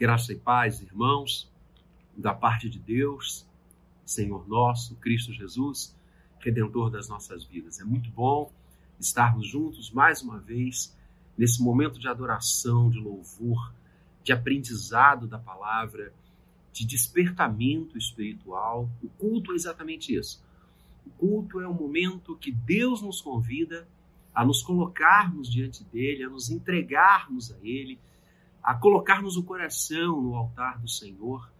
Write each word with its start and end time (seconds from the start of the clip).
Graça 0.00 0.32
e 0.32 0.36
paz, 0.36 0.80
irmãos, 0.80 1.46
da 2.16 2.32
parte 2.32 2.70
de 2.70 2.78
Deus, 2.78 3.46
Senhor 4.06 4.48
nosso, 4.48 4.96
Cristo 4.96 5.30
Jesus, 5.30 5.94
Redentor 6.38 6.88
das 6.88 7.06
nossas 7.06 7.44
vidas. 7.44 7.80
É 7.80 7.84
muito 7.84 8.08
bom 8.08 8.50
estarmos 8.98 9.46
juntos 9.46 9.90
mais 9.90 10.22
uma 10.22 10.38
vez 10.38 10.96
nesse 11.36 11.62
momento 11.62 11.98
de 11.98 12.08
adoração, 12.08 12.88
de 12.88 12.98
louvor, 12.98 13.74
de 14.24 14.32
aprendizado 14.32 15.26
da 15.26 15.38
palavra, 15.38 16.14
de 16.72 16.86
despertamento 16.86 17.98
espiritual. 17.98 18.88
O 19.02 19.08
culto 19.10 19.52
é 19.52 19.54
exatamente 19.54 20.14
isso. 20.14 20.42
O 21.04 21.10
culto 21.10 21.60
é 21.60 21.68
o 21.68 21.74
momento 21.74 22.38
que 22.38 22.50
Deus 22.50 23.02
nos 23.02 23.20
convida 23.20 23.86
a 24.34 24.46
nos 24.46 24.62
colocarmos 24.62 25.52
diante 25.52 25.84
dele, 25.84 26.24
a 26.24 26.30
nos 26.30 26.48
entregarmos 26.48 27.52
a 27.52 27.58
ele 27.62 27.98
a 28.62 28.74
colocarmos 28.74 29.36
o 29.36 29.42
coração 29.42 30.20
no 30.20 30.34
altar 30.34 30.78
do 30.78 30.88
Senhor, 30.88 31.50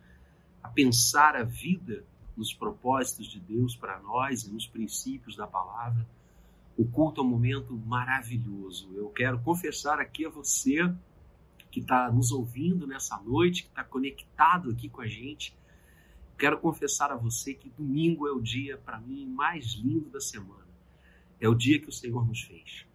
a 0.63 0.69
pensar 0.69 1.37
a 1.37 1.43
vida 1.43 2.05
nos 2.37 2.53
propósitos 2.53 3.27
de 3.27 3.41
Deus 3.41 3.75
para 3.75 4.01
nós 4.01 4.45
e 4.45 4.53
nos 4.53 4.67
princípios 4.67 5.37
da 5.37 5.47
palavra. 5.47 6.07
O 6.77 6.85
culto 6.85 7.21
é 7.21 7.25
um 7.25 7.29
momento 7.29 7.75
maravilhoso. 7.75 8.91
Eu 8.95 9.09
quero 9.11 9.41
confessar 9.41 9.99
aqui 9.99 10.25
a 10.25 10.31
você 10.31 10.93
que 11.71 11.81
está 11.81 12.11
nos 12.11 12.33
ouvindo 12.33 12.87
nessa 12.87 13.17
noite, 13.19 13.65
que 13.65 13.69
está 13.69 13.85
conectado 13.85 14.71
aqui 14.71 14.89
com 14.89 15.01
a 15.01 15.07
gente. 15.07 15.57
Quero 16.39 16.59
confessar 16.59 17.13
a 17.13 17.17
você 17.17 17.55
que 17.55 17.69
domingo 17.71 18.27
é 18.27 18.33
o 18.33 18.41
dia, 18.41 18.79
para 18.79 18.99
mim, 18.99 19.27
mais 19.27 19.75
lindo 19.75 20.09
da 20.09 20.21
semana. 20.21 20.67
É 21.39 21.49
o 21.49 21.55
dia 21.55 21.79
que 21.79 21.89
o 21.89 21.93
Senhor 21.93 22.27
nos 22.27 22.43
fez. 22.43 22.87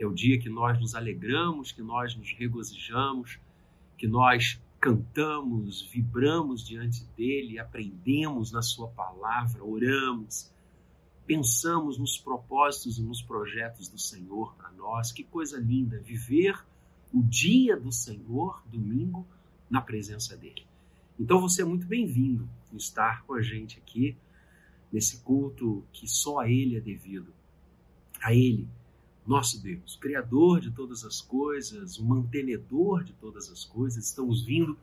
É 0.00 0.06
o 0.06 0.14
dia 0.14 0.38
que 0.38 0.48
nós 0.48 0.80
nos 0.80 0.94
alegramos, 0.94 1.72
que 1.72 1.82
nós 1.82 2.16
nos 2.16 2.32
regozijamos, 2.32 3.38
que 3.98 4.08
nós 4.08 4.58
cantamos, 4.80 5.82
vibramos 5.82 6.66
diante 6.66 7.04
dele, 7.14 7.58
aprendemos 7.58 8.50
na 8.50 8.62
sua 8.62 8.88
palavra, 8.88 9.62
oramos, 9.62 10.50
pensamos 11.26 11.98
nos 11.98 12.16
propósitos 12.16 12.98
e 12.98 13.02
nos 13.02 13.20
projetos 13.20 13.88
do 13.88 13.98
Senhor 13.98 14.54
para 14.54 14.72
nós. 14.72 15.12
Que 15.12 15.22
coisa 15.22 15.58
linda 15.58 16.00
viver 16.00 16.58
o 17.12 17.22
dia 17.22 17.76
do 17.76 17.92
Senhor, 17.92 18.62
domingo, 18.72 19.26
na 19.68 19.82
presença 19.82 20.34
dele. 20.34 20.66
Então 21.18 21.38
você 21.38 21.60
é 21.60 21.64
muito 21.66 21.86
bem-vindo 21.86 22.48
em 22.72 22.76
estar 22.78 23.22
com 23.26 23.34
a 23.34 23.42
gente 23.42 23.78
aqui 23.78 24.16
nesse 24.90 25.20
culto 25.20 25.84
que 25.92 26.08
só 26.08 26.38
a 26.38 26.50
ele 26.50 26.78
é 26.78 26.80
devido. 26.80 27.34
A 28.22 28.32
ele 28.32 28.66
nosso 29.26 29.62
Deus, 29.62 29.96
Criador 29.96 30.60
de 30.60 30.70
todas 30.70 31.04
as 31.04 31.20
coisas, 31.20 31.98
o 31.98 32.04
mantenedor 32.04 33.04
de 33.04 33.12
todas 33.14 33.50
as 33.50 33.64
coisas. 33.64 34.06
Estamos 34.06 34.42
vindo 34.42 34.76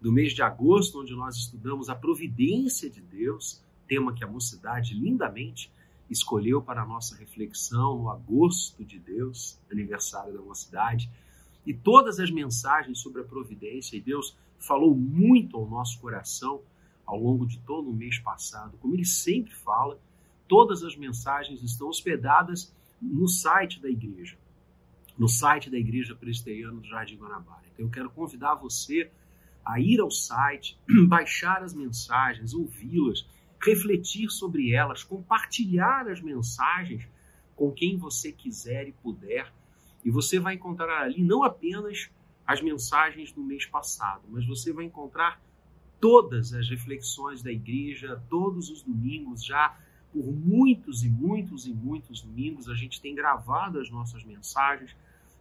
do 0.00 0.10
mês 0.10 0.32
de 0.32 0.42
agosto, 0.42 1.00
onde 1.00 1.14
nós 1.14 1.36
estudamos 1.36 1.88
a 1.88 1.94
providência 1.94 2.90
de 2.90 3.00
Deus, 3.00 3.62
tema 3.86 4.12
que 4.12 4.24
a 4.24 4.26
mocidade 4.26 4.94
lindamente 4.94 5.70
escolheu 6.10 6.60
para 6.60 6.82
a 6.82 6.86
nossa 6.86 7.16
reflexão 7.16 7.98
no 7.98 8.10
agosto 8.10 8.84
de 8.84 8.98
Deus, 8.98 9.58
aniversário 9.70 10.32
da 10.32 10.42
mocidade. 10.42 11.10
E 11.64 11.72
todas 11.72 12.18
as 12.18 12.30
mensagens 12.30 12.98
sobre 12.98 13.22
a 13.22 13.24
providência, 13.24 13.96
e 13.96 14.00
Deus 14.00 14.36
falou 14.58 14.94
muito 14.94 15.56
ao 15.56 15.68
nosso 15.68 16.00
coração 16.00 16.60
ao 17.06 17.18
longo 17.18 17.46
de 17.46 17.58
todo 17.60 17.90
o 17.90 17.94
mês 17.94 18.18
passado, 18.18 18.76
como 18.78 18.94
ele 18.94 19.04
sempre 19.04 19.52
fala, 19.54 19.98
todas 20.48 20.82
as 20.82 20.96
mensagens 20.96 21.62
estão 21.62 21.88
hospedadas 21.88 22.72
no 23.02 23.26
site 23.26 23.80
da 23.80 23.90
igreja, 23.90 24.38
no 25.18 25.28
site 25.28 25.68
da 25.68 25.76
Igreja 25.76 26.14
Presbiteriana 26.14 26.80
do 26.80 26.86
Jardim 26.86 27.16
Guanabara. 27.16 27.62
Então 27.72 27.86
eu 27.86 27.90
quero 27.90 28.10
convidar 28.10 28.54
você 28.54 29.10
a 29.64 29.80
ir 29.80 30.00
ao 30.00 30.10
site, 30.10 30.78
baixar 31.08 31.62
as 31.62 31.74
mensagens, 31.74 32.54
ouvi-las, 32.54 33.26
refletir 33.60 34.30
sobre 34.30 34.72
elas, 34.72 35.04
compartilhar 35.04 36.08
as 36.08 36.20
mensagens 36.20 37.08
com 37.54 37.72
quem 37.72 37.96
você 37.96 38.32
quiser 38.32 38.88
e 38.88 38.92
puder. 38.92 39.52
E 40.04 40.10
você 40.10 40.38
vai 40.40 40.54
encontrar 40.54 41.02
ali 41.02 41.22
não 41.22 41.44
apenas 41.44 42.10
as 42.46 42.60
mensagens 42.60 43.30
do 43.32 43.42
mês 43.42 43.66
passado, 43.66 44.22
mas 44.28 44.46
você 44.46 44.72
vai 44.72 44.84
encontrar 44.84 45.40
todas 46.00 46.52
as 46.52 46.68
reflexões 46.68 47.42
da 47.42 47.52
igreja, 47.52 48.20
todos 48.28 48.68
os 48.68 48.82
domingos 48.82 49.44
já 49.44 49.78
por 50.12 50.24
muitos 50.24 51.02
e 51.02 51.08
muitos 51.08 51.66
e 51.66 51.72
muitos 51.72 52.20
domingos, 52.20 52.68
a 52.68 52.74
gente 52.74 53.00
tem 53.00 53.14
gravado 53.14 53.80
as 53.80 53.90
nossas 53.90 54.22
mensagens, 54.24 54.94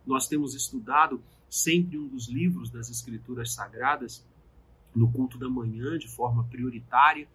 nós 0.05 0.27
temos 0.27 0.55
estudado 0.55 1.21
sempre 1.49 1.97
um 1.97 2.07
dos 2.07 2.27
livros 2.27 2.69
das 2.69 2.89
Escrituras 2.89 3.53
Sagradas 3.53 4.25
no 4.95 5.11
culto 5.11 5.37
da 5.37 5.49
manhã 5.49 5.97
de 5.97 6.07
forma 6.07 6.43
prioritária. 6.45 7.27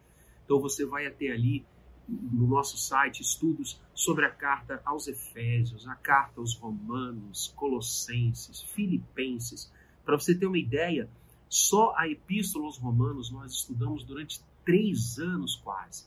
Então 0.45 0.61
você 0.61 0.85
vai 0.87 1.07
até 1.07 1.31
ali 1.31 1.65
no 2.09 2.47
nosso 2.47 2.79
site 2.79 3.21
estudos 3.21 3.81
sobre 3.93 4.25
a 4.25 4.31
carta 4.31 4.81
aos 4.85 5.07
Efésios, 5.09 5.87
a 5.87 5.95
carta 5.95 6.41
aos 6.41 6.55
Romanos, 6.55 7.53
Colossenses, 7.57 8.63
Filipenses. 8.63 9.71
Para 10.05 10.19
você 10.19 10.35
ter 10.35 10.47
uma 10.47 10.59
ideia, 10.59 11.11
só 11.49 11.95
a 11.97 12.09
Epístola 12.09 12.67
aos 12.67 12.79
Romanos 12.79 13.31
nós 13.31 13.53
estudamos 13.53 14.05
durante 14.05 14.41
três 14.65 15.19
anos 15.19 15.57
quase. 15.57 16.05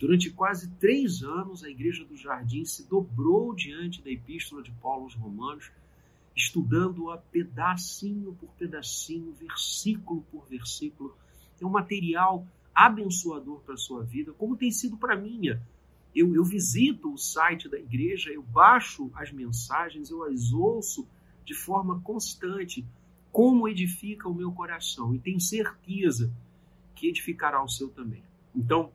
Durante 0.00 0.30
quase 0.30 0.70
três 0.80 1.22
anos, 1.22 1.62
a 1.62 1.68
Igreja 1.68 2.06
do 2.06 2.16
Jardim 2.16 2.64
se 2.64 2.88
dobrou 2.88 3.54
diante 3.54 4.00
da 4.00 4.10
Epístola 4.10 4.62
de 4.62 4.72
Paulo 4.72 5.02
aos 5.02 5.14
Romanos, 5.14 5.70
estudando-a 6.34 7.18
pedacinho 7.18 8.32
por 8.40 8.48
pedacinho, 8.54 9.34
versículo 9.34 10.24
por 10.32 10.48
versículo. 10.48 11.14
É 11.60 11.66
um 11.66 11.70
material 11.70 12.46
abençoador 12.74 13.60
para 13.60 13.74
a 13.74 13.76
sua 13.76 14.02
vida, 14.02 14.32
como 14.32 14.56
tem 14.56 14.70
sido 14.70 14.96
para 14.96 15.12
a 15.12 15.18
minha. 15.18 15.60
Eu, 16.14 16.34
eu 16.34 16.44
visito 16.44 17.12
o 17.12 17.18
site 17.18 17.68
da 17.68 17.78
igreja, 17.78 18.30
eu 18.30 18.42
baixo 18.42 19.10
as 19.14 19.30
mensagens, 19.30 20.08
eu 20.08 20.24
as 20.24 20.50
ouço 20.50 21.06
de 21.44 21.52
forma 21.52 22.00
constante, 22.00 22.86
como 23.30 23.68
edifica 23.68 24.30
o 24.30 24.34
meu 24.34 24.50
coração, 24.50 25.14
e 25.14 25.18
tenho 25.18 25.40
certeza 25.40 26.32
que 26.94 27.06
edificará 27.06 27.62
o 27.62 27.68
seu 27.68 27.90
também. 27.90 28.22
Então, 28.56 28.90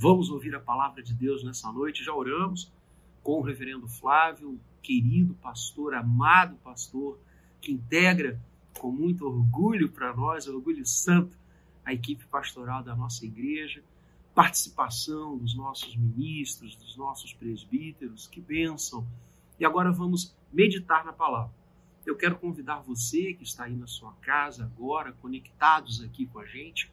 Vamos 0.00 0.30
ouvir 0.30 0.54
a 0.54 0.60
palavra 0.60 1.02
de 1.02 1.12
Deus 1.12 1.42
nessa 1.42 1.72
noite. 1.72 2.04
Já 2.04 2.14
oramos 2.14 2.72
com 3.20 3.40
o 3.40 3.42
reverendo 3.42 3.88
Flávio, 3.88 4.56
querido 4.80 5.34
pastor, 5.34 5.92
amado 5.92 6.54
pastor, 6.62 7.18
que 7.60 7.72
integra 7.72 8.40
com 8.78 8.92
muito 8.92 9.26
orgulho 9.26 9.90
para 9.90 10.14
nós, 10.14 10.46
orgulho 10.46 10.86
santo, 10.86 11.36
a 11.84 11.92
equipe 11.92 12.24
pastoral 12.26 12.80
da 12.80 12.94
nossa 12.94 13.26
igreja, 13.26 13.82
participação 14.36 15.36
dos 15.36 15.56
nossos 15.56 15.96
ministros, 15.96 16.76
dos 16.76 16.96
nossos 16.96 17.32
presbíteros, 17.32 18.28
que 18.28 18.40
bênção. 18.40 19.04
E 19.58 19.64
agora 19.64 19.90
vamos 19.90 20.32
meditar 20.52 21.04
na 21.04 21.12
palavra. 21.12 21.52
Eu 22.06 22.16
quero 22.16 22.38
convidar 22.38 22.82
você 22.82 23.34
que 23.34 23.42
está 23.42 23.64
aí 23.64 23.74
na 23.74 23.88
sua 23.88 24.12
casa 24.22 24.62
agora, 24.62 25.10
conectados 25.20 26.00
aqui 26.04 26.24
com 26.24 26.38
a 26.38 26.46
gente, 26.46 26.88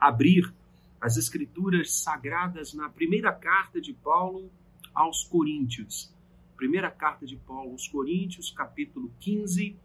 a 0.00 0.08
abrir 0.08 0.52
as 1.00 1.16
Escrituras 1.16 1.94
Sagradas 1.94 2.74
na 2.74 2.88
primeira 2.88 3.32
carta 3.32 3.80
de 3.80 3.94
Paulo 3.94 4.50
aos 4.94 5.24
Coríntios. 5.24 6.14
Primeira 6.56 6.90
carta 6.90 7.24
de 7.24 7.36
Paulo 7.36 7.72
aos 7.72 7.88
Coríntios, 7.88 8.50
capítulo 8.50 9.10
15, 9.18 9.76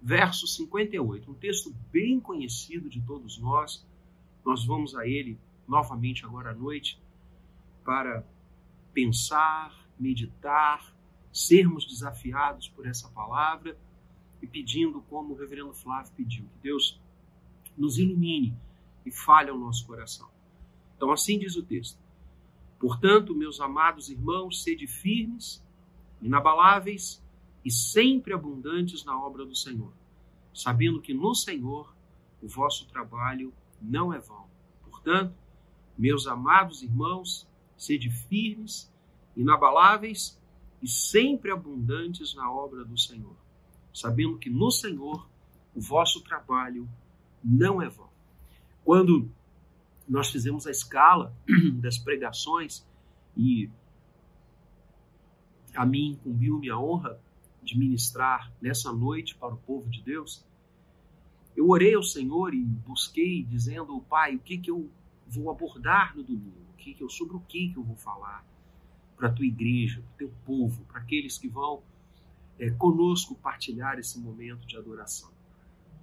verso 0.00 0.46
58. 0.46 1.28
Um 1.28 1.34
texto 1.34 1.74
bem 1.90 2.20
conhecido 2.20 2.88
de 2.88 3.00
todos 3.02 3.38
nós. 3.38 3.84
Nós 4.44 4.64
vamos 4.64 4.94
a 4.94 5.06
ele 5.06 5.36
novamente 5.66 6.24
agora 6.24 6.50
à 6.50 6.54
noite 6.54 7.00
para 7.84 8.24
pensar, 8.94 9.74
meditar, 9.98 10.94
sermos 11.32 11.84
desafiados 11.86 12.68
por 12.68 12.86
essa 12.86 13.08
palavra 13.08 13.76
e 14.40 14.46
pedindo, 14.46 15.00
como 15.02 15.34
o 15.34 15.36
reverendo 15.36 15.72
Flávio 15.72 16.12
pediu, 16.16 16.44
que 16.44 16.58
Deus 16.62 17.00
nos 17.76 17.98
ilumine 17.98 18.56
e 19.04 19.10
fale 19.10 19.50
ao 19.50 19.58
nosso 19.58 19.86
coração. 19.86 20.31
Então, 21.02 21.10
assim 21.10 21.36
diz 21.36 21.56
o 21.56 21.64
texto. 21.64 21.98
Portanto, 22.78 23.34
meus 23.34 23.60
amados 23.60 24.08
irmãos, 24.08 24.62
sede 24.62 24.86
firmes, 24.86 25.60
inabaláveis 26.22 27.20
e 27.64 27.72
sempre 27.72 28.32
abundantes 28.32 29.04
na 29.04 29.20
obra 29.20 29.44
do 29.44 29.52
Senhor, 29.52 29.92
sabendo 30.54 31.02
que 31.02 31.12
no 31.12 31.34
Senhor 31.34 31.92
o 32.40 32.46
vosso 32.46 32.86
trabalho 32.86 33.52
não 33.80 34.14
é 34.14 34.20
vão. 34.20 34.46
Portanto, 34.84 35.34
meus 35.98 36.28
amados 36.28 36.84
irmãos, 36.84 37.48
sede 37.76 38.08
firmes, 38.08 38.88
inabaláveis 39.36 40.40
e 40.80 40.86
sempre 40.86 41.50
abundantes 41.50 42.32
na 42.32 42.48
obra 42.48 42.84
do 42.84 42.96
Senhor, 42.96 43.34
sabendo 43.92 44.38
que 44.38 44.48
no 44.48 44.70
Senhor 44.70 45.28
o 45.74 45.80
vosso 45.80 46.22
trabalho 46.22 46.88
não 47.42 47.82
é 47.82 47.88
vão. 47.88 48.08
Quando 48.84 49.28
nós 50.08 50.30
fizemos 50.30 50.66
a 50.66 50.70
escala 50.70 51.34
das 51.80 51.98
pregações 51.98 52.86
e 53.36 53.70
a 55.74 55.86
mim 55.86 56.12
incumbiu-me 56.12 56.70
a 56.70 56.78
honra 56.78 57.18
de 57.62 57.78
ministrar 57.78 58.52
nessa 58.60 58.92
noite 58.92 59.34
para 59.34 59.54
o 59.54 59.58
povo 59.58 59.88
de 59.88 60.02
Deus. 60.02 60.44
Eu 61.56 61.68
orei 61.68 61.94
ao 61.94 62.02
Senhor 62.02 62.54
e 62.54 62.62
busquei, 62.62 63.44
dizendo, 63.44 64.00
Pai, 64.02 64.34
o 64.34 64.38
que, 64.38 64.58
que 64.58 64.70
eu 64.70 64.90
vou 65.26 65.50
abordar 65.50 66.16
no 66.16 66.22
domingo? 66.22 66.56
O 66.72 66.76
que 66.76 66.94
que 66.94 67.02
eu, 67.02 67.08
sobre 67.08 67.36
o 67.36 67.40
que, 67.40 67.68
que 67.68 67.78
eu 67.78 67.82
vou 67.82 67.96
falar 67.96 68.44
para 69.16 69.28
a 69.28 69.32
tua 69.32 69.46
igreja, 69.46 70.02
para 70.02 70.14
o 70.14 70.16
teu 70.18 70.32
povo, 70.44 70.84
para 70.84 71.00
aqueles 71.00 71.38
que 71.38 71.48
vão 71.48 71.82
é, 72.58 72.70
conosco 72.70 73.34
partilhar 73.36 73.98
esse 73.98 74.18
momento 74.18 74.66
de 74.66 74.76
adoração. 74.76 75.30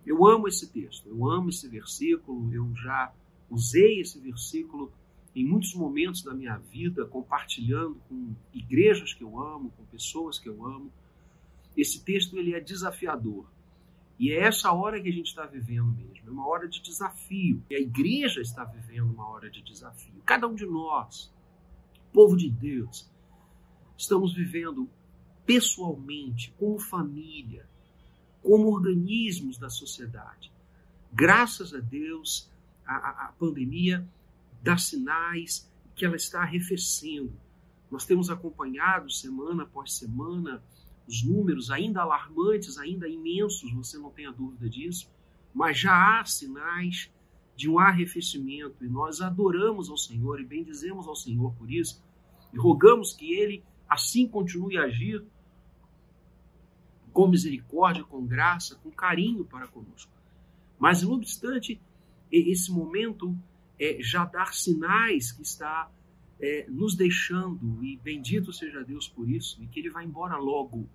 Eu 0.05 0.25
amo 0.25 0.47
esse 0.47 0.71
texto, 0.71 1.07
eu 1.09 1.29
amo 1.29 1.49
esse 1.49 1.67
versículo, 1.67 2.53
eu 2.53 2.73
já 2.75 3.13
usei 3.49 3.99
esse 3.99 4.19
versículo 4.19 4.91
em 5.35 5.45
muitos 5.45 5.73
momentos 5.73 6.23
da 6.23 6.33
minha 6.33 6.57
vida, 6.57 7.05
compartilhando 7.05 7.95
com 8.07 8.35
igrejas 8.53 9.13
que 9.13 9.23
eu 9.23 9.39
amo, 9.39 9.71
com 9.71 9.85
pessoas 9.85 10.39
que 10.39 10.49
eu 10.49 10.65
amo. 10.65 10.91
Esse 11.77 12.03
texto 12.03 12.37
ele 12.37 12.53
é 12.53 12.59
desafiador. 12.59 13.45
E 14.19 14.31
é 14.31 14.41
essa 14.41 14.71
hora 14.73 15.01
que 15.01 15.07
a 15.07 15.13
gente 15.13 15.27
está 15.27 15.45
vivendo 15.45 15.93
mesmo, 15.93 16.27
é 16.27 16.29
uma 16.29 16.45
hora 16.45 16.67
de 16.67 16.81
desafio. 16.81 17.63
E 17.69 17.75
a 17.75 17.79
igreja 17.79 18.41
está 18.41 18.65
vivendo 18.65 19.11
uma 19.11 19.29
hora 19.29 19.49
de 19.49 19.61
desafio. 19.61 20.21
Cada 20.25 20.45
um 20.47 20.55
de 20.55 20.65
nós, 20.65 21.33
povo 22.11 22.35
de 22.35 22.49
Deus, 22.49 23.09
estamos 23.97 24.33
vivendo 24.33 24.89
pessoalmente, 25.45 26.53
como 26.59 26.77
família, 26.79 27.65
como 28.41 28.67
organismos 28.67 29.57
da 29.57 29.69
sociedade. 29.69 30.51
Graças 31.11 31.73
a 31.73 31.79
Deus, 31.79 32.51
a, 32.95 33.25
a 33.27 33.33
pandemia 33.37 34.07
dá 34.61 34.77
sinais 34.77 35.69
que 35.95 36.05
ela 36.05 36.15
está 36.15 36.41
arrefecendo. 36.41 37.33
Nós 37.91 38.05
temos 38.05 38.29
acompanhado 38.29 39.09
semana 39.09 39.63
após 39.63 39.93
semana 39.93 40.63
os 41.07 41.23
números 41.23 41.71
ainda 41.71 42.01
alarmantes, 42.01 42.77
ainda 42.77 43.07
imensos, 43.07 43.73
você 43.73 43.97
não 43.97 44.11
tenha 44.11 44.31
dúvida 44.31 44.69
disso, 44.69 45.09
mas 45.53 45.79
já 45.79 46.19
há 46.19 46.23
sinais 46.23 47.11
de 47.55 47.69
um 47.69 47.79
arrefecimento 47.79 48.85
e 48.85 48.87
nós 48.87 49.19
adoramos 49.19 49.89
ao 49.89 49.97
Senhor 49.97 50.39
e 50.39 50.45
bendizemos 50.45 51.07
ao 51.07 51.15
Senhor 51.15 51.53
por 51.55 51.69
isso 51.69 52.01
e 52.53 52.57
rogamos 52.57 53.13
que 53.13 53.33
Ele 53.33 53.63
assim 53.87 54.27
continue 54.27 54.77
a 54.77 54.83
agir 54.83 55.25
com 57.11 57.27
misericórdia, 57.27 58.03
com 58.03 58.25
graça, 58.25 58.75
com 58.75 58.91
carinho 58.91 59.43
para 59.43 59.67
conosco. 59.67 60.11
Mas, 60.77 61.01
não 61.03 61.13
obstante, 61.13 61.81
esse 62.31 62.71
momento 62.71 63.35
é, 63.79 63.97
já 64.01 64.25
dar 64.25 64.53
sinais 64.53 65.31
que 65.31 65.41
está 65.41 65.89
é, 66.39 66.65
nos 66.69 66.95
deixando, 66.95 67.83
e 67.83 67.97
bendito 67.97 68.53
seja 68.53 68.83
Deus 68.83 69.07
por 69.07 69.29
isso, 69.29 69.61
e 69.61 69.67
que 69.67 69.79
Ele 69.79 69.89
vai 69.89 70.05
embora 70.05 70.37
logo. 70.37 70.87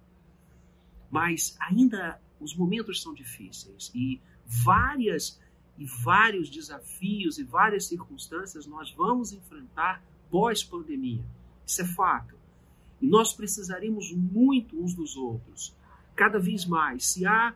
Mas 1.10 1.56
ainda 1.60 2.20
os 2.40 2.54
momentos 2.54 3.02
são 3.02 3.14
difíceis 3.14 3.90
e 3.94 4.20
várias 4.46 5.40
e 5.76 5.84
vários 5.84 6.48
desafios 6.48 7.38
e 7.38 7.42
várias 7.42 7.86
circunstâncias 7.86 8.66
nós 8.66 8.92
vamos 8.92 9.32
enfrentar 9.32 10.02
pós-pandemia. 10.30 11.24
Isso 11.66 11.82
é 11.82 11.84
fato. 11.84 12.36
E 13.00 13.06
nós 13.06 13.32
precisaremos 13.32 14.12
muito 14.12 14.80
uns 14.80 14.94
dos 14.94 15.16
outros 15.16 15.74
cada 16.14 16.38
vez 16.38 16.64
mais. 16.64 17.06
Se 17.06 17.26
há 17.26 17.54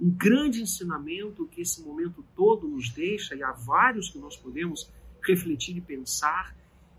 um 0.00 0.10
grande 0.10 0.60
ensinamento 0.60 1.46
que 1.46 1.60
esse 1.60 1.82
momento 1.82 2.24
todo 2.34 2.66
nos 2.66 2.90
deixa, 2.90 3.34
e 3.34 3.42
há 3.42 3.52
vários 3.52 4.10
que 4.10 4.18
nós 4.18 4.36
podemos 4.36 4.90
refletir 5.22 5.76
e 5.76 5.80
pensar, 5.80 6.56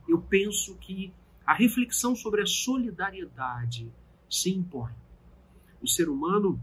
eu 0.07 0.21
penso 0.21 0.75
que 0.75 1.13
a 1.45 1.53
reflexão 1.53 2.15
sobre 2.15 2.41
a 2.41 2.45
solidariedade 2.45 3.91
se 4.29 4.49
impõe. 4.49 4.93
O 5.81 5.87
ser 5.87 6.07
humano, 6.07 6.59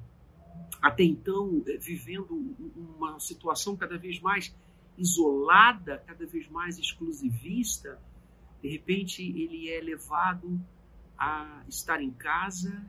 até 0.80 1.02
então, 1.02 1.62
eh, 1.66 1.76
vivendo 1.76 2.34
uma 2.96 3.20
situação 3.20 3.76
cada 3.76 3.98
vez 3.98 4.18
mais 4.20 4.54
isolada, 4.96 6.02
cada 6.06 6.26
vez 6.26 6.48
mais 6.48 6.78
exclusivista, 6.78 8.00
de 8.62 8.68
repente 8.68 9.22
ele 9.22 9.70
é 9.70 9.80
levado 9.80 10.60
a 11.18 11.64
estar 11.68 12.02
em 12.02 12.10
casa 12.10 12.84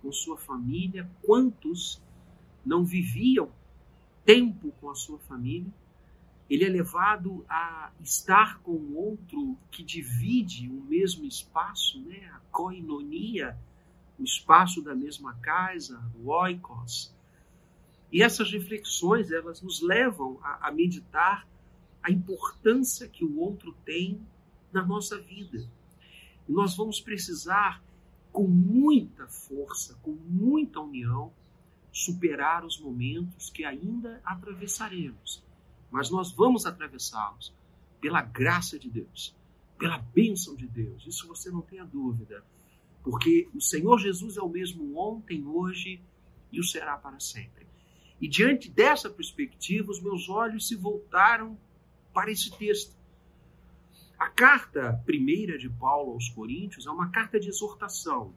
com 0.00 0.12
sua 0.12 0.36
família, 0.36 1.10
quantos 1.22 2.02
não 2.64 2.84
viviam 2.84 3.50
tempo 4.24 4.72
com 4.80 4.90
a 4.90 4.94
sua 4.94 5.18
família? 5.18 5.72
Ele 6.48 6.64
é 6.64 6.68
levado 6.68 7.44
a 7.48 7.90
estar 8.02 8.58
com 8.60 8.92
outro 8.94 9.56
que 9.70 9.82
divide 9.82 10.68
o 10.68 10.82
mesmo 10.82 11.24
espaço, 11.24 12.00
né? 12.00 12.30
a 12.34 12.40
koinonia, 12.50 13.58
o 14.18 14.22
espaço 14.22 14.82
da 14.82 14.94
mesma 14.94 15.34
casa, 15.36 16.00
o 16.22 16.28
oikos. 16.28 17.14
E 18.12 18.22
essas 18.22 18.52
reflexões, 18.52 19.30
elas 19.30 19.62
nos 19.62 19.80
levam 19.80 20.38
a, 20.42 20.68
a 20.68 20.72
meditar 20.72 21.46
a 22.02 22.10
importância 22.10 23.08
que 23.08 23.24
o 23.24 23.38
outro 23.40 23.74
tem 23.84 24.20
na 24.70 24.84
nossa 24.84 25.18
vida. 25.18 25.66
E 26.46 26.52
nós 26.52 26.76
vamos 26.76 27.00
precisar 27.00 27.82
com 28.30 28.46
muita 28.46 29.26
força, 29.26 29.98
com 30.02 30.12
muita 30.12 30.80
união, 30.80 31.32
superar 31.94 32.64
os 32.64 32.76
momentos 32.80 33.48
que 33.48 33.64
ainda 33.64 34.20
atravessaremos. 34.24 35.40
Mas 35.92 36.10
nós 36.10 36.32
vamos 36.32 36.66
atravessá-los 36.66 37.54
pela 38.00 38.20
graça 38.20 38.76
de 38.76 38.90
Deus, 38.90 39.32
pela 39.78 39.98
bênção 39.98 40.56
de 40.56 40.66
Deus. 40.66 41.06
Isso 41.06 41.28
você 41.28 41.52
não 41.52 41.62
tenha 41.62 41.84
dúvida. 41.84 42.44
Porque 43.00 43.48
o 43.54 43.60
Senhor 43.60 43.96
Jesus 43.98 44.36
é 44.36 44.42
o 44.42 44.48
mesmo 44.48 44.98
ontem, 44.98 45.46
hoje 45.46 46.02
e 46.50 46.58
o 46.58 46.64
será 46.64 46.96
para 46.96 47.20
sempre. 47.20 47.64
E 48.20 48.26
diante 48.26 48.68
dessa 48.68 49.08
perspectiva, 49.08 49.92
os 49.92 50.02
meus 50.02 50.28
olhos 50.28 50.66
se 50.66 50.74
voltaram 50.74 51.56
para 52.12 52.30
esse 52.32 52.50
texto. 52.58 52.96
A 54.18 54.30
carta 54.30 55.00
primeira 55.06 55.56
de 55.56 55.70
Paulo 55.70 56.12
aos 56.12 56.28
Coríntios 56.28 56.86
é 56.86 56.90
uma 56.90 57.10
carta 57.10 57.38
de 57.38 57.48
exortação. 57.48 58.34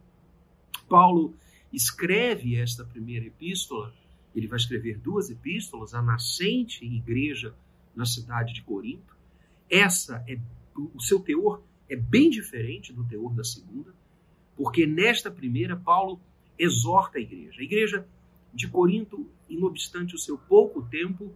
Paulo 0.87 1.33
escreve 1.77 2.55
esta 2.55 2.83
primeira 2.83 3.25
epístola, 3.25 3.93
ele 4.35 4.47
vai 4.47 4.57
escrever 4.57 4.97
duas 4.97 5.29
epístolas, 5.29 5.93
a 5.93 6.01
nascente 6.01 6.83
igreja 6.83 7.55
na 7.95 8.05
cidade 8.05 8.53
de 8.53 8.63
Corinto. 8.63 9.15
Essa 9.69 10.23
é 10.27 10.39
o 10.75 10.99
seu 11.01 11.19
teor 11.19 11.63
é 11.89 11.95
bem 11.95 12.29
diferente 12.29 12.91
do 12.91 13.03
teor 13.03 13.33
da 13.33 13.43
segunda, 13.43 13.93
porque 14.55 14.85
nesta 14.85 15.31
primeira 15.31 15.75
Paulo 15.75 16.19
exorta 16.57 17.17
a 17.17 17.21
igreja. 17.21 17.61
A 17.61 17.63
igreja 17.63 18.07
de 18.53 18.67
Corinto, 18.67 19.29
inobstante 19.49 20.15
o 20.15 20.19
seu 20.19 20.37
pouco 20.37 20.81
tempo, 20.83 21.31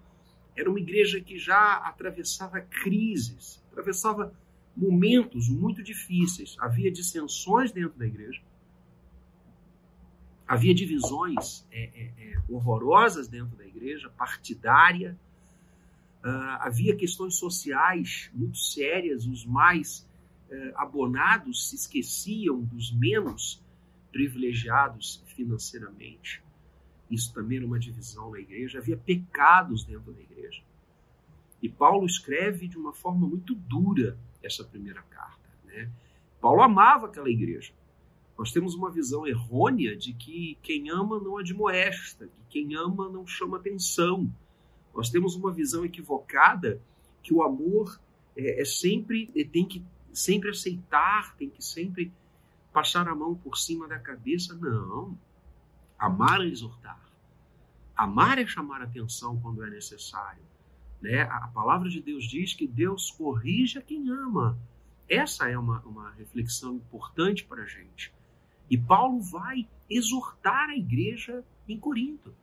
era 0.55 0.69
uma 0.69 0.79
igreja 0.79 1.21
que 1.21 1.37
já 1.37 1.77
atravessava 1.77 2.59
crises, 2.61 3.63
atravessava 3.71 4.33
momentos 4.75 5.49
muito 5.49 5.81
difíceis. 5.81 6.55
Havia 6.59 6.91
dissensões 6.91 7.71
dentro 7.71 7.97
da 7.97 8.05
igreja, 8.05 8.41
havia 10.51 10.73
divisões 10.73 11.65
é, 11.71 11.81
é, 11.81 12.03
é, 12.17 12.41
horrorosas 12.49 13.29
dentro 13.29 13.55
da 13.55 13.65
igreja, 13.65 14.09
partidária, 14.09 15.17
uh, 16.25 16.57
havia 16.59 16.93
questões 16.93 17.35
sociais 17.35 18.29
muito 18.33 18.57
sérias, 18.57 19.25
os 19.25 19.45
mais 19.45 20.05
uh, 20.49 20.75
abonados 20.75 21.69
se 21.69 21.77
esqueciam 21.77 22.59
dos 22.59 22.91
menos 22.91 23.63
privilegiados 24.11 25.23
financeiramente. 25.27 26.43
Isso 27.09 27.33
também 27.33 27.59
era 27.59 27.65
uma 27.65 27.79
divisão 27.79 28.29
na 28.31 28.39
igreja. 28.39 28.79
Havia 28.79 28.97
pecados 28.97 29.85
dentro 29.85 30.11
da 30.11 30.19
igreja. 30.19 30.61
E 31.61 31.69
Paulo 31.69 32.05
escreve 32.05 32.67
de 32.67 32.77
uma 32.77 32.91
forma 32.91 33.25
muito 33.25 33.55
dura 33.55 34.17
essa 34.43 34.65
primeira 34.65 35.01
carta. 35.03 35.49
Né? 35.63 35.89
Paulo 36.41 36.61
amava 36.61 37.05
aquela 37.07 37.29
igreja. 37.29 37.71
Nós 38.41 38.51
temos 38.51 38.73
uma 38.73 38.89
visão 38.89 39.27
errônea 39.27 39.95
de 39.95 40.13
que 40.13 40.57
quem 40.63 40.89
ama 40.89 41.19
não 41.19 41.37
admoesta, 41.37 42.25
que 42.25 42.41
quem 42.49 42.75
ama 42.75 43.07
não 43.07 43.27
chama 43.27 43.57
atenção. 43.57 44.33
Nós 44.95 45.11
temos 45.11 45.35
uma 45.35 45.53
visão 45.53 45.85
equivocada 45.85 46.81
que 47.21 47.35
o 47.35 47.43
amor 47.43 48.01
é, 48.35 48.63
é 48.63 48.65
sempre 48.65 49.29
é, 49.35 49.43
tem 49.43 49.63
que 49.63 49.85
sempre 50.11 50.49
aceitar, 50.49 51.35
tem 51.35 51.51
que 51.51 51.63
sempre 51.63 52.11
passar 52.73 53.07
a 53.07 53.13
mão 53.13 53.35
por 53.35 53.55
cima 53.55 53.87
da 53.87 53.99
cabeça. 53.99 54.55
Não. 54.55 55.15
Amar 55.99 56.41
é 56.41 56.45
exortar. 56.45 56.99
Amar 57.95 58.39
é 58.39 58.47
chamar 58.47 58.81
atenção 58.81 59.39
quando 59.39 59.63
é 59.63 59.69
necessário. 59.69 60.41
Né? 60.99 61.21
A 61.21 61.47
palavra 61.53 61.87
de 61.87 62.01
Deus 62.01 62.27
diz 62.27 62.55
que 62.55 62.65
Deus 62.65 63.11
corrige 63.11 63.77
a 63.77 63.83
quem 63.83 64.09
ama. 64.09 64.57
Essa 65.07 65.47
é 65.47 65.55
uma, 65.55 65.79
uma 65.81 66.09
reflexão 66.13 66.77
importante 66.77 67.45
para 67.45 67.61
a 67.61 67.67
gente. 67.67 68.11
E 68.71 68.77
Paulo 68.77 69.19
vai 69.19 69.67
exortar 69.89 70.69
a 70.69 70.77
igreja 70.77 71.43
em 71.67 71.77
Corinto. 71.77 72.33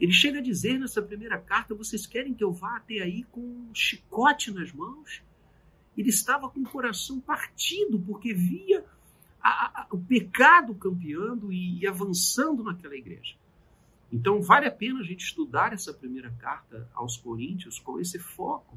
Ele 0.00 0.10
chega 0.10 0.40
a 0.40 0.42
dizer 0.42 0.76
nessa 0.76 1.00
primeira 1.00 1.38
carta: 1.38 1.72
vocês 1.72 2.04
querem 2.04 2.34
que 2.34 2.42
eu 2.42 2.52
vá 2.52 2.78
até 2.78 2.94
aí 3.00 3.22
com 3.30 3.40
um 3.40 3.72
chicote 3.72 4.50
nas 4.50 4.72
mãos? 4.72 5.22
Ele 5.96 6.08
estava 6.08 6.48
com 6.50 6.58
o 6.58 6.68
coração 6.68 7.20
partido 7.20 7.96
porque 8.00 8.34
via 8.34 8.84
a, 9.40 9.82
a, 9.82 9.86
o 9.92 9.98
pecado 9.98 10.74
campeando 10.74 11.52
e, 11.52 11.78
e 11.78 11.86
avançando 11.86 12.64
naquela 12.64 12.96
igreja. 12.96 13.36
Então, 14.10 14.42
vale 14.42 14.66
a 14.66 14.72
pena 14.72 14.98
a 14.98 15.04
gente 15.04 15.24
estudar 15.24 15.72
essa 15.72 15.94
primeira 15.94 16.30
carta 16.40 16.90
aos 16.92 17.16
Coríntios 17.16 17.78
com 17.78 18.00
esse 18.00 18.18
foco, 18.18 18.76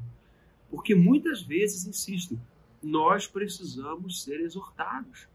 porque 0.70 0.94
muitas 0.94 1.42
vezes, 1.42 1.84
insisto, 1.84 2.40
nós 2.80 3.26
precisamos 3.26 4.22
ser 4.22 4.40
exortados 4.40 5.26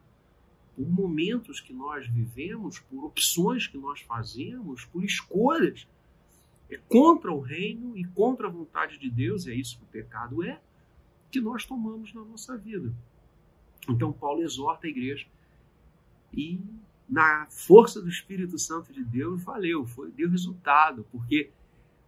por 0.78 0.88
momentos 0.88 1.60
que 1.60 1.74
nós 1.74 2.08
vivemos, 2.08 2.78
por 2.78 3.04
opções 3.04 3.66
que 3.66 3.80
nós 3.80 4.00
fazemos, 4.02 4.86
por 4.86 5.04
escolhas 5.04 5.88
é 6.70 6.78
contra 6.88 7.32
o 7.32 7.40
reino 7.40 7.98
e 7.98 8.06
contra 8.06 8.48
a 8.48 8.52
vontade 8.52 9.00
de 9.00 9.10
Deus, 9.10 9.48
é 9.48 9.56
isso 9.56 9.78
que 9.78 9.84
o 9.84 9.88
pecado 9.88 10.44
é, 10.44 10.62
que 11.32 11.42
nós 11.42 11.66
tomamos 11.66 12.14
na 12.14 12.24
nossa 12.24 12.56
vida. 12.56 12.94
Então, 13.90 14.14
Paulo 14.14 14.44
exorta 14.44 14.86
a 14.86 14.90
igreja 14.90 15.26
e, 16.32 16.62
na 17.10 17.48
força 17.50 18.00
do 18.00 18.10
Espírito 18.10 18.60
Santo 18.60 18.94
de 18.94 19.04
Deus, 19.04 19.42
valeu, 19.42 19.84
foi, 19.86 20.12
deu 20.12 20.30
resultado, 20.30 21.08
porque 21.12 21.50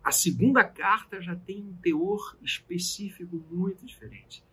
a 0.03 0.11
segunda 0.11 0.63
carta 0.63 1.19
já 1.21 1.35
tem 1.35 1.63
um 1.63 1.73
teor 1.81 2.37
específico 2.43 3.43
muito 3.49 3.83
diferente. 3.83 4.43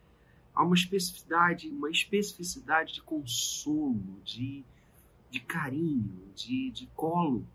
Há 0.57 0.65
uma 0.65 0.75
especificidade, 0.75 1.69
uma 1.69 1.91
especificidade 1.91 2.95
de 2.95 3.03
consolo, 3.03 4.19
de, 4.25 4.65
de 5.31 5.39
carinho, 5.39 6.33
de, 6.35 6.71
de 6.71 6.87
colo. 6.97 7.47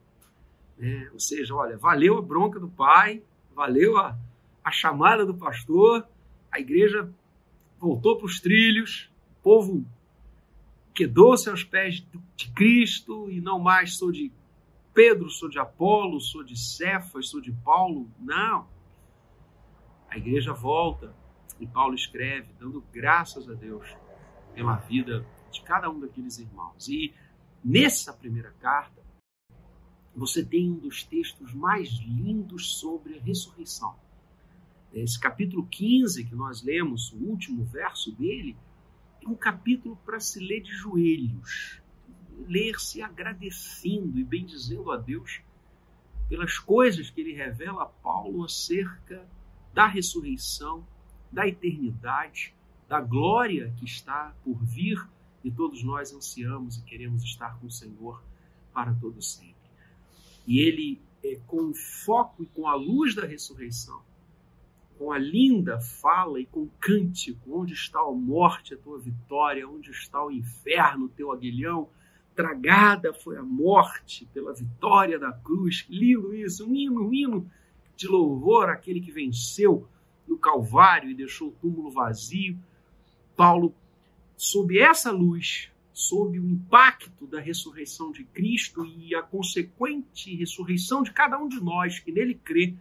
Né? 0.78 1.10
Ou 1.12 1.20
seja, 1.20 1.56
olha, 1.56 1.76
valeu 1.80 2.20
a 2.20 2.22
bronca 2.22 2.60
do 2.60 2.70
pai, 2.70 3.24
valeu 3.56 3.98
a, 3.98 4.16
a 4.64 4.72
chamada 4.72 5.26
do 5.26 5.34
pastor, 5.34 6.08
a 6.52 6.60
igreja 6.60 7.12
voltou 7.80 8.18
para 8.18 8.28
os 8.28 8.40
trilhos, 8.40 9.12
o 9.40 9.42
povo 9.42 9.84
quedou-se 10.94 11.50
aos 11.50 11.64
pés 11.64 12.06
de 12.36 12.52
Cristo 12.52 13.32
e 13.32 13.42
não 13.42 13.58
mais 13.58 13.98
sou 13.98 14.12
de 14.12 14.32
Pedro, 14.94 15.28
sou 15.32 15.50
de 15.50 15.58
Apolo, 15.58 16.20
sou 16.20 16.44
de 16.44 16.56
Cefas, 16.56 17.30
sou 17.30 17.42
de 17.42 17.52
Paulo. 17.52 18.08
Não. 18.20 18.68
A 20.08 20.18
igreja 20.18 20.54
volta 20.54 21.16
e 21.62 21.68
Paulo 21.68 21.94
escreve, 21.94 22.52
dando 22.60 22.84
graças 22.92 23.48
a 23.48 23.54
Deus 23.54 23.88
pela 24.56 24.78
vida 24.78 25.26
de 25.52 25.62
cada 25.62 25.90
um 25.90 26.00
daqueles 26.00 26.40
irmãos. 26.40 26.88
E 26.88 27.14
nessa 27.64 28.12
primeira 28.12 28.52
carta, 28.60 29.00
você 30.16 30.44
tem 30.44 30.72
um 30.72 30.80
dos 30.80 31.04
textos 31.04 31.54
mais 31.54 31.90
lindos 32.00 32.80
sobre 32.80 33.18
a 33.18 33.22
ressurreição. 33.22 33.96
Esse 34.92 35.20
capítulo 35.20 35.66
15 35.68 36.26
que 36.26 36.36
nós 36.36 36.64
lemos, 36.64 37.14
o 37.14 37.18
último 37.18 37.64
verso 37.64 38.12
dele, 38.12 38.58
é 39.24 39.30
um 39.30 39.36
capítulo 39.36 39.96
para 40.04 40.20
se 40.20 40.40
ler 40.40 40.62
de 40.62 40.74
joelhos, 40.74 41.80
ler-se 42.48 43.04
agradecendo 43.04 44.18
e 44.20 44.24
bendizendo 44.24 44.92
a 44.92 44.98
Deus 44.98 45.42
pelas 46.28 46.58
coisas 46.58 47.10
que 47.10 47.22
ele 47.22 47.34
revela 47.34 47.84
a 47.84 47.86
Paulo 47.86 48.44
acerca 48.44 49.30
da 49.74 49.86
ressurreição, 49.86 50.86
da 51.32 51.48
eternidade, 51.48 52.54
da 52.88 53.00
glória 53.00 53.74
que 53.78 53.86
está 53.86 54.36
por 54.44 54.64
vir 54.66 55.02
e 55.44 55.50
todos 55.50 55.84
nós 55.84 56.14
ansiamos 56.14 56.78
e 56.78 56.84
queremos 56.84 57.24
estar 57.24 57.58
com 57.60 57.68
o 57.68 57.72
Senhor 57.72 58.22
para 58.74 58.94
todo 58.94 59.22
sempre. 59.22 59.56
E 60.46 60.60
ele, 60.60 61.02
é, 61.24 61.40
com 61.48 61.70
o 61.70 61.74
foco 61.74 62.44
e 62.44 62.46
com 62.48 62.68
a 62.68 62.76
luz 62.76 63.16
da 63.16 63.26
ressurreição, 63.26 64.02
com 64.98 65.12
a 65.12 65.18
linda 65.18 65.80
fala 65.80 66.40
e 66.40 66.46
com 66.46 66.64
o 66.64 66.72
cântico, 66.80 67.60
onde 67.60 67.74
está 67.74 68.00
a 68.00 68.12
morte, 68.12 68.74
a 68.74 68.78
tua 68.78 69.00
vitória, 69.00 69.68
onde 69.68 69.90
está 69.90 70.24
o 70.24 70.30
inferno, 70.30 71.06
o 71.06 71.10
teu 71.10 71.32
aguilhão, 71.32 71.90
tragada 72.36 73.14
foi 73.14 73.38
a 73.38 73.44
morte 73.44 74.28
pela 74.34 74.54
vitória 74.54 75.18
da 75.18 75.32
cruz. 75.32 75.86
Lindo 75.90 76.36
isso, 76.36 76.68
um 76.68 76.76
hino, 76.76 77.08
um 77.08 77.14
hino 77.14 77.52
de 77.96 78.08
louvor 78.08 78.70
àquele 78.70 79.02
que 79.02 79.12
venceu 79.12 79.88
no 80.32 80.38
Calvário 80.38 81.10
e 81.10 81.14
deixou 81.14 81.50
o 81.50 81.52
túmulo 81.52 81.92
vazio. 81.92 82.58
Paulo, 83.36 83.76
sob 84.38 84.80
essa 84.80 85.12
luz, 85.12 85.70
sob 85.92 86.40
o 86.40 86.48
impacto 86.48 87.28
da 87.28 87.40
ressurreição 87.40 88.12
de 88.14 88.24
Cristo 88.24 88.86
e 88.86 89.14
a 89.14 89.22
consequente 89.22 90.34
ressurreição 90.34 91.04
de 91.04 91.12
cada 91.12 91.38
um 91.38 91.50
de 91.50 91.60
nós 91.60 92.00
que 92.00 92.14
nele 92.14 92.36
crê, 92.36 92.74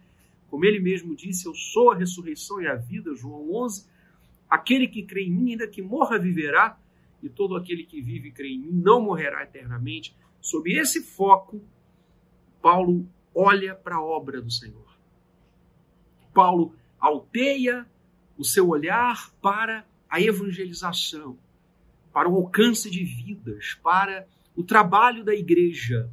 como 0.49 0.65
ele 0.65 0.79
mesmo 0.79 1.15
disse, 1.15 1.45
eu 1.45 1.53
sou 1.53 1.91
a 1.91 1.95
ressurreição 1.95 2.61
e 2.61 2.67
a 2.67 2.75
vida, 2.75 3.13
João 3.15 3.53
11. 3.53 3.85
Aquele 4.49 4.87
que 4.87 5.03
crê 5.03 5.23
em 5.23 5.31
mim, 5.31 5.51
ainda 5.51 5.67
que 5.67 5.81
morra, 5.81 6.17
viverá, 6.17 6.77
e 7.21 7.29
todo 7.29 7.55
aquele 7.55 7.85
que 7.85 8.01
vive 8.01 8.29
e 8.29 8.31
crê 8.31 8.49
em 8.49 8.59
mim 8.59 8.71
não 8.71 9.01
morrerá 9.01 9.43
eternamente. 9.43 10.15
Sob 10.41 10.71
esse 10.73 11.01
foco, 11.01 11.61
Paulo 12.61 13.07
olha 13.33 13.75
para 13.75 13.95
a 13.95 14.03
obra 14.03 14.41
do 14.41 14.51
Senhor. 14.51 14.91
Paulo 16.33 16.75
alteia 17.01 17.85
o 18.37 18.45
seu 18.45 18.69
olhar 18.69 19.31
para 19.41 19.85
a 20.09 20.21
evangelização, 20.21 21.37
para 22.13 22.29
o 22.29 22.35
alcance 22.35 22.89
de 22.89 23.03
vidas, 23.03 23.77
para 23.81 24.27
o 24.55 24.63
trabalho 24.63 25.23
da 25.23 25.33
igreja, 25.33 26.09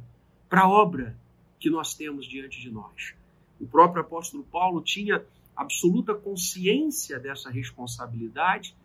para 0.49 0.61
a 0.61 0.69
obra 0.69 1.15
que 1.59 1.69
nós 1.69 1.93
temos 1.93 2.25
diante 2.25 2.59
de 2.59 2.71
nós. 2.71 3.13
O 3.59 3.67
próprio 3.67 4.01
apóstolo 4.01 4.43
Paulo 4.43 4.81
tinha 4.81 5.23
absoluta 5.55 6.15
consciência 6.15 7.19
dessa 7.19 7.49
responsabilidade, 7.49 8.75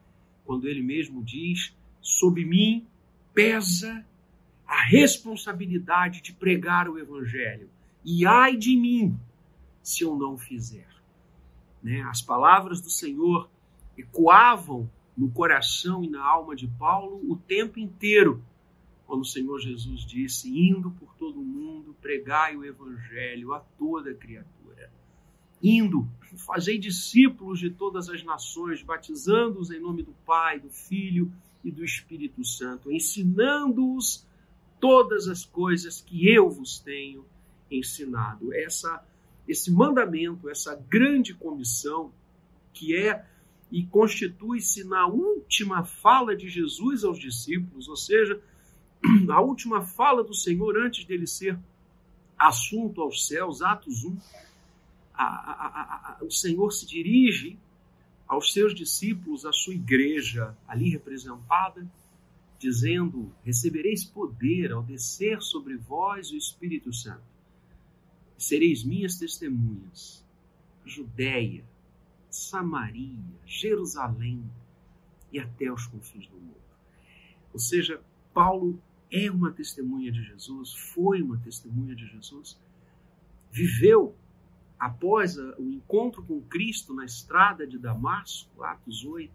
quando 0.45 0.69
ele 0.69 0.83
mesmo 0.83 1.23
diz: 1.23 1.73
Sob 2.03 2.45
mim 2.45 2.87
pesa 3.33 4.05
a 4.67 4.83
responsabilidade 4.83 6.21
de 6.21 6.33
pregar 6.33 6.89
o 6.89 6.99
evangelho, 6.99 7.71
e 8.05 8.27
ai 8.27 8.57
de 8.57 8.77
mim 8.77 9.17
se 9.83 10.03
eu 10.03 10.17
não 10.17 10.37
fizer. 10.37 10.94
Né? 11.85 12.01
As 12.05 12.23
palavras 12.23 12.81
do 12.81 12.89
Senhor 12.89 13.51
ecoavam 13.97 14.91
no 15.15 15.31
coração 15.31 16.03
e 16.03 16.09
na 16.09 16.25
alma 16.25 16.57
de 16.57 16.67
Paulo 16.67 17.21
o 17.31 17.37
tempo 17.37 17.79
inteiro, 17.79 18.43
quando 19.07 19.21
o 19.21 19.27
Senhor 19.27 19.61
Jesus 19.61 20.01
disse: 20.01 20.49
indo 20.49 20.91
por 20.93 21.15
todo 21.17 21.39
o 21.39 21.45
mundo, 21.45 21.95
pregai 22.01 22.57
o 22.57 22.65
evangelho 22.65 23.53
a 23.53 23.61
toda 23.61 24.15
criatura. 24.15 24.91
Indo, 25.63 26.09
fazei 26.39 26.79
discípulos 26.79 27.61
de 27.61 27.71
todas 27.71 28.09
as 28.09 28.25
nações, 28.25 28.83
batizando-os 28.83 29.71
em 29.71 29.79
nome 29.79 30.03
do 30.03 30.13
Pai, 30.27 30.59
do 30.59 30.71
Filho 30.71 31.31
e 31.63 31.71
do 31.71 31.85
Espírito 31.85 32.45
Santo, 32.45 32.91
ensinando-os 32.91 34.27
todas 34.81 35.29
as 35.29 35.45
coisas 35.45 36.01
que 36.01 36.29
eu 36.29 36.51
vos 36.51 36.79
tenho 36.79 37.25
ensinado. 37.71 38.53
Essa 38.53 39.03
esse 39.47 39.71
mandamento, 39.71 40.49
essa 40.49 40.75
grande 40.75 41.35
comissão 41.35 42.13
que 42.73 42.97
é 42.97 43.25
e 43.71 43.85
constitui-se 43.87 44.85
na 44.85 45.07
última 45.07 45.85
fala 45.85 46.37
de 46.37 46.49
Jesus 46.49 47.05
aos 47.05 47.19
discípulos, 47.19 47.89
ou 47.89 47.97
seja, 47.97 48.41
a 49.29 49.41
última 49.41 49.83
fala 49.83 50.23
do 50.23 50.35
Senhor 50.35 50.77
antes 50.79 51.05
dele 51.05 51.27
ser 51.27 51.59
assunto 52.39 53.01
aos 53.01 53.27
céus, 53.27 53.63
Atos 53.63 54.05
1. 54.05 54.17
A, 55.15 55.25
a, 55.25 56.19
a, 56.21 56.25
o 56.25 56.31
Senhor 56.31 56.71
se 56.73 56.87
dirige 56.87 57.59
aos 58.27 58.53
seus 58.53 58.75
discípulos, 58.75 59.45
à 59.45 59.53
sua 59.53 59.75
igreja 59.75 60.57
ali 60.67 60.91
representada, 60.91 61.87
dizendo: 62.59 63.33
Recebereis 63.45 64.05
poder 64.05 64.73
ao 64.73 64.83
descer 64.83 65.41
sobre 65.43 65.77
vós 65.77 66.31
o 66.31 66.37
Espírito 66.37 66.93
Santo. 66.93 67.34
Sereis 68.37 68.85
minhas 68.85 69.17
testemunhas. 69.17 70.25
Judéia, 70.85 71.65
Samaria, 72.31 73.19
Jerusalém 73.47 74.45
e 75.33 75.39
até 75.39 75.73
os 75.73 75.87
confins 75.87 76.27
do 76.29 76.37
mundo. 76.37 76.55
Ou 77.53 77.59
seja, 77.59 78.03
Paulo 78.33 78.81
é 79.11 79.31
uma 79.31 79.53
testemunha 79.53 80.11
de 80.11 80.23
Jesus, 80.23 80.75
foi 80.75 81.23
uma 81.23 81.39
testemunha 81.39 81.95
de 81.95 82.07
Jesus, 82.07 82.59
viveu 83.51 84.17
após 84.79 85.39
o 85.39 85.71
encontro 85.71 86.23
com 86.23 86.43
Cristo 86.43 86.93
na 86.93 87.05
estrada 87.05 87.67
de 87.67 87.79
Damasco, 87.79 88.63
Atos 88.63 89.05
8, 89.05 89.33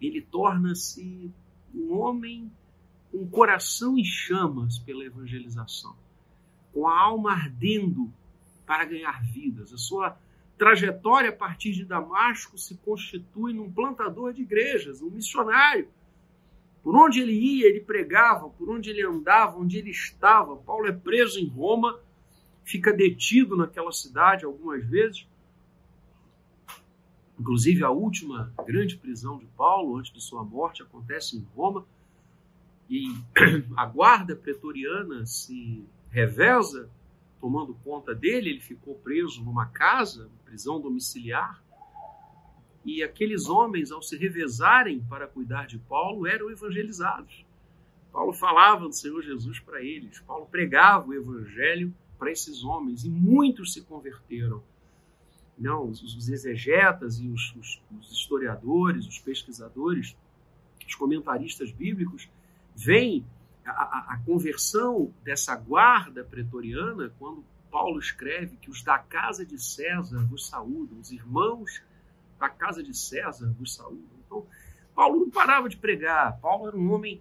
ele 0.00 0.20
torna-se 0.20 1.32
um 1.74 1.94
homem 1.94 2.52
com 3.10 3.18
um 3.18 3.28
coração 3.28 3.96
em 3.98 4.04
chamas 4.04 4.78
pela 4.78 5.04
evangelização, 5.04 5.96
com 6.74 6.88
a 6.88 7.00
alma 7.00 7.32
ardendo 7.32 8.12
para 8.66 8.84
ganhar 8.84 9.22
vidas. 9.22 9.72
A 9.72 9.78
sua 9.78 10.18
trajetória 10.58 11.30
a 11.30 11.32
partir 11.32 11.72
de 11.72 11.84
Damasco 11.84 12.58
se 12.58 12.76
constitui 12.78 13.54
num 13.54 13.70
plantador 13.70 14.32
de 14.32 14.42
igrejas, 14.42 15.00
um 15.00 15.10
missionário. 15.10 15.88
Por 16.82 16.96
onde 16.96 17.20
ele 17.20 17.32
ia, 17.32 17.66
ele 17.66 17.80
pregava, 17.80 18.50
por 18.50 18.68
onde 18.68 18.90
ele 18.90 19.02
andava, 19.02 19.58
onde 19.58 19.78
ele 19.78 19.90
estava. 19.90 20.56
Paulo 20.56 20.86
é 20.86 20.92
preso 20.92 21.38
em 21.40 21.46
Roma, 21.46 21.98
fica 22.62 22.92
detido 22.92 23.56
naquela 23.56 23.92
cidade 23.92 24.44
algumas 24.44 24.84
vezes. 24.84 25.26
Inclusive, 27.38 27.82
a 27.82 27.90
última 27.90 28.52
grande 28.66 28.96
prisão 28.96 29.38
de 29.38 29.46
Paulo, 29.56 29.96
antes 29.96 30.12
de 30.12 30.20
sua 30.20 30.44
morte, 30.44 30.82
acontece 30.82 31.36
em 31.36 31.46
Roma. 31.56 31.86
E 32.88 33.14
a 33.76 33.86
guarda 33.86 34.36
pretoriana 34.36 35.24
se 35.24 35.84
reveza 36.14 36.88
tomando 37.40 37.74
conta 37.82 38.14
dele, 38.14 38.50
ele 38.50 38.60
ficou 38.60 38.94
preso 38.94 39.42
numa 39.42 39.66
casa, 39.66 40.30
prisão 40.44 40.80
domiciliar. 40.80 41.60
E 42.84 43.02
aqueles 43.02 43.48
homens, 43.48 43.90
ao 43.90 44.00
se 44.00 44.16
revezarem 44.16 45.04
para 45.10 45.26
cuidar 45.26 45.66
de 45.66 45.76
Paulo, 45.76 46.24
eram 46.24 46.50
evangelizados. 46.50 47.44
Paulo 48.12 48.32
falava 48.32 48.86
do 48.86 48.94
Senhor 48.94 49.22
Jesus 49.22 49.58
para 49.58 49.82
eles, 49.82 50.20
Paulo 50.20 50.46
pregava 50.46 51.08
o 51.08 51.14
evangelho 51.14 51.92
para 52.16 52.30
esses 52.30 52.62
homens 52.62 53.04
e 53.04 53.10
muitos 53.10 53.72
se 53.72 53.82
converteram. 53.82 54.62
Não, 55.58 55.90
os, 55.90 56.28
exegetas 56.28 57.18
e 57.18 57.26
os, 57.26 57.54
os, 57.56 57.82
os 57.98 58.12
historiadores, 58.12 59.04
os 59.06 59.18
pesquisadores, 59.18 60.16
os 60.86 60.94
comentaristas 60.94 61.72
bíblicos 61.72 62.28
veem 62.76 63.26
a, 63.70 64.14
a, 64.14 64.18
conversão 64.24 65.12
dessa 65.22 65.56
guarda 65.56 66.24
pretoriana 66.24 67.12
quando 67.18 67.44
Paulo 67.70 67.98
escreve 67.98 68.56
que 68.56 68.70
os 68.70 68.82
da 68.82 68.98
casa 68.98 69.44
de 69.44 69.60
César 69.62 70.24
vos 70.26 70.46
saúdam, 70.46 70.98
os 70.98 71.10
irmãos 71.10 71.82
da 72.38 72.48
casa 72.48 72.82
de 72.82 72.94
César 72.96 73.52
vos 73.58 73.74
saúdam. 73.74 74.04
Então, 74.26 74.46
Paulo 74.94 75.20
não 75.20 75.30
parava 75.30 75.68
de 75.68 75.76
pregar. 75.76 76.38
Paulo 76.40 76.68
era 76.68 76.76
um 76.76 76.92
homem 76.92 77.20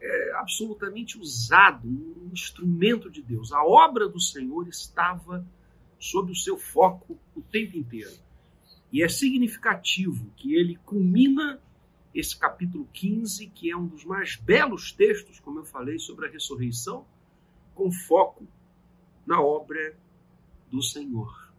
é, 0.00 0.32
absolutamente 0.36 1.18
usado, 1.18 1.88
um 1.88 2.30
instrumento 2.32 3.10
de 3.10 3.22
Deus. 3.22 3.52
A 3.52 3.64
obra 3.64 4.08
do 4.08 4.20
Senhor 4.20 4.68
estava 4.68 5.44
sob 5.98 6.30
o 6.32 6.36
seu 6.36 6.56
foco 6.56 7.18
o 7.34 7.42
tempo 7.42 7.76
inteiro. 7.76 8.12
E 8.92 9.02
é 9.02 9.08
significativo 9.08 10.30
que 10.36 10.54
ele 10.54 10.76
culmina 10.84 11.60
esse 12.14 12.36
capítulo 12.36 12.88
15, 12.92 13.46
que 13.48 13.70
é 13.70 13.76
um 13.76 13.86
dos 13.86 14.04
mais 14.04 14.36
belos 14.36 14.92
textos, 14.92 15.38
como 15.40 15.60
eu 15.60 15.64
falei, 15.64 15.98
sobre 15.98 16.26
a 16.26 16.30
ressurreição, 16.30 17.06
com 17.74 17.90
foco 17.92 18.46
na 19.26 19.40
obra 19.40 19.96
do 20.70 20.82
Senhor. 20.82 21.52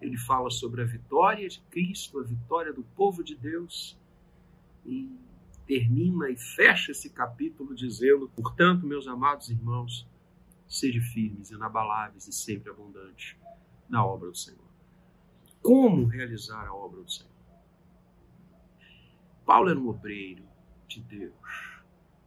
Ele 0.00 0.16
fala 0.16 0.50
sobre 0.50 0.82
a 0.82 0.84
vitória 0.84 1.48
de 1.48 1.60
Cristo, 1.70 2.18
a 2.18 2.22
vitória 2.22 2.72
do 2.72 2.82
povo 2.82 3.22
de 3.22 3.34
Deus, 3.34 3.96
e 4.84 5.10
termina 5.66 6.30
e 6.30 6.36
fecha 6.36 6.92
esse 6.92 7.10
capítulo 7.10 7.74
dizendo: 7.74 8.28
Portanto, 8.36 8.86
meus 8.86 9.06
amados 9.06 9.50
irmãos, 9.50 10.06
sede 10.66 11.00
firmes, 11.00 11.50
inabaláveis 11.50 12.26
e 12.26 12.32
sempre 12.32 12.70
abundantes 12.70 13.36
na 13.88 14.04
obra 14.04 14.30
do 14.30 14.36
Senhor. 14.36 14.66
Como 15.62 16.06
realizar 16.06 16.66
a 16.66 16.74
obra 16.74 17.02
do 17.02 17.10
Senhor? 17.10 17.35
Paulo 19.46 19.70
era 19.70 19.78
um 19.78 19.88
obreiro 19.88 20.44
de 20.88 21.00
Deus. 21.00 21.80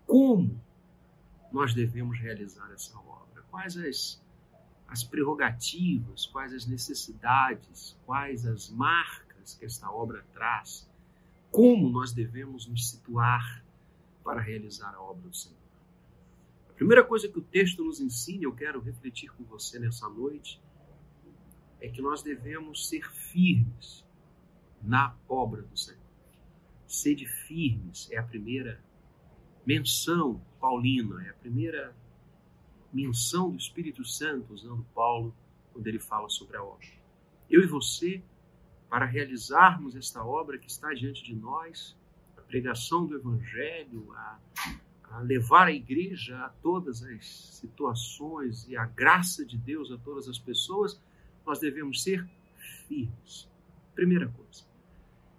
Como 0.08 0.64
nós 1.52 1.74
devemos 1.74 2.18
realizar 2.18 2.72
essa 2.72 2.98
obra? 2.98 3.44
Quais 3.52 3.76
as, 3.76 4.24
as 4.88 5.04
prerrogativas, 5.04 6.26
quais 6.28 6.54
as 6.54 6.66
necessidades, 6.66 8.00
quais 8.06 8.46
as 8.46 8.70
marcas 8.70 9.56
que 9.56 9.66
esta 9.66 9.92
obra 9.92 10.26
traz? 10.32 10.90
Como 11.52 11.90
nós 11.90 12.14
devemos 12.14 12.66
nos 12.66 12.90
situar 12.90 13.66
para 14.24 14.40
realizar 14.40 14.96
a 14.96 15.02
obra 15.02 15.28
do 15.28 15.36
Senhor? 15.36 15.58
A 16.70 16.74
primeira 16.74 17.04
coisa 17.04 17.28
que 17.28 17.38
o 17.38 17.44
texto 17.44 17.84
nos 17.84 18.00
ensina, 18.00 18.44
eu 18.44 18.56
quero 18.56 18.80
refletir 18.80 19.30
com 19.32 19.44
você 19.44 19.78
nessa 19.78 20.08
noite, 20.08 20.62
é 21.82 21.90
que 21.90 22.02
nós 22.02 22.24
devemos 22.24 22.88
ser 22.88 23.12
firmes 23.12 24.06
na 24.82 25.14
obra 25.28 25.62
do 25.62 25.78
Senhor. 25.78 25.99
Sede 26.90 27.28
firmes 27.28 28.10
é 28.12 28.18
a 28.18 28.24
primeira 28.24 28.84
menção 29.64 30.42
paulina, 30.60 31.24
é 31.24 31.30
a 31.30 31.34
primeira 31.36 31.96
menção 32.92 33.52
do 33.52 33.58
Espírito 33.58 34.04
Santo 34.04 34.52
usando 34.52 34.84
Paulo 34.96 35.36
quando 35.72 35.86
ele 35.86 36.00
fala 36.00 36.28
sobre 36.30 36.58
a 36.58 36.64
obra. 36.64 36.88
Eu 37.48 37.62
e 37.62 37.68
você, 37.68 38.24
para 38.90 39.06
realizarmos 39.06 39.96
esta 39.96 40.26
obra 40.26 40.58
que 40.58 40.68
está 40.68 40.92
diante 40.96 41.24
de 41.24 41.36
nós, 41.36 41.96
a 42.36 42.42
pregação 42.42 43.06
do 43.06 43.16
Evangelho, 43.16 44.12
a, 44.14 44.40
a 45.12 45.20
levar 45.20 45.68
a 45.68 45.72
igreja 45.72 46.40
a 46.40 46.50
todas 46.50 47.04
as 47.04 47.24
situações 47.54 48.68
e 48.68 48.76
a 48.76 48.88
graça 48.88 49.46
de 49.46 49.60
Deus 49.60 49.92
a 49.92 49.98
todas 50.00 50.28
as 50.28 50.40
pessoas, 50.40 51.00
nós 51.46 51.60
devemos 51.60 52.02
ser 52.02 52.28
firmes. 52.88 53.48
Primeira 53.94 54.28
coisa. 54.28 54.69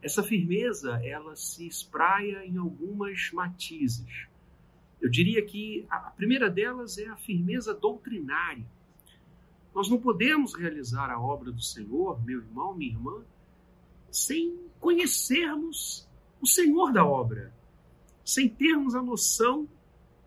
Essa 0.03 0.23
firmeza, 0.23 0.99
ela 1.05 1.37
se 1.37 1.67
espraia 1.67 2.45
em 2.47 2.57
algumas 2.57 3.31
matizes. 3.33 4.29
Eu 5.01 5.11
diria 5.11 5.45
que 5.45 5.87
a 5.91 5.99
primeira 6.11 6.49
delas 6.49 6.97
é 6.97 7.07
a 7.07 7.17
firmeza 7.17 7.75
doutrinária. 7.75 8.65
Nós 9.75 9.91
não 9.91 10.01
podemos 10.01 10.55
realizar 10.55 11.11
a 11.11 11.21
obra 11.21 11.53
do 11.53 11.61
Senhor, 11.61 12.23
meu 12.25 12.39
irmão, 12.41 12.75
minha 12.75 12.93
irmã, 12.93 13.23
sem 14.11 14.59
conhecermos 14.79 16.09
o 16.41 16.47
Senhor 16.47 16.93
da 16.93 17.05
obra, 17.05 17.53
sem 18.25 18.49
termos 18.49 18.95
a 18.95 19.03
noção 19.03 19.69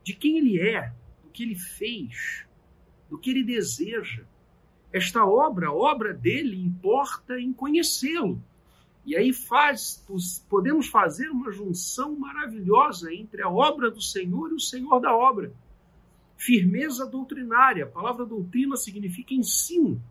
de 0.04 0.14
quem 0.14 0.38
Ele 0.38 0.60
é, 0.60 0.94
do 1.24 1.30
que 1.30 1.44
Ele 1.44 1.56
fez, 1.56 2.46
do 3.10 3.18
que 3.18 3.32
Ele 3.32 3.44
deseja. 3.44 4.24
Esta 4.92 5.26
obra, 5.26 5.68
a 5.68 5.74
obra 5.74 6.14
dele, 6.14 6.64
importa 6.64 7.40
em 7.40 7.52
conhecê-lo 7.52 8.42
e 9.06 9.18
aí 9.18 9.34
faz, 9.34 10.06
podemos 10.50 10.88
fazer 10.88 11.30
uma 11.30 11.52
junção 11.52 12.18
maravilhosa 12.18 13.14
entre 13.14 13.42
a 13.42 13.50
obra 13.50 13.92
do 13.92 14.02
Senhor 14.02 14.52
e 14.52 14.54
o 14.54 14.60
Senhor 14.60 15.00
da 15.02 15.14
obra. 15.16 15.54
Firmeza 16.38 17.06
doutrinária. 17.06 17.84
A 17.84 17.90
palavra 17.90 18.26
doutrina 18.26 18.78
significa 18.78 19.34
ensino. 19.34 20.02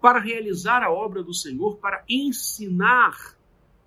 Para 0.00 0.20
realizar 0.20 0.82
a 0.82 0.92
obra 0.92 1.24
do 1.24 1.34
Senhor, 1.34 1.78
para 1.78 2.04
ensinar 2.08 3.36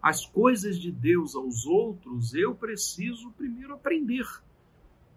as 0.02 0.26
coisas 0.26 0.78
de 0.78 0.92
Deus 0.92 1.34
aos 1.34 1.66
outros, 1.66 2.34
eu 2.34 2.54
preciso 2.54 3.32
primeiro 3.32 3.74
aprender. 3.74 4.28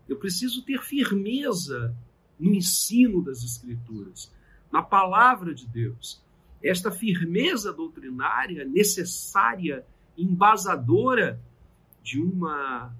Eu 0.08 0.16
preciso 0.16 0.64
ter 0.64 0.80
firmeza 0.80 1.96
no 2.38 2.54
ensino 2.54 3.22
das 3.22 3.42
Escrituras, 3.42 4.32
na 4.70 4.82
palavra 4.82 5.52
de 5.52 5.66
Deus 5.66 6.21
esta 6.62 6.90
firmeza 6.90 7.72
doutrinária 7.72 8.64
necessária, 8.64 9.84
embasadora 10.16 11.40
de 12.02 12.20
uma 12.20 12.94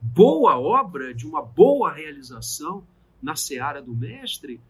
boa 0.00 0.58
obra, 0.58 1.14
de 1.14 1.26
uma 1.26 1.42
boa 1.42 1.92
realização 1.92 2.86
na 3.22 3.36
seara 3.36 3.80
do 3.80 3.94
Mestre, 3.94 4.60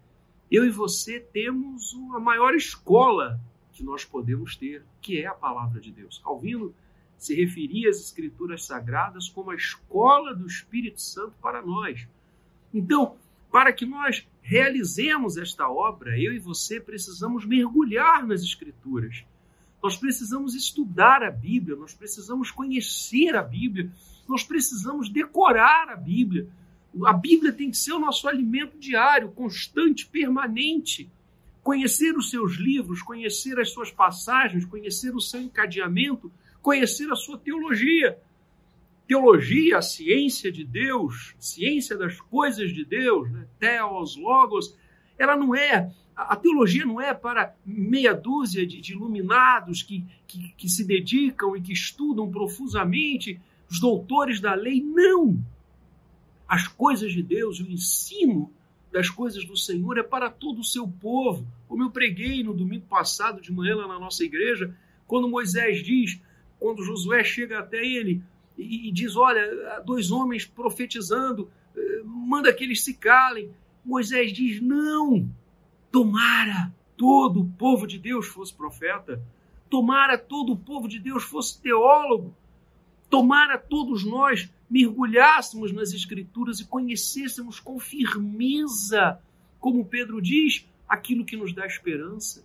eu 0.50 0.64
e 0.64 0.70
você 0.70 1.18
temos 1.18 1.96
a 2.14 2.20
maior 2.20 2.54
escola 2.54 3.40
que 3.72 3.83
nós 3.83 4.04
podemos 4.04 4.57
ter, 4.57 4.85
que 5.00 5.20
é 5.20 5.26
a 5.26 5.35
palavra 5.35 5.80
de 5.80 5.90
Deus. 5.90 6.18
Calvino 6.18 6.72
se 7.16 7.35
referia 7.35 7.90
às 7.90 7.98
Escrituras 7.98 8.64
Sagradas 8.64 9.28
como 9.28 9.50
a 9.50 9.57
escola 9.57 10.35
do 10.35 10.46
Espírito 10.46 11.00
Santo 11.00 11.35
para 11.40 11.61
nós. 11.62 12.07
Então, 12.72 13.16
para 13.54 13.72
que 13.72 13.86
nós 13.86 14.26
realizemos 14.42 15.36
esta 15.36 15.70
obra, 15.70 16.18
eu 16.18 16.34
e 16.34 16.40
você 16.40 16.80
precisamos 16.80 17.46
mergulhar 17.46 18.26
nas 18.26 18.42
Escrituras. 18.42 19.24
Nós 19.80 19.96
precisamos 19.96 20.56
estudar 20.56 21.22
a 21.22 21.30
Bíblia, 21.30 21.76
nós 21.76 21.94
precisamos 21.94 22.50
conhecer 22.50 23.36
a 23.36 23.44
Bíblia, 23.44 23.92
nós 24.26 24.42
precisamos 24.42 25.08
decorar 25.08 25.88
a 25.88 25.94
Bíblia. 25.94 26.48
A 27.06 27.12
Bíblia 27.12 27.52
tem 27.52 27.70
que 27.70 27.76
ser 27.76 27.92
o 27.92 28.00
nosso 28.00 28.26
alimento 28.26 28.76
diário, 28.76 29.30
constante, 29.30 30.04
permanente. 30.04 31.08
Conhecer 31.62 32.16
os 32.16 32.30
seus 32.30 32.56
livros, 32.56 33.02
conhecer 33.02 33.60
as 33.60 33.70
suas 33.70 33.92
passagens, 33.92 34.64
conhecer 34.64 35.14
o 35.14 35.20
seu 35.20 35.40
encadeamento, 35.40 36.28
conhecer 36.60 37.08
a 37.08 37.14
sua 37.14 37.38
teologia 37.38 38.18
teologia, 39.06 39.78
a 39.78 39.82
ciência 39.82 40.50
de 40.50 40.64
Deus, 40.64 41.34
ciência 41.38 41.96
das 41.96 42.20
coisas 42.20 42.72
de 42.72 42.84
Deus, 42.84 43.30
né? 43.30 43.46
Theos, 43.58 44.16
Logos, 44.16 44.76
ela 45.18 45.36
não 45.36 45.54
é, 45.54 45.92
a 46.16 46.36
teologia 46.36 46.86
não 46.86 47.00
é 47.00 47.12
para 47.12 47.54
meia 47.64 48.14
dúzia 48.14 48.66
de, 48.66 48.80
de 48.80 48.92
iluminados 48.92 49.82
que, 49.82 50.04
que, 50.26 50.52
que 50.56 50.68
se 50.68 50.84
dedicam 50.84 51.56
e 51.56 51.60
que 51.60 51.72
estudam 51.72 52.30
profusamente, 52.30 53.40
os 53.70 53.80
doutores 53.80 54.40
da 54.40 54.54
lei, 54.54 54.80
não! 54.80 55.38
As 56.46 56.68
coisas 56.68 57.12
de 57.12 57.22
Deus, 57.22 57.58
o 57.60 57.70
ensino 57.70 58.52
das 58.92 59.10
coisas 59.10 59.44
do 59.44 59.56
Senhor 59.56 59.98
é 59.98 60.02
para 60.02 60.30
todo 60.30 60.60
o 60.60 60.64
seu 60.64 60.86
povo. 60.86 61.46
Como 61.66 61.82
eu 61.82 61.90
preguei 61.90 62.44
no 62.44 62.54
domingo 62.54 62.86
passado 62.86 63.40
de 63.40 63.52
manhã 63.52 63.74
lá 63.74 63.88
na 63.88 63.98
nossa 63.98 64.22
igreja, 64.22 64.72
quando 65.06 65.28
Moisés 65.28 65.82
diz, 65.82 66.20
quando 66.60 66.84
Josué 66.84 67.24
chega 67.24 67.58
até 67.58 67.84
ele, 67.84 68.22
e, 68.56 68.88
e 68.88 68.92
diz: 68.92 69.16
Olha, 69.16 69.80
dois 69.84 70.10
homens 70.10 70.44
profetizando, 70.46 71.50
eh, 71.76 72.02
manda 72.04 72.52
que 72.52 72.64
eles 72.64 72.82
se 72.82 72.94
calem. 72.94 73.50
Moisés 73.84 74.32
diz: 74.32 74.60
Não, 74.60 75.28
tomara 75.90 76.72
todo 76.96 77.40
o 77.40 77.50
povo 77.50 77.86
de 77.86 77.98
Deus 77.98 78.26
fosse 78.26 78.54
profeta, 78.54 79.22
tomara 79.68 80.16
todo 80.16 80.52
o 80.52 80.56
povo 80.56 80.88
de 80.88 80.98
Deus 80.98 81.24
fosse 81.24 81.60
teólogo, 81.60 82.34
tomara 83.10 83.58
todos 83.58 84.04
nós 84.04 84.50
mergulhássemos 84.70 85.72
nas 85.72 85.92
Escrituras 85.92 86.60
e 86.60 86.66
conhecêssemos 86.66 87.60
com 87.60 87.78
firmeza, 87.78 89.20
como 89.60 89.84
Pedro 89.84 90.20
diz, 90.20 90.66
aquilo 90.88 91.24
que 91.24 91.36
nos 91.36 91.52
dá 91.52 91.66
esperança. 91.66 92.44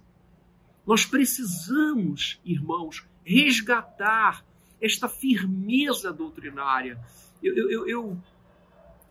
Nós 0.86 1.06
precisamos, 1.06 2.40
irmãos, 2.44 3.06
resgatar 3.24 4.46
esta 4.82 5.10
firmeza 5.10 6.12
doutrinária. 6.12 7.00
Eu, 7.42 7.56
eu, 7.56 7.72
eu, 7.72 7.88
eu, 7.88 8.18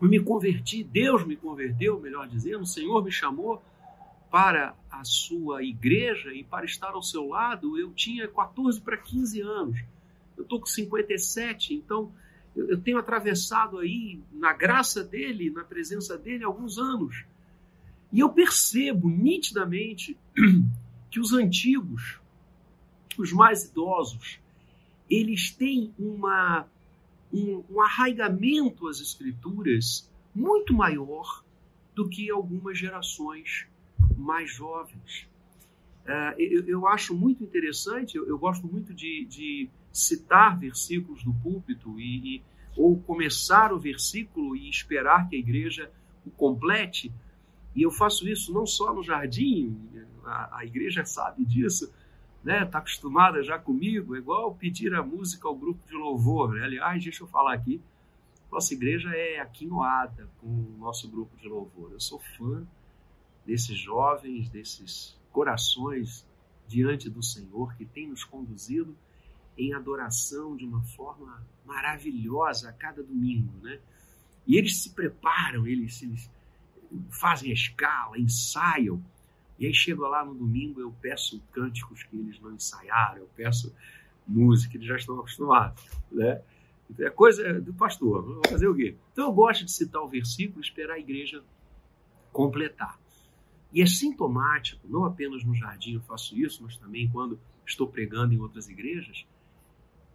me 0.01 0.19
converti, 0.19 0.83
Deus 0.83 1.25
me 1.25 1.35
converteu, 1.35 1.99
melhor 1.99 2.27
dizendo, 2.27 2.61
o 2.61 2.67
Senhor 2.67 3.03
me 3.03 3.11
chamou 3.11 3.61
para 4.31 4.75
a 4.89 5.03
sua 5.03 5.63
igreja 5.63 6.33
e 6.33 6.43
para 6.43 6.65
estar 6.65 6.91
ao 6.91 7.01
seu 7.01 7.27
lado. 7.27 7.77
Eu 7.77 7.91
tinha 7.91 8.27
14 8.27 8.79
para 8.81 8.97
15 8.97 9.41
anos. 9.41 9.79
Eu 10.37 10.43
estou 10.43 10.59
com 10.59 10.65
57, 10.65 11.73
então 11.73 12.11
eu, 12.55 12.69
eu 12.69 12.81
tenho 12.81 12.97
atravessado 12.97 13.79
aí, 13.79 14.21
na 14.31 14.53
graça 14.53 15.03
dele, 15.03 15.49
na 15.49 15.63
presença 15.63 16.17
dele, 16.17 16.43
alguns 16.43 16.77
anos. 16.77 17.25
E 18.11 18.19
eu 18.19 18.29
percebo 18.29 19.09
nitidamente 19.09 20.17
que 21.09 21.19
os 21.19 21.33
antigos, 21.33 22.19
os 23.17 23.31
mais 23.31 23.65
idosos, 23.65 24.39
eles 25.09 25.51
têm 25.51 25.93
uma, 25.97 26.67
um, 27.33 27.63
um 27.69 27.81
arraigamento 27.81 28.87
às 28.87 28.99
escrituras 28.99 30.09
muito 30.33 30.73
maior 30.73 31.43
do 31.95 32.07
que 32.07 32.29
algumas 32.29 32.77
gerações 32.77 33.67
mais 34.15 34.53
jovens. 34.53 35.27
Eu, 36.37 36.65
eu, 36.65 36.87
acho 36.87 37.15
muito 37.15 37.43
interessante, 37.43 38.17
eu, 38.17 38.25
eu 38.27 38.37
gosto 38.37 38.65
muito 38.65 38.93
de, 38.93 39.25
de, 39.25 39.69
citar 39.91 40.57
versículos 40.57 41.23
do 41.23 41.33
púlpito 41.33 41.99
e, 41.99 42.37
e, 42.37 42.43
ou 42.75 42.99
começar 42.99 43.71
o 43.71 43.79
versículo 43.79 44.55
e 44.55 44.69
esperar 44.69 45.29
que 45.29 45.35
a 45.35 45.39
igreja 45.39 45.91
o 46.25 46.31
complete. 46.31 47.11
E 47.75 47.83
eu 47.83 47.91
faço 47.91 48.27
isso 48.27 48.51
não 48.51 48.65
só 48.65 48.93
no 48.93 49.03
jardim, 49.03 49.77
a, 50.25 50.59
a 50.59 50.65
igreja 50.65 51.05
sabe 51.05 51.45
disso, 51.45 51.91
né? 52.43 52.63
Está 52.63 52.79
acostumada 52.79 53.43
já 53.43 53.57
comigo, 53.59 54.15
é 54.15 54.19
igual 54.19 54.55
pedir 54.55 54.93
a 54.93 55.03
música 55.03 55.47
ao 55.47 55.55
grupo 55.55 55.87
de 55.87 55.95
louvor. 55.95 56.53
Né? 56.53 56.63
Aliás, 56.63 57.03
deixa 57.03 57.23
eu 57.23 57.27
falar 57.27 57.53
aqui, 57.53 57.81
nossa 58.51 58.73
igreja 58.73 59.09
é 59.09 59.39
aquinoada 59.39 60.29
com 60.39 60.47
o 60.47 60.77
nosso 60.79 61.07
grupo 61.09 61.35
de 61.37 61.47
louvor. 61.47 61.91
Eu 61.91 61.99
sou 61.99 62.19
fã 62.37 62.65
desses 63.45 63.77
jovens, 63.77 64.49
desses 64.49 65.17
corações 65.31 66.25
diante 66.67 67.09
do 67.09 67.21
Senhor 67.21 67.75
que 67.75 67.85
tem 67.85 68.07
nos 68.07 68.23
conduzido 68.23 68.95
em 69.57 69.73
adoração 69.73 70.55
de 70.55 70.65
uma 70.65 70.81
forma 70.81 71.45
maravilhosa 71.65 72.69
a 72.69 72.73
cada 72.73 73.03
domingo, 73.03 73.53
né? 73.61 73.79
E 74.47 74.55
eles 74.57 74.81
se 74.81 74.91
preparam, 74.91 75.67
eles, 75.67 76.01
eles 76.01 76.31
fazem 77.11 77.51
a 77.51 77.53
escala, 77.53 78.17
ensaiam, 78.17 79.03
e 79.59 79.65
aí 79.65 79.73
chego 79.73 80.07
lá 80.07 80.23
no 80.23 80.33
domingo, 80.33 80.79
eu 80.79 80.91
peço 81.01 81.41
cânticos 81.51 82.03
que 82.03 82.15
eles 82.15 82.39
não 82.39 82.53
ensaiaram, 82.53 83.17
eu 83.17 83.29
peço 83.35 83.75
música, 84.25 84.77
eles 84.77 84.87
já 84.87 84.95
estão 84.95 85.19
acostumados, 85.19 85.83
né? 86.11 86.41
Então, 86.89 87.05
é 87.05 87.09
coisa 87.09 87.61
do 87.61 87.73
pastor, 87.73 88.23
vou 88.23 88.41
fazer 88.47 88.67
o 88.67 88.75
quê? 88.75 88.95
Então 89.11 89.25
eu 89.25 89.33
gosto 89.33 89.65
de 89.65 89.71
citar 89.71 90.01
o 90.01 90.07
versículo 90.07 90.59
e 90.59 90.65
esperar 90.65 90.95
a 90.95 90.99
igreja 90.99 91.43
completar. 92.31 92.97
E 93.71 93.81
é 93.81 93.85
sintomático, 93.85 94.87
não 94.87 95.05
apenas 95.05 95.43
no 95.43 95.53
jardim 95.53 95.95
eu 95.95 96.01
faço 96.01 96.37
isso, 96.37 96.63
mas 96.63 96.77
também 96.77 97.09
quando 97.09 97.39
estou 97.65 97.87
pregando 97.87 98.33
em 98.33 98.39
outras 98.39 98.67
igrejas, 98.69 99.27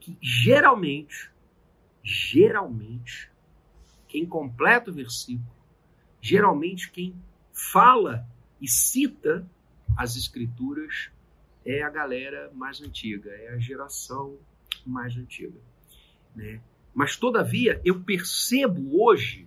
que 0.00 0.16
geralmente, 0.20 1.30
geralmente, 2.02 3.30
quem 4.08 4.26
completa 4.26 4.90
o 4.90 4.94
versículo, 4.94 5.54
geralmente 6.20 6.90
quem 6.90 7.14
fala 7.52 8.26
e 8.64 8.68
cita 8.68 9.46
as 9.94 10.16
escrituras 10.16 11.10
é 11.64 11.82
a 11.82 11.90
galera 11.90 12.50
mais 12.54 12.80
antiga, 12.80 13.30
é 13.30 13.50
a 13.50 13.58
geração 13.58 14.38
mais 14.86 15.16
antiga. 15.16 15.58
Né? 16.34 16.60
Mas, 16.94 17.16
todavia, 17.16 17.80
eu 17.84 18.00
percebo 18.00 19.02
hoje 19.04 19.46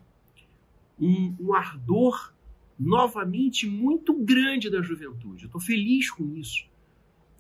um, 0.99 1.35
um 1.39 1.53
ardor 1.53 2.33
novamente 2.79 3.67
muito 3.67 4.13
grande 4.13 4.69
da 4.69 4.81
juventude. 4.81 5.43
Eu 5.43 5.47
estou 5.47 5.61
feliz 5.61 6.11
com 6.11 6.35
isso. 6.35 6.67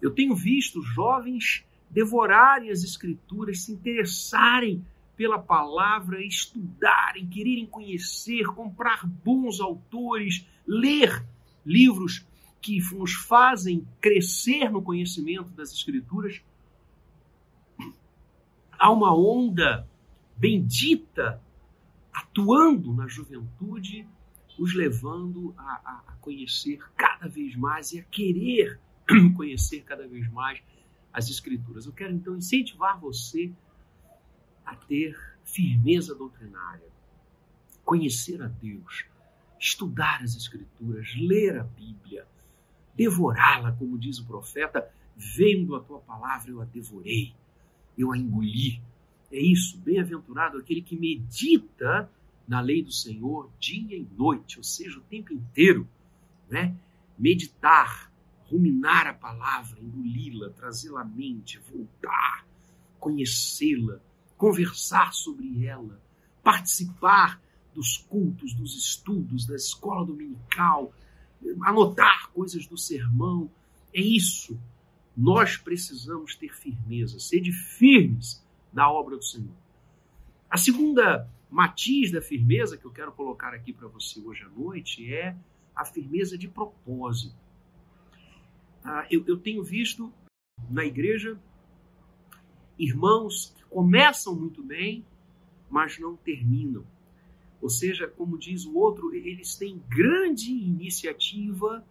Eu 0.01 0.11
tenho 0.11 0.35
visto 0.35 0.81
jovens 0.81 1.63
devorarem 1.89 2.71
as 2.71 2.83
escrituras, 2.83 3.63
se 3.63 3.71
interessarem 3.71 4.83
pela 5.15 5.39
palavra, 5.39 6.23
estudarem, 6.23 7.27
quererem 7.27 7.65
conhecer, 7.65 8.45
comprar 8.47 9.05
bons 9.05 9.59
autores, 9.59 10.45
ler 10.65 11.23
livros 11.67 12.25
que 12.61 12.79
nos 12.95 13.13
fazem 13.13 13.87
crescer 14.01 14.71
no 14.71 14.81
conhecimento 14.81 15.49
das 15.49 15.71
escrituras. 15.71 16.41
Há 18.79 18.91
uma 18.91 19.15
onda 19.15 19.87
bendita 20.35 21.41
atuando 22.13 22.93
na 22.93 23.07
juventude 23.07 24.07
os 24.57 24.73
levando 24.73 25.53
a, 25.57 26.03
a, 26.07 26.13
conhecer 26.19 26.79
cada 26.95 27.27
vez 27.27 27.55
mais 27.55 27.91
e 27.91 27.99
a 27.99 28.03
querer 28.03 28.79
conhecer 29.35 29.83
cada 29.83 30.07
vez 30.07 30.29
mais 30.31 30.61
as 31.13 31.29
Escrituras. 31.29 31.85
Eu 31.85 31.93
quero 31.93 32.13
então 32.13 32.35
incentivar 32.35 32.99
você 32.99 33.51
a 34.65 34.75
ter 34.75 35.17
firmeza 35.43 36.13
doutrinária, 36.13 36.87
conhecer 37.83 38.41
a 38.41 38.47
Deus, 38.47 39.05
estudar 39.59 40.21
as 40.23 40.35
Escrituras, 40.35 41.13
ler 41.15 41.59
a 41.59 41.63
Bíblia, 41.63 42.27
devorá-la, 42.95 43.71
como 43.73 43.97
diz 43.97 44.19
o 44.19 44.25
profeta, 44.25 44.89
vendo 45.15 45.75
a 45.75 45.79
tua 45.79 45.99
palavra 45.99 46.51
eu 46.51 46.61
a 46.61 46.65
devorei, 46.65 47.33
eu 47.97 48.11
a 48.11 48.17
engoli. 48.17 48.81
É 49.31 49.39
isso, 49.39 49.77
bem-aventurado 49.79 50.57
aquele 50.57 50.81
que 50.81 50.95
medita 50.95 52.09
na 52.47 52.61
lei 52.61 52.81
do 52.81 52.91
Senhor 52.91 53.49
dia 53.59 53.97
e 53.97 54.07
noite, 54.17 54.57
ou 54.57 54.63
seja, 54.63 54.97
o 54.99 55.03
tempo 55.03 55.33
inteiro, 55.33 55.87
né? 56.49 56.75
Meditar, 57.17 58.11
ruminar 58.49 59.07
a 59.07 59.13
palavra, 59.13 59.79
engoli-la, 59.81 60.49
trazê-la 60.51 61.01
à 61.01 61.05
mente, 61.05 61.59
voltar, 61.59 62.47
conhecê-la, 62.99 63.99
conversar 64.37 65.11
sobre 65.13 65.65
ela, 65.65 66.01
participar 66.41 67.41
dos 67.77 67.95
cultos, 67.95 68.55
dos 68.55 68.75
estudos, 68.75 69.45
da 69.45 69.55
escola 69.55 70.03
dominical, 70.03 70.91
anotar 71.61 72.31
coisas 72.31 72.65
do 72.65 72.75
sermão. 72.75 73.51
É 73.93 74.01
isso. 74.01 74.59
Nós 75.15 75.57
precisamos 75.57 76.35
ter 76.35 76.51
firmeza, 76.55 77.19
sede 77.19 77.51
firmes 77.51 78.43
na 78.73 78.91
obra 78.91 79.15
do 79.15 79.23
Senhor. 79.23 79.53
A 80.49 80.57
segunda 80.57 81.29
matiz 81.51 82.11
da 82.11 82.19
firmeza 82.19 82.77
que 82.77 82.85
eu 82.85 82.91
quero 82.91 83.11
colocar 83.11 83.53
aqui 83.53 83.71
para 83.71 83.87
você 83.87 84.19
hoje 84.21 84.41
à 84.41 84.49
noite 84.49 85.13
é 85.13 85.37
a 85.75 85.85
firmeza 85.85 86.35
de 86.35 86.47
propósito. 86.47 87.35
Ah, 88.83 89.05
eu, 89.11 89.23
eu 89.27 89.37
tenho 89.37 89.63
visto 89.63 90.11
na 90.67 90.83
igreja 90.83 91.39
irmãos 92.79 93.53
que 93.55 93.63
começam 93.65 94.35
muito 94.35 94.63
bem, 94.63 95.05
mas 95.69 95.99
não 95.99 96.15
terminam. 96.15 96.83
Ou 97.61 97.69
seja, 97.69 98.07
como 98.07 98.37
diz 98.37 98.65
o 98.65 98.75
outro, 98.75 99.13
eles 99.13 99.55
têm 99.55 99.81
grande 99.87 100.51
iniciativa, 100.51 101.85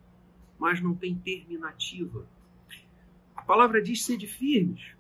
mas 0.59 0.81
não 0.81 0.95
têm 0.95 1.17
terminativa. 1.17 2.27
A 3.35 3.43
palavra 3.43 3.83
diz 3.83 4.05
ser 4.05 4.17
de 4.17 4.27
firmes, 4.27 4.95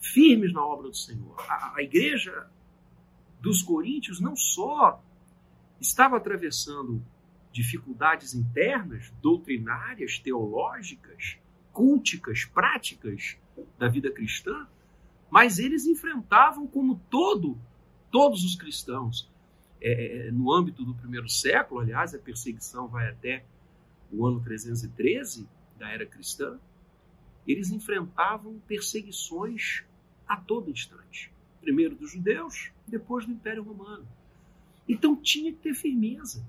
firmes 0.00 0.52
na 0.52 0.64
obra 0.64 0.88
do 0.88 0.96
Senhor. 0.96 1.34
A, 1.48 1.74
a 1.76 1.82
igreja 1.82 2.48
dos 3.40 3.62
coríntios 3.62 4.20
não 4.20 4.36
só 4.36 5.02
estava 5.80 6.16
atravessando 6.16 7.04
dificuldades 7.52 8.34
internas, 8.34 9.12
doutrinárias, 9.20 10.18
teológicas, 10.18 11.38
culticas, 11.72 12.44
práticas 12.44 13.36
da 13.78 13.88
vida 13.88 14.10
cristã, 14.10 14.66
mas 15.30 15.58
eles 15.58 15.86
enfrentavam 15.86 16.66
como 16.66 17.00
todo 17.10 17.58
todos 18.10 18.44
os 18.44 18.56
cristãos. 18.56 19.30
É, 19.80 20.28
é 20.28 20.30
no 20.30 20.52
âmbito 20.52 20.84
do 20.84 20.94
primeiro 20.94 21.28
século, 21.28 21.80
aliás, 21.80 22.14
a 22.14 22.18
perseguição 22.18 22.88
vai 22.88 23.08
até 23.08 23.44
o 24.12 24.26
ano 24.26 24.40
313 24.40 25.48
da 25.78 25.90
era 25.90 26.06
cristã, 26.06 26.58
eles 27.46 27.70
enfrentavam 27.70 28.58
perseguições 28.66 29.84
a 30.26 30.36
todo 30.36 30.70
instante 30.70 31.30
primeiro 31.66 31.96
dos 31.96 32.12
judeus, 32.12 32.70
depois 32.86 33.26
do 33.26 33.32
Império 33.32 33.64
Romano. 33.64 34.06
Então 34.88 35.16
tinha 35.16 35.50
que 35.52 35.58
ter 35.58 35.74
firmeza. 35.74 36.46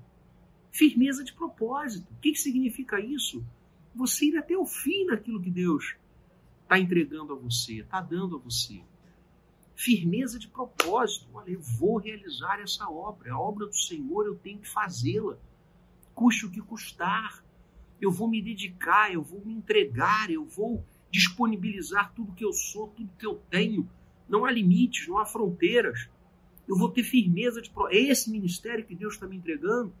Firmeza 0.70 1.24
de 1.24 1.32
propósito. 1.32 2.06
O 2.12 2.20
que, 2.20 2.30
que 2.30 2.38
significa 2.38 3.00
isso? 3.00 3.44
Você 3.96 4.26
ir 4.26 4.38
até 4.38 4.56
o 4.56 4.64
fim 4.64 5.06
naquilo 5.06 5.42
que 5.42 5.50
Deus 5.50 5.96
está 6.62 6.78
entregando 6.78 7.32
a 7.32 7.36
você, 7.36 7.80
está 7.80 8.00
dando 8.00 8.36
a 8.36 8.38
você. 8.38 8.80
Firmeza 9.78 10.40
de 10.40 10.48
propósito. 10.48 11.28
Olha, 11.32 11.52
eu 11.52 11.60
vou 11.60 11.98
realizar 11.98 12.58
essa 12.58 12.90
obra. 12.90 13.32
A 13.32 13.38
obra 13.38 13.64
do 13.64 13.76
Senhor 13.76 14.26
eu 14.26 14.34
tenho 14.34 14.58
que 14.58 14.68
fazê-la. 14.68 15.38
Custe 16.16 16.46
o 16.46 16.50
que 16.50 16.60
custar. 16.60 17.44
eu 18.00 18.10
vou 18.10 18.26
me 18.26 18.42
dedicar, 18.42 19.12
eu 19.12 19.22
vou 19.22 19.40
me 19.44 19.52
entregar, 19.52 20.32
eu 20.32 20.44
vou 20.44 20.84
disponibilizar 21.12 22.12
tudo 22.12 22.34
que 22.34 22.44
eu 22.44 22.52
sou, 22.52 22.88
tudo 22.88 23.08
que 23.16 23.24
eu 23.24 23.36
tenho. 23.48 23.88
Não 24.28 24.44
há 24.44 24.50
limites, 24.50 25.06
não 25.06 25.16
há 25.16 25.24
fronteiras. 25.24 26.10
Eu 26.66 26.76
vou 26.76 26.90
ter 26.90 27.04
firmeza 27.04 27.62
de. 27.62 27.70
É 27.90 27.98
esse 27.98 28.32
ministério 28.32 28.84
que 28.84 28.96
Deus 28.96 29.14
está 29.14 29.28
me 29.28 29.36
entregando? 29.36 29.92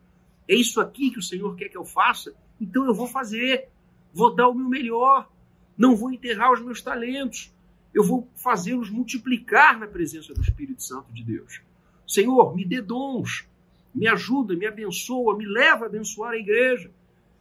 É 0.48 0.56
isso 0.56 0.80
aqui 0.80 1.12
que 1.12 1.20
o 1.20 1.22
Senhor 1.22 1.54
quer 1.54 1.68
que 1.68 1.78
eu 1.78 1.84
faça? 1.84 2.34
Então 2.60 2.84
eu 2.84 2.94
vou 2.94 3.06
fazer. 3.06 3.68
Vou 4.12 4.34
dar 4.34 4.48
o 4.48 4.54
meu 4.54 4.68
melhor. 4.68 5.30
Não 5.76 5.94
vou 5.94 6.10
enterrar 6.10 6.52
os 6.52 6.60
meus 6.60 6.82
talentos. 6.82 7.56
Eu 7.92 8.04
vou 8.04 8.28
fazê-los 8.36 8.90
multiplicar 8.90 9.78
na 9.78 9.86
presença 9.86 10.34
do 10.34 10.40
Espírito 10.40 10.82
Santo 10.82 11.12
de 11.12 11.22
Deus. 11.24 11.62
Senhor, 12.06 12.54
me 12.54 12.64
dê 12.64 12.80
dons. 12.80 13.46
Me 13.94 14.06
ajuda, 14.06 14.54
me 14.54 14.66
abençoa, 14.66 15.36
me 15.36 15.46
leva 15.46 15.84
a 15.84 15.88
abençoar 15.88 16.32
a 16.32 16.36
igreja. 16.36 16.90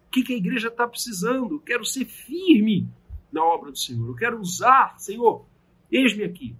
O 0.07 0.11
que, 0.11 0.23
que 0.23 0.33
a 0.33 0.37
igreja 0.37 0.69
está 0.69 0.87
precisando? 0.87 1.55
Eu 1.55 1.59
quero 1.59 1.85
ser 1.85 2.05
firme 2.05 2.87
na 3.31 3.43
obra 3.43 3.71
do 3.71 3.77
Senhor. 3.77 4.07
Eu 4.07 4.15
quero 4.15 4.39
usar, 4.39 4.97
Senhor, 4.99 5.45
eis-me 5.91 6.23
aqui. 6.23 6.55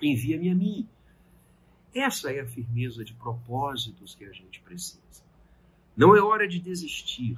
Envia-me 0.00 0.50
a 0.50 0.54
mim. 0.54 0.88
Essa 1.94 2.32
é 2.32 2.40
a 2.40 2.46
firmeza 2.46 3.04
de 3.04 3.14
propósitos 3.14 4.14
que 4.14 4.24
a 4.24 4.32
gente 4.32 4.60
precisa. 4.60 5.22
Não 5.96 6.16
é 6.16 6.20
hora 6.20 6.46
de 6.48 6.58
desistir. 6.58 7.36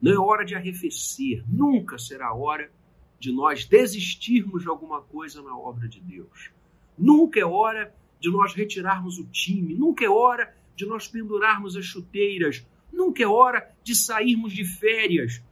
Não 0.00 0.12
é 0.12 0.18
hora 0.18 0.44
de 0.44 0.54
arrefecer. 0.54 1.44
Nunca 1.48 1.98
será 1.98 2.32
hora 2.32 2.70
de 3.18 3.32
nós 3.32 3.64
desistirmos 3.64 4.62
de 4.62 4.68
alguma 4.68 5.00
coisa 5.00 5.42
na 5.42 5.56
obra 5.56 5.88
de 5.88 6.00
Deus. 6.00 6.50
Nunca 6.96 7.40
é 7.40 7.44
hora 7.44 7.94
de 8.20 8.30
nós 8.30 8.54
retirarmos 8.54 9.18
o 9.18 9.24
time. 9.26 9.74
Nunca 9.74 10.04
é 10.04 10.08
hora 10.08 10.54
de 10.74 10.86
nós 10.86 11.08
pendurarmos 11.08 11.76
as 11.76 11.84
chuteiras. 11.84 12.66
Nunca 12.92 13.22
é 13.22 13.26
hora 13.26 13.74
de 13.82 13.94
sairmos 13.94 14.52
de 14.52 14.64
férias. 14.64 15.42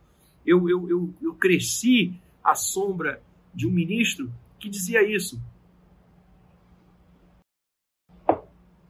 Eu, 0.44 0.68
eu, 0.68 0.88
eu, 0.88 1.14
eu 1.20 1.35
cresci 1.35 2.14
à 2.42 2.55
sombra 2.55 3.22
de 3.55 3.66
um 3.66 3.70
ministro 3.70 4.33
que 4.59 4.68
dizia 4.68 5.03
isso. 5.03 5.40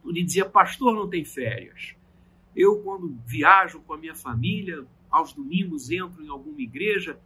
Ele 0.05 0.23
dizia: 0.23 0.49
Pastor 0.49 0.95
não 0.95 1.09
tem 1.09 1.25
férias. 1.25 1.95
Eu, 2.55 2.83
quando 2.83 3.19
viajo 3.27 3.81
com 3.81 3.95
a 3.95 3.99
minha 3.99 4.15
família, 4.15 4.87
aos 5.11 5.33
domingos 5.33 5.91
entro 5.91 6.25
em 6.25 6.29
alguma 6.29 6.61
igreja 6.61 7.19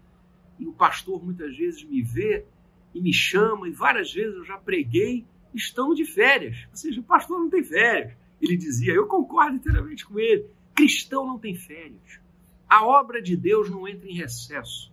e 0.59 0.67
o 0.67 0.73
pastor 0.73 1.25
muitas 1.25 1.57
vezes 1.57 1.85
me 1.85 2.03
vê 2.03 2.45
e 2.95 3.01
me 3.01 3.13
chama, 3.13 3.69
e 3.69 3.73
várias 3.73 4.13
vezes 4.13 4.35
eu 4.35 4.45
já 4.45 4.59
preguei, 4.59 5.27
estamos 5.55 5.97
de 5.97 6.05
férias. 6.05 6.67
Ou 6.71 6.77
seja, 6.77 7.01
o 7.01 7.05
pastor 7.05 7.39
não 7.39 7.51
tem 7.51 7.63
férias. 7.63 8.17
Ele 8.41 8.57
dizia, 8.57 8.93
eu 8.93 9.07
concordo 9.07 9.57
inteiramente 9.57 10.05
com 10.07 10.19
ele. 10.19 10.49
Cristão 10.75 11.27
não 11.27 11.39
tem 11.39 11.55
férias. 11.55 12.21
A 12.69 12.85
obra 12.85 13.21
de 13.23 13.37
Deus 13.37 13.71
não 13.71 13.87
entra 13.87 14.09
em 14.09 14.15
recesso. 14.15 14.93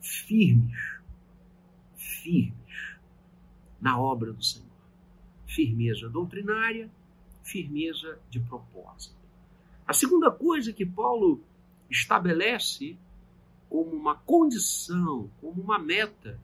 Firmes, 0.00 0.78
firmes 1.96 2.98
na 3.80 4.00
obra 4.00 4.32
do 4.32 4.42
Senhor. 4.42 4.68
Firmeza 5.46 6.08
doutrinária, 6.08 6.90
firmeza 7.42 8.18
de 8.28 8.40
propósito. 8.40 9.16
A 9.86 9.92
segunda 9.92 10.30
coisa 10.30 10.72
que 10.72 10.86
Paulo 10.86 11.42
estabelece 11.90 12.96
como 13.70 13.92
uma 13.92 14.16
condição, 14.16 15.30
como 15.40 15.62
uma 15.62 15.78
meta 15.78 16.40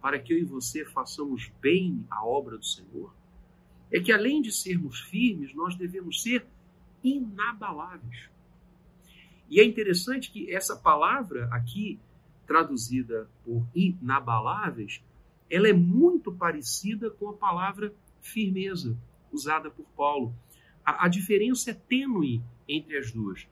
para 0.00 0.18
que 0.18 0.32
eu 0.32 0.38
e 0.38 0.44
você 0.44 0.84
façamos 0.84 1.52
bem 1.60 2.06
a 2.10 2.24
obra 2.24 2.56
do 2.56 2.64
Senhor, 2.64 3.14
é 3.92 4.00
que 4.00 4.10
além 4.10 4.40
de 4.40 4.50
sermos 4.50 4.98
firmes, 5.00 5.54
nós 5.54 5.76
devemos 5.76 6.22
ser 6.22 6.46
inabaláveis. 7.02 8.30
E 9.48 9.60
é 9.60 9.64
interessante 9.64 10.30
que 10.30 10.50
essa 10.52 10.74
palavra 10.74 11.48
aqui, 11.52 12.00
traduzida 12.46 13.28
por 13.44 13.66
inabaláveis, 13.74 15.02
ela 15.50 15.68
é 15.68 15.72
muito 15.72 16.32
parecida 16.32 17.10
com 17.10 17.28
a 17.28 17.34
palavra 17.34 17.94
firmeza, 18.22 18.96
usada 19.30 19.70
por 19.70 19.84
Paulo. 19.96 20.34
A, 20.84 21.04
a 21.04 21.08
diferença 21.08 21.70
é 21.70 21.74
tênue 21.74 22.42
entre 22.66 22.96
as 22.96 23.12
duas, 23.12 23.46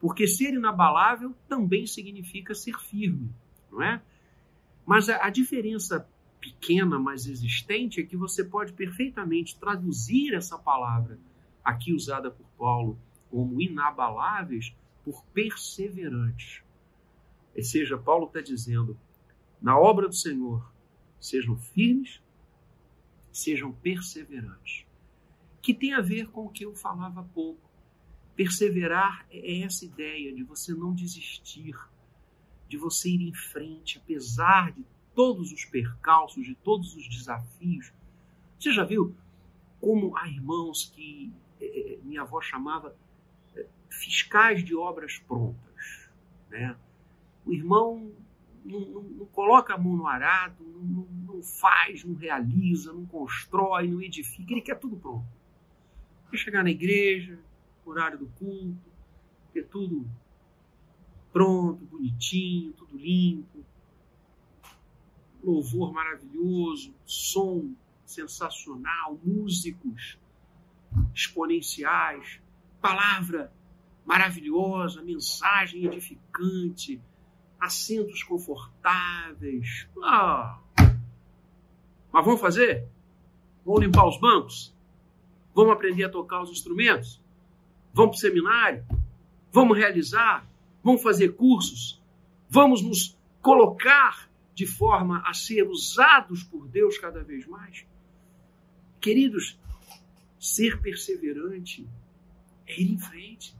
porque 0.00 0.26
ser 0.26 0.54
inabalável 0.54 1.34
também 1.48 1.86
significa 1.86 2.54
ser 2.54 2.78
firme, 2.78 3.30
não 3.70 3.82
é? 3.82 4.02
Mas 4.84 5.08
a, 5.08 5.26
a 5.26 5.30
diferença 5.30 6.08
pequena, 6.40 6.98
mas 6.98 7.26
existente, 7.26 8.00
é 8.00 8.04
que 8.04 8.16
você 8.16 8.44
pode 8.44 8.72
perfeitamente 8.72 9.58
traduzir 9.58 10.34
essa 10.34 10.58
palavra 10.58 11.18
aqui 11.64 11.92
usada 11.92 12.30
por 12.30 12.46
Paulo 12.56 12.98
como 13.30 13.60
inabaláveis 13.60 14.74
por 15.04 15.24
perseverantes. 15.26 16.62
Ou 17.56 17.62
seja, 17.62 17.98
Paulo 17.98 18.26
está 18.26 18.40
dizendo, 18.40 18.98
na 19.60 19.78
obra 19.78 20.08
do 20.08 20.14
Senhor, 20.14 20.72
sejam 21.18 21.56
firmes, 21.56 22.22
sejam 23.32 23.72
perseverantes. 23.72 24.86
Que 25.60 25.74
tem 25.74 25.94
a 25.94 26.00
ver 26.00 26.28
com 26.28 26.46
o 26.46 26.48
que 26.48 26.64
eu 26.64 26.74
falava 26.74 27.20
há 27.20 27.24
pouco. 27.24 27.60
Perseverar 28.36 29.26
é 29.30 29.62
essa 29.62 29.84
ideia 29.84 30.32
de 30.34 30.42
você 30.42 30.74
não 30.74 30.94
desistir, 30.94 31.74
de 32.68 32.76
você 32.76 33.08
ir 33.08 33.22
em 33.22 33.32
frente, 33.32 33.98
apesar 33.98 34.72
de 34.72 34.84
todos 35.14 35.50
os 35.50 35.64
percalços, 35.64 36.44
de 36.44 36.54
todos 36.54 36.94
os 36.94 37.08
desafios. 37.08 37.92
Você 38.58 38.70
já 38.72 38.84
viu 38.84 39.16
como 39.80 40.16
há 40.16 40.28
irmãos 40.28 40.92
que 40.94 41.32
eh, 41.60 41.98
minha 42.02 42.22
avó 42.22 42.40
chamava 42.40 42.94
fiscais 43.88 44.62
de 44.62 44.76
obras 44.76 45.18
prontas? 45.18 46.10
Né? 46.50 46.76
O 47.46 47.52
irmão 47.52 48.12
não, 48.64 48.80
não, 48.80 49.02
não, 49.02 49.26
coloca 49.26 49.74
a 49.74 49.78
mão 49.78 49.96
no 49.96 50.06
arado, 50.06 50.62
não, 50.62 51.06
não, 51.34 51.42
faz, 51.42 52.04
não 52.04 52.14
realiza, 52.14 52.92
não 52.92 53.06
constrói, 53.06 53.88
não 53.88 54.02
edifica, 54.02 54.52
ele 54.52 54.60
quer 54.60 54.78
tudo 54.78 54.96
pronto. 54.96 55.26
Quer 56.30 56.36
chegar 56.36 56.64
na 56.64 56.70
igreja, 56.70 57.38
horário 57.90 58.18
do 58.18 58.26
culto, 58.38 58.90
ter 59.52 59.66
tudo 59.66 60.08
pronto, 61.32 61.84
bonitinho, 61.84 62.72
tudo 62.72 62.96
limpo, 62.96 63.64
louvor 65.42 65.92
maravilhoso, 65.92 66.94
som 67.04 67.74
sensacional, 68.04 69.18
músicos 69.22 70.18
exponenciais, 71.14 72.40
palavra 72.80 73.52
maravilhosa, 74.04 75.02
mensagem 75.02 75.84
edificante, 75.84 77.00
assentos 77.60 78.22
confortáveis. 78.22 79.88
Ah. 80.02 80.60
Mas 82.12 82.24
vamos 82.24 82.40
fazer? 82.40 82.88
Vamos 83.64 83.80
limpar 83.80 84.06
os 84.06 84.18
bancos? 84.18 84.74
Vamos 85.54 85.72
aprender 85.72 86.04
a 86.04 86.08
tocar 86.08 86.42
os 86.42 86.50
instrumentos? 86.50 87.20
Vamos 87.96 88.20
para 88.20 88.28
o 88.28 88.30
seminário? 88.30 88.86
Vamos 89.50 89.78
realizar? 89.78 90.46
Vamos 90.84 91.02
fazer 91.02 91.34
cursos? 91.34 91.98
Vamos 92.46 92.82
nos 92.82 93.18
colocar 93.40 94.30
de 94.54 94.66
forma 94.66 95.22
a 95.26 95.32
ser 95.32 95.66
usados 95.66 96.42
por 96.42 96.68
Deus 96.68 96.98
cada 96.98 97.24
vez 97.24 97.46
mais? 97.46 97.86
Queridos, 99.00 99.58
ser 100.38 100.78
perseverante 100.82 101.88
é 102.66 102.78
ir 102.78 102.92
em 102.92 102.98
frente, 102.98 103.56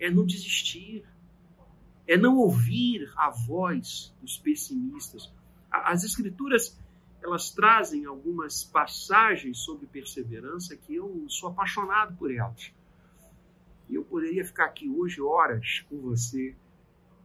é 0.00 0.10
não 0.10 0.26
desistir, 0.26 1.04
é 2.08 2.16
não 2.16 2.36
ouvir 2.36 3.12
a 3.14 3.30
voz 3.30 4.12
dos 4.20 4.38
pessimistas. 4.38 5.32
As 5.70 6.02
escrituras 6.02 6.76
elas 7.22 7.52
trazem 7.52 8.06
algumas 8.06 8.64
passagens 8.64 9.58
sobre 9.58 9.86
perseverança 9.86 10.76
que 10.76 10.96
eu 10.96 11.26
sou 11.28 11.50
apaixonado 11.50 12.16
por 12.16 12.34
elas. 12.34 12.72
Poderia 14.10 14.44
ficar 14.44 14.64
aqui 14.64 14.90
hoje 14.90 15.22
horas 15.22 15.86
com 15.88 16.00
você 16.00 16.56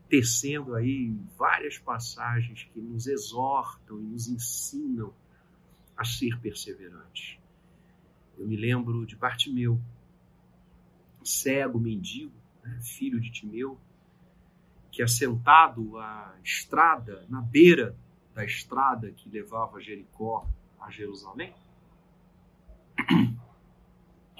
tecendo 0.08 0.76
aí 0.76 1.18
várias 1.36 1.80
passagens 1.80 2.64
que 2.72 2.80
nos 2.80 3.08
exortam 3.08 4.00
e 4.00 4.04
nos 4.04 4.28
ensinam 4.28 5.12
a 5.98 6.06
ser 6.06 6.40
perseverantes. 6.40 7.40
Eu 8.38 8.46
me 8.48 8.56
lembro 8.56 9.04
de 9.04 9.16
Bartimeu, 9.16 9.82
cego, 11.24 11.80
mendigo, 11.80 12.36
né, 12.64 12.80
filho 12.84 13.20
de 13.20 13.32
Timeu, 13.32 13.80
que 14.92 15.02
assentado 15.02 15.98
à 15.98 16.38
estrada, 16.44 17.26
na 17.28 17.42
beira 17.42 17.98
da 18.36 18.46
estrada 18.46 19.12
que 19.12 19.28
levava 19.28 19.82
Jericó 19.82 20.48
a 20.80 20.92
Jerusalém, 20.92 21.52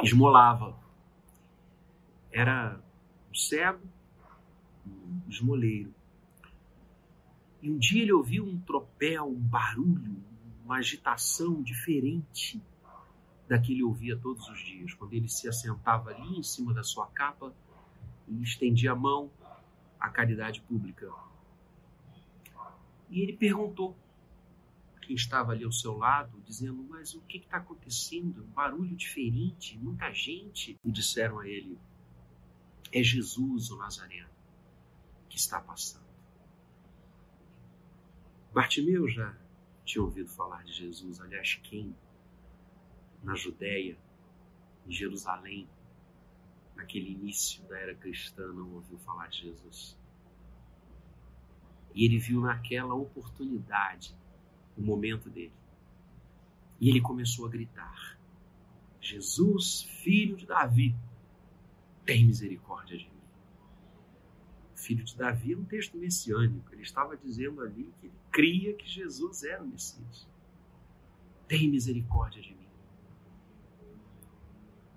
esmolava. 0.04 0.85
Era 2.36 2.78
um 3.32 3.34
cego 3.34 3.80
esmoleiro. 5.30 5.96
E 7.62 7.72
um 7.72 7.78
dia 7.78 8.02
ele 8.02 8.12
ouviu 8.12 8.46
um 8.46 8.60
tropel, 8.60 9.26
um 9.26 9.40
barulho, 9.40 10.22
uma 10.66 10.76
agitação 10.76 11.64
diferente 11.64 12.62
da 13.48 13.58
que 13.58 13.72
ele 13.72 13.84
ouvia 13.84 14.18
todos 14.18 14.50
os 14.50 14.60
dias. 14.60 14.94
Quando 14.94 15.14
ele 15.14 15.30
se 15.30 15.48
assentava 15.48 16.10
ali 16.10 16.38
em 16.38 16.44
cima 16.44 16.74
da 16.74 16.84
sua 16.84 17.08
capa 17.08 17.54
e 18.28 18.44
estendia 18.44 18.92
a 18.92 18.96
mão 18.96 19.32
a 19.98 20.10
caridade 20.10 20.60
pública. 20.60 21.10
E 23.10 23.22
ele 23.22 23.32
perguntou 23.32 23.96
quem 25.02 25.16
estava 25.16 25.54
ali 25.54 25.64
ao 25.64 25.72
seu 25.72 25.98
lado, 25.98 26.44
dizendo: 26.46 26.86
Mas 26.90 27.14
o 27.14 27.22
que 27.22 27.38
está 27.38 27.58
acontecendo? 27.58 28.44
Um 28.44 28.48
barulho 28.48 28.94
diferente, 28.94 29.78
muita 29.78 30.12
gente. 30.12 30.78
E 30.84 30.92
disseram 30.92 31.40
a 31.40 31.48
ele: 31.48 31.80
É 32.92 33.04
Jesus, 33.04 33.72
o 33.72 33.78
Nazareno, 33.78 34.30
que 35.30 35.38
está 35.38 35.60
passando. 35.60 36.06
Bartimeu 38.54 39.08
já 39.10 39.36
tinha 39.84 40.04
ouvido 40.04 40.30
falar 40.30 40.64
de 40.64 40.72
Jesus, 40.72 41.20
aliás, 41.20 41.56
quem? 41.64 41.96
Na 43.22 43.36
Judéia, 43.36 43.98
em 44.88 44.92
Jerusalém, 44.92 45.68
naquele 46.76 47.12
início 47.12 47.64
da 47.68 47.78
era 47.78 47.96
cristã, 47.96 48.48
não 48.54 48.74
ouviu 48.76 48.98
falar 49.00 49.28
de 49.28 49.42
Jesus. 49.42 49.98
E 51.94 52.06
ele 52.06 52.20
viu 52.20 52.42
naquela 52.42 52.94
oportunidade 52.94 54.16
o 54.78 54.82
momento 54.82 55.30
dele. 55.30 55.54
E 56.80 56.90
ele 56.90 57.02
começou 57.02 57.46
a 57.46 57.50
gritar: 57.50 58.18
Jesus, 59.00 59.84
filho 60.04 60.36
de 60.36 60.46
Davi, 60.46 60.96
tem 62.06 62.26
misericórdia 62.26 62.98
de 62.98 63.06
mim. 63.06 63.12
Filho 64.76 65.04
de 65.04 65.18
Davi 65.18 65.54
é 65.54 65.58
um 65.58 65.66
texto 65.66 65.98
messiânico. 65.98 66.72
Ele 66.72 66.84
estava 66.84 67.18
dizendo 67.18 67.62
ali 67.62 67.92
que 68.00 68.08
ele 68.08 68.16
cria 68.32 68.74
que 68.74 68.88
Jesus 68.88 69.44
era 69.44 69.64
o 69.64 69.68
Messias. 69.68 70.28
Tem 71.48 71.70
misericórdia 71.70 72.42
de 72.42 72.54
mim. 72.54 72.68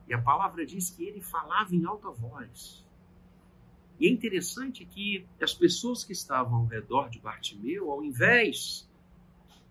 E 0.06 0.14
a 0.14 0.20
palavra 0.20 0.64
diz 0.66 0.90
que 0.90 1.04
ele 1.04 1.20
falava 1.20 1.74
em 1.74 1.84
alta 1.84 2.10
voz. 2.10 2.84
E 3.98 4.06
é 4.06 4.10
interessante 4.10 4.84
que 4.84 5.26
as 5.40 5.54
pessoas 5.54 6.04
que 6.04 6.12
estavam 6.12 6.60
ao 6.60 6.66
redor 6.66 7.08
de 7.08 7.18
Bartimeu, 7.18 7.90
ao 7.90 8.04
invés 8.04 8.88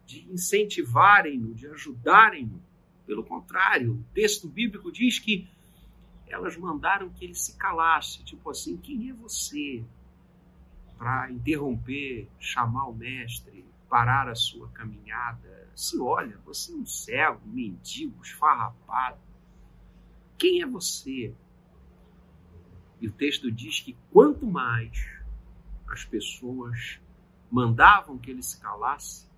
de 0.06 0.30
incentivarem-no, 0.32 1.54
de 1.54 1.68
ajudarem-no. 1.68 2.62
Pelo 3.06 3.24
contrário, 3.24 3.94
o 3.94 4.04
texto 4.14 4.48
bíblico 4.48 4.92
diz 4.92 5.18
que 5.18 5.48
elas 6.30 6.58
mandaram 6.58 7.10
que 7.10 7.26
ele 7.26 7.36
se 7.36 7.58
calasse, 7.58 8.24
tipo 8.24 8.50
assim, 8.50 8.78
quem 8.78 9.10
é 9.10 9.14
você 9.14 9.84
para 10.98 11.32
interromper, 11.32 12.28
chamar 12.40 12.88
o 12.88 12.94
mestre, 12.94 13.66
parar 13.90 14.28
a 14.28 14.36
sua 14.36 14.68
caminhada? 14.70 15.70
Se 15.76 16.00
olha, 16.00 16.38
você 16.46 16.72
é 16.74 16.76
um 16.76 16.86
cego, 16.86 17.42
um 17.46 17.52
mendigo, 17.52 18.22
esfarrapado. 18.22 19.20
Quem 20.38 20.62
é 20.62 20.66
você? 20.66 21.34
E 23.00 23.08
o 23.08 23.12
texto 23.12 23.52
diz 23.52 23.80
que 23.80 23.96
quanto 24.12 24.46
mais 24.46 25.08
as 25.88 26.04
pessoas 26.04 27.00
mandavam 27.50 28.18
que 28.18 28.32
ele 28.32 28.42
se 28.42 28.60
calasse, 28.60 29.30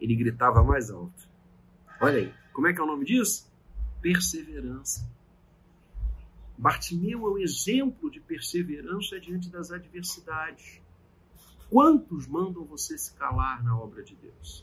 ele 0.00 0.14
gritava 0.14 0.62
mais 0.62 0.90
alto. 0.90 1.28
Olha 2.00 2.18
aí, 2.18 2.34
como 2.52 2.66
é 2.66 2.72
que 2.72 2.80
é 2.80 2.82
o 2.82 2.86
nome 2.86 3.04
disso? 3.04 3.50
Perseverança. 4.00 5.08
Bartimeu 6.60 7.26
é 7.26 7.30
um 7.30 7.38
exemplo 7.38 8.10
de 8.10 8.20
perseverança 8.20 9.18
diante 9.18 9.48
das 9.48 9.70
adversidades. 9.70 10.78
Quantos 11.70 12.26
mandam 12.26 12.66
você 12.66 12.98
se 12.98 13.14
calar 13.14 13.64
na 13.64 13.74
obra 13.78 14.02
de 14.02 14.14
Deus? 14.14 14.62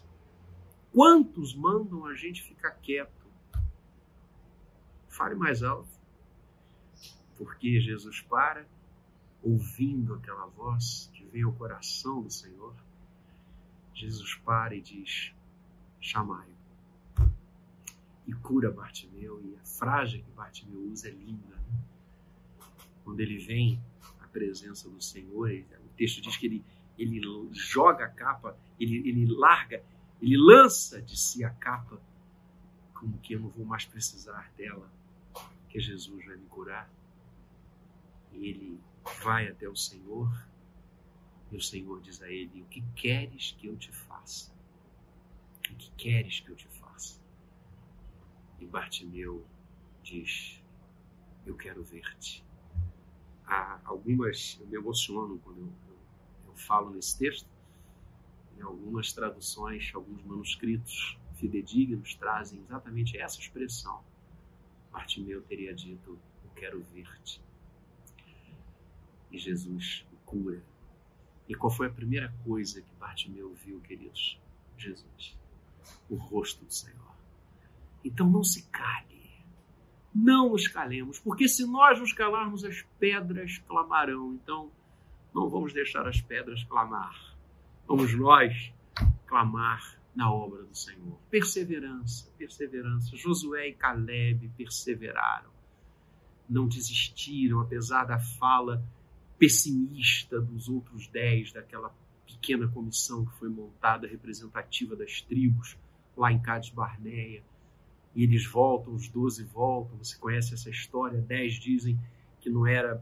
Quantos 0.93 1.55
mandam 1.55 2.05
a 2.05 2.13
gente 2.13 2.43
ficar 2.43 2.69
quieto? 2.69 3.25
Fale 5.09 5.33
mais 5.33 5.63
alto. 5.63 5.89
Porque 7.35 7.81
Jesus 7.81 8.21
para, 8.21 8.67
ouvindo 9.41 10.13
aquela 10.13 10.45
voz 10.45 11.09
que 11.11 11.25
vem 11.25 11.41
ao 11.41 11.53
coração 11.53 12.21
do 12.21 12.29
Senhor, 12.29 12.75
Jesus 13.95 14.35
para 14.35 14.75
e 14.75 14.81
diz: 14.81 15.33
chamai 15.99 16.47
E 18.27 18.33
cura 18.33 18.69
Bartimeu. 18.69 19.41
E 19.43 19.55
a 19.55 19.65
frase 19.65 20.19
que 20.19 20.29
Bartimeu 20.33 20.91
usa 20.91 21.07
é 21.07 21.11
linda. 21.11 21.55
Né? 21.55 21.86
Quando 23.07 23.21
ele 23.21 23.37
vem 23.37 23.81
à 24.19 24.27
presença 24.27 24.89
do 24.89 25.01
Senhor, 25.01 25.49
o 25.49 25.89
texto 25.95 26.19
diz 26.19 26.35
que 26.35 26.45
ele, 26.45 26.65
ele 26.97 27.21
joga 27.53 28.03
a 28.03 28.09
capa, 28.09 28.59
ele, 28.77 28.97
ele 29.07 29.25
larga, 29.27 29.81
ele 30.21 30.35
lança 30.35 31.01
de 31.01 31.17
si 31.17 31.41
a 31.41 31.49
capa, 31.49 32.01
como 32.93 33.17
que 33.19 33.31
eu 33.31 33.39
não 33.39 33.47
vou 33.47 33.65
mais 33.65 33.85
precisar 33.85 34.51
dela, 34.57 34.91
que 35.69 35.79
Jesus 35.79 36.25
vai 36.25 36.35
me 36.35 36.47
curar. 36.47 36.91
E 38.33 38.49
ele 38.49 38.77
vai 39.23 39.47
até 39.47 39.69
o 39.69 39.75
Senhor 39.77 40.29
e 41.49 41.55
o 41.55 41.61
Senhor 41.61 42.01
diz 42.01 42.21
a 42.21 42.29
ele: 42.29 42.61
O 42.61 42.65
que 42.65 42.81
queres 42.93 43.55
que 43.57 43.67
eu 43.67 43.77
te 43.77 43.93
faça? 43.93 44.53
O 45.59 45.75
que 45.75 45.91
queres 45.91 46.41
que 46.41 46.49
eu 46.49 46.57
te 46.57 46.67
faça? 46.67 47.21
E 48.59 48.65
Bartimeu 48.65 49.47
diz: 50.03 50.61
Eu 51.45 51.55
quero 51.55 51.81
ver-te. 51.85 52.45
Há 53.47 53.79
algumas, 53.85 54.57
eu 54.59 54.67
me 54.67 54.75
emociono 54.75 55.39
quando 55.39 55.59
eu, 55.59 55.71
eu, 55.87 55.97
eu 56.47 56.55
falo 56.55 56.91
nesse 56.91 57.17
texto. 57.17 57.49
Em 58.57 58.61
algumas 58.61 59.13
traduções, 59.13 59.91
alguns 59.93 60.23
manuscritos 60.23 61.17
fidedignos 61.35 62.15
trazem 62.15 62.59
exatamente 62.59 63.17
essa 63.17 63.39
expressão. 63.39 64.03
Bartimeu 64.91 65.41
teria 65.43 65.73
dito: 65.73 66.19
Eu 66.43 66.49
quero 66.55 66.83
ver-te. 66.93 67.41
E 69.31 69.37
Jesus 69.37 70.05
o 70.11 70.17
cura 70.25 70.61
e 71.47 71.55
qual 71.55 71.71
foi 71.71 71.87
a 71.87 71.91
primeira 71.91 72.33
coisa 72.43 72.81
que 72.81 72.93
Bartimeu 72.95 73.53
viu, 73.53 73.79
queridos? 73.79 74.37
Jesus, 74.77 75.37
o 76.09 76.15
rosto 76.15 76.65
do 76.65 76.73
Senhor. 76.73 77.15
Então 78.03 78.29
não 78.29 78.43
se 78.43 78.63
cale, 78.63 79.16
não 80.17 80.49
nos 80.49 80.67
calemos, 80.67 81.19
porque 81.19 81.47
se 81.47 81.65
nós 81.67 81.99
nos 81.99 82.11
calarmos, 82.11 82.63
as 82.63 82.81
pedras 82.99 83.59
clamarão. 83.67 84.33
Então 84.33 84.71
não 85.33 85.47
vamos 85.47 85.73
deixar 85.73 86.07
as 86.07 86.19
pedras 86.19 86.63
clamar. 86.63 87.35
Vamos 87.87 88.17
nós 88.17 88.73
clamar 89.27 89.95
na 90.15 90.31
obra 90.31 90.63
do 90.63 90.75
Senhor. 90.75 91.19
Perseverança, 91.29 92.31
perseverança. 92.35 93.15
Josué 93.15 93.69
e 93.69 93.73
Caleb 93.73 94.49
perseveraram, 94.57 95.51
não 96.49 96.67
desistiram, 96.67 97.59
apesar 97.59 98.05
da 98.05 98.19
fala 98.19 98.83
pessimista 99.37 100.41
dos 100.41 100.67
outros 100.67 101.07
dez, 101.07 101.53
daquela 101.53 101.95
pequena 102.25 102.67
comissão 102.67 103.23
que 103.23 103.37
foi 103.37 103.49
montada 103.49 104.07
representativa 104.07 104.95
das 104.95 105.21
tribos 105.21 105.77
lá 106.17 106.31
em 106.31 106.41
Cades 106.41 106.71
Barneia. 106.71 107.43
E 108.17 108.23
eles 108.23 108.47
voltam, 108.47 108.95
os 108.95 109.07
doze 109.07 109.43
voltam. 109.43 109.95
Você 109.99 110.17
conhece 110.17 110.55
essa 110.55 110.71
história? 110.71 111.21
Dez 111.21 111.53
dizem 111.53 111.99
que 112.41 112.49
não 112.49 112.65
era 112.65 112.99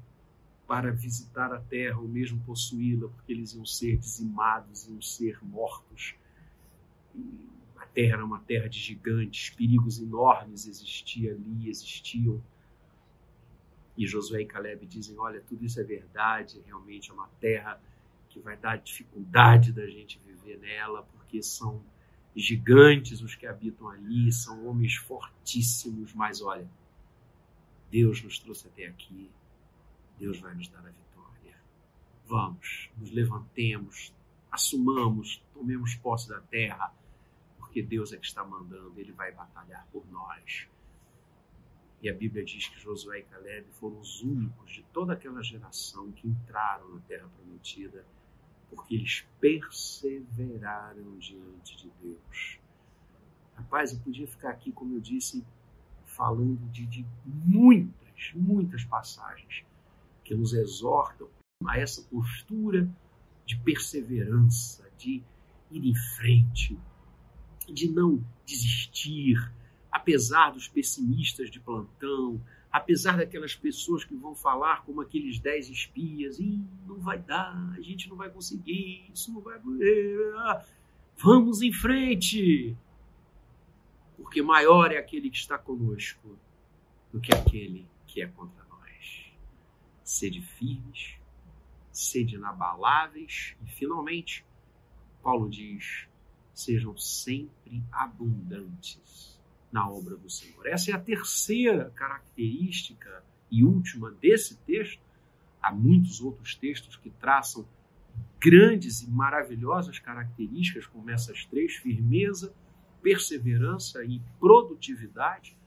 para 0.67 0.91
visitar 0.91 1.53
a 1.53 1.59
terra 1.61 1.97
ou 1.97 2.07
mesmo 2.07 2.37
possuí-la, 2.41 3.07
porque 3.07 3.31
eles 3.31 3.53
iam 3.53 3.65
ser 3.65 3.95
dizimados, 3.95 4.89
iam 4.89 5.01
ser 5.01 5.39
mortos. 5.41 6.15
E 7.15 7.39
a 7.77 7.85
terra 7.85 8.15
era 8.15 8.25
uma 8.25 8.41
terra 8.41 8.67
de 8.67 8.77
gigantes, 8.77 9.51
perigos 9.51 10.01
enormes 10.01 10.67
existiam 10.67 11.33
ali, 11.33 11.69
existiam 11.69 12.43
e 13.97 14.05
Josué 14.05 14.41
e 14.41 14.45
Caleb 14.45 14.85
dizem: 14.85 15.17
olha, 15.17 15.39
tudo 15.39 15.63
isso 15.63 15.79
é 15.79 15.83
verdade, 15.83 16.61
realmente 16.65 17.09
é 17.09 17.13
uma 17.13 17.29
terra 17.39 17.81
que 18.29 18.39
vai 18.39 18.57
dar 18.57 18.77
dificuldade 18.77 19.71
da 19.71 19.87
gente 19.87 20.19
viver 20.19 20.57
nela, 20.57 21.03
porque 21.13 21.41
são 21.41 21.81
gigantes 22.35 23.21
os 23.21 23.33
que 23.35 23.47
habitam 23.47 23.89
ali, 23.89 24.31
são 24.31 24.67
homens 24.67 24.95
fortíssimos, 24.95 26.13
mas 26.13 26.41
olha, 26.41 26.69
Deus 27.89 28.21
nos 28.21 28.39
trouxe 28.39 28.67
até 28.67 28.87
aqui, 28.87 29.31
Deus 30.19 30.39
vai 30.39 30.53
nos 30.53 30.67
dar 30.67 30.79
a 30.79 30.89
vitória. 30.89 31.57
Vamos, 32.25 32.89
nos 32.97 33.11
levantemos, 33.11 34.13
assumamos, 34.51 35.41
tomemos 35.53 35.95
posse 35.95 36.27
da 36.27 36.41
terra, 36.41 36.93
porque 37.57 37.81
Deus 37.81 38.11
é 38.11 38.17
que 38.17 38.25
está 38.25 38.43
mandando, 38.43 38.99
Ele 38.99 39.11
vai 39.11 39.31
batalhar 39.31 39.87
por 39.91 40.05
nós. 40.11 40.67
E 42.01 42.09
a 42.09 42.13
Bíblia 42.13 42.43
diz 42.43 42.67
que 42.67 42.79
Josué 42.79 43.19
e 43.19 43.23
Caleb 43.23 43.67
foram 43.71 43.99
os 43.99 44.21
únicos 44.21 44.71
de 44.71 44.83
toda 44.93 45.13
aquela 45.13 45.41
geração 45.41 46.11
que 46.11 46.27
entraram 46.27 46.89
na 46.89 47.01
Terra 47.01 47.27
Prometida, 47.29 48.05
porque 48.75 48.95
eles 48.95 49.25
perseveraram 49.39 51.17
diante 51.17 51.77
de 51.77 51.91
Deus. 52.01 52.59
Rapaz, 53.55 53.93
eu 53.93 53.99
podia 53.99 54.27
ficar 54.27 54.49
aqui, 54.49 54.71
como 54.71 54.95
eu 54.95 54.99
disse, 54.99 55.45
falando 56.03 56.69
de, 56.71 56.85
de 56.85 57.05
muitas, 57.25 58.33
muitas 58.35 58.83
passagens 58.83 59.65
que 60.23 60.35
nos 60.35 60.53
exortam 60.53 61.29
a 61.65 61.79
essa 61.79 62.01
postura 62.03 62.89
de 63.45 63.57
perseverança, 63.57 64.89
de 64.97 65.23
ir 65.71 65.85
em 65.85 65.95
frente, 66.15 66.77
de 67.67 67.89
não 67.89 68.23
desistir, 68.45 69.51
apesar 69.91 70.51
dos 70.51 70.67
pessimistas 70.67 71.49
de 71.49 71.59
plantão, 71.59 72.41
apesar 72.75 73.15
daquelas 73.15 73.55
pessoas 73.55 74.03
que 74.03 74.13
vão 74.13 74.35
falar 74.35 74.83
como 74.83 74.99
aqueles 74.99 75.39
dez 75.39 75.69
espias, 75.69 76.39
Ih, 76.39 76.61
não 76.85 76.99
vai 76.99 77.17
dar, 77.17 77.73
a 77.73 77.79
gente 77.79 78.09
não 78.09 78.17
vai 78.17 78.29
conseguir, 78.29 79.09
isso 79.13 79.31
não 79.31 79.39
vai. 79.39 79.57
Vamos 81.15 81.61
em 81.61 81.71
frente! 81.71 82.75
Porque 84.17 84.41
maior 84.41 84.91
é 84.91 84.97
aquele 84.97 85.29
que 85.29 85.37
está 85.37 85.57
conosco 85.57 86.37
do 87.13 87.21
que 87.21 87.33
aquele 87.33 87.87
que 88.05 88.21
é 88.21 88.27
contra 88.27 88.61
nós. 88.65 89.31
Sede 90.03 90.41
firmes, 90.41 91.17
sede 91.93 92.35
inabaláveis 92.35 93.55
e, 93.63 93.69
finalmente, 93.69 94.45
Paulo 95.23 95.49
diz: 95.49 96.09
sejam 96.53 96.97
sempre 96.97 97.81
abundantes 97.89 99.34
na 99.75 99.89
obra 99.89 100.15
do 100.15 100.29
Senhor. 100.29 100.65
Essa 100.67 100.91
é 100.91 100.93
a 100.93 100.99
terceira 100.99 101.91
característica 101.93 103.21
e 103.51 103.65
última 103.65 104.09
desse 104.09 104.55
texto. 104.59 105.01
Há 105.61 105.69
muitos 105.69 106.21
outros 106.21 106.55
textos 106.55 106.95
que 106.95 107.09
traçam 107.09 107.67
grandes 108.39 109.01
e 109.01 109.11
maravilhosas 109.11 109.99
características, 109.99 110.87
como 110.87 111.09
essas 111.09 111.43
três: 111.43 111.75
firmeza, 111.75 112.55
perseverança 113.01 114.01
e 114.05 114.21
produtividade. 114.39 115.57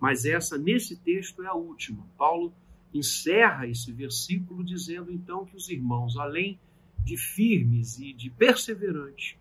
Mas 0.00 0.24
essa, 0.24 0.58
nesse 0.58 0.96
texto, 0.96 1.40
é 1.44 1.46
a 1.46 1.54
última. 1.54 2.04
Paulo 2.18 2.52
encerra 2.92 3.68
esse 3.68 3.92
versículo 3.92 4.64
dizendo 4.64 5.12
então 5.12 5.44
que 5.44 5.56
os 5.56 5.68
irmãos, 5.68 6.16
além 6.16 6.58
de 7.04 7.16
firmes 7.16 8.00
e 8.00 8.12
de 8.12 8.30
perseverantes, 8.30 9.36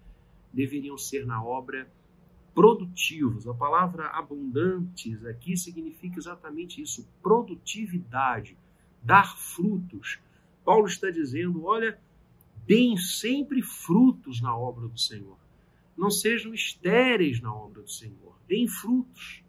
deveriam 0.54 1.00
ser 1.00 1.26
na 1.26 1.44
obra 1.44 1.92
produtivos. 2.58 3.48
A 3.48 3.54
palavra 3.54 4.08
abundantes 4.08 5.24
aqui 5.28 5.56
significa 5.56 6.18
exatamente 6.18 6.82
isso: 6.82 7.08
produtividade, 7.22 8.58
dar 9.04 9.38
frutos. 9.38 10.18
Paulo 10.66 10.88
está 10.88 11.12
dizendo: 11.12 11.66
olha, 11.66 12.02
deem 12.66 12.98
sempre 12.98 13.62
frutos 13.62 14.42
na 14.42 14.58
obra 14.58 14.88
do 14.88 14.98
Senhor. 14.98 15.38
Não 15.96 16.10
sejam 16.10 16.52
estéreis 16.52 17.40
na 17.40 17.54
obra 17.54 17.84
do 17.84 17.92
Senhor. 17.92 18.36
Deem 18.48 18.68
frutos. 18.68 19.44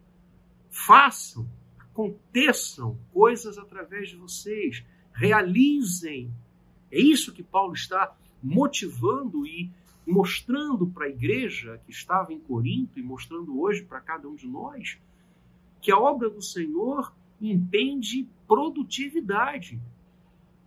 Façam, 0.69 1.49
aconteçam 1.79 2.95
coisas 3.11 3.57
através 3.57 4.09
de 4.09 4.17
vocês. 4.17 4.85
Realizem. 5.11 6.31
É 6.91 6.99
isso 6.99 7.33
que 7.33 7.41
Paulo 7.41 7.73
está 7.73 8.15
motivando 8.41 9.47
e 9.47 9.71
mostrando 10.05 10.87
para 10.87 11.05
a 11.05 11.09
igreja 11.09 11.79
que 11.85 11.91
estava 11.91 12.33
em 12.33 12.39
Corinto 12.39 12.99
e 12.99 13.03
mostrando 13.03 13.59
hoje 13.59 13.83
para 13.83 14.01
cada 14.01 14.27
um 14.27 14.35
de 14.35 14.47
nós 14.47 14.97
que 15.81 15.91
a 15.91 15.99
obra 15.99 16.29
do 16.29 16.41
Senhor 16.41 17.13
impende 17.41 18.27
produtividade. 18.47 19.79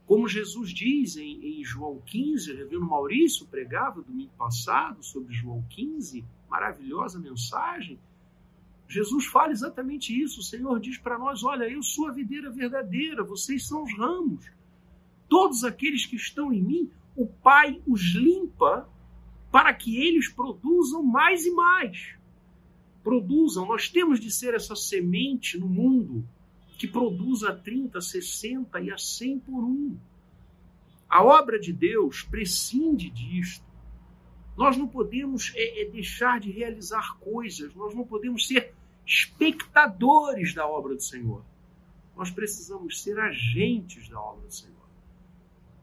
Como 0.07 0.29
Jesus 0.29 0.71
diz 0.71 1.17
em, 1.17 1.61
em 1.61 1.65
João 1.65 2.01
15, 2.05 2.51
o 2.51 2.57
Reverendo 2.57 2.87
Maurício 2.87 3.47
pregava 3.47 4.03
domingo 4.03 4.33
passado 4.37 5.03
sobre 5.03 5.33
João 5.33 5.65
15, 5.71 6.25
maravilhosa 6.49 7.19
mensagem. 7.19 7.99
Jesus 8.89 9.27
fala 9.27 9.53
exatamente 9.53 10.19
isso. 10.19 10.41
O 10.41 10.45
Senhor 10.45 10.79
diz 10.81 10.99
para 10.99 11.19
nós: 11.19 11.43
Olha, 11.43 11.65
eu 11.65 11.83
sou 11.83 12.09
a 12.09 12.13
videira 12.13 12.51
verdadeira, 12.51 13.25
vocês 13.25 13.67
são 13.67 13.85
os 13.85 13.97
ramos. 13.97 14.51
Todos 15.29 15.65
aqueles 15.65 16.05
que 16.05 16.17
estão 16.17 16.53
em 16.53 16.63
mim, 16.63 16.91
o 17.17 17.27
Pai 17.27 17.81
os 17.87 18.15
limpa 18.15 18.89
para 19.53 19.73
que 19.75 20.03
eles 20.03 20.29
produzam 20.29 21.03
mais 21.03 21.45
e 21.45 21.51
mais. 21.51 22.17
Produzam, 23.05 23.67
nós 23.67 23.89
temos 23.89 24.19
de 24.19 24.31
ser 24.31 24.55
essa 24.55 24.75
semente 24.75 25.59
no 25.59 25.69
mundo 25.69 26.27
que 26.79 26.89
produza 26.89 27.51
a 27.51 27.55
30, 27.55 28.01
60 28.01 28.81
e 28.81 28.91
a 28.91 28.97
100 28.97 29.39
por 29.41 29.63
um. 29.63 29.97
A 31.09 31.23
obra 31.23 31.61
de 31.61 31.73
Deus 31.73 32.23
prescinde 32.23 33.11
disto. 33.11 33.71
Nós 34.57 34.77
não 34.77 34.89
podemos 34.89 35.53
é, 35.55 35.83
é, 35.83 35.91
deixar 35.91 36.41
de 36.41 36.51
realizar 36.51 37.19
coisas, 37.19 37.75
nós 37.75 37.95
não 37.95 38.05
podemos 38.05 38.47
ser 38.47 38.75
espectadores 39.07 40.55
da 40.55 40.67
obra 40.67 40.95
do 40.95 41.03
Senhor. 41.03 41.45
Nós 42.17 42.31
precisamos 42.31 43.03
ser 43.03 43.19
agentes 43.19 44.09
da 44.09 44.21
obra 44.21 44.47
do 44.47 44.55
Senhor. 44.55 44.89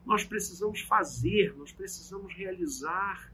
Nós 0.04 0.24
precisamos 0.24 0.80
fazer, 0.80 1.54
nós 1.56 1.70
precisamos 1.70 2.34
realizar. 2.34 3.32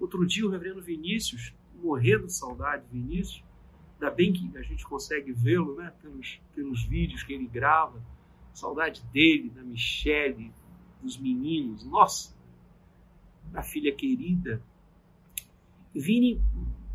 Outro 0.00 0.26
dia, 0.26 0.46
o 0.46 0.50
reverendo 0.50 0.80
Vinícius, 0.80 1.54
morrendo 1.82 2.26
de 2.26 2.32
saudade, 2.32 2.86
Vinícius, 2.90 3.44
ainda 3.94 4.10
bem 4.10 4.32
que 4.32 4.56
a 4.56 4.62
gente 4.62 4.84
consegue 4.86 5.30
vê-lo 5.30 5.76
né, 5.76 5.92
pelos, 6.00 6.40
pelos 6.54 6.82
vídeos 6.84 7.22
que 7.22 7.34
ele 7.34 7.46
grava. 7.46 8.02
Saudade 8.54 9.04
dele, 9.12 9.50
da 9.50 9.62
Michele, 9.62 10.52
dos 11.02 11.18
meninos, 11.18 11.84
nossa, 11.84 12.34
da 13.52 13.62
filha 13.62 13.94
querida. 13.94 14.62
Vini 15.94 16.40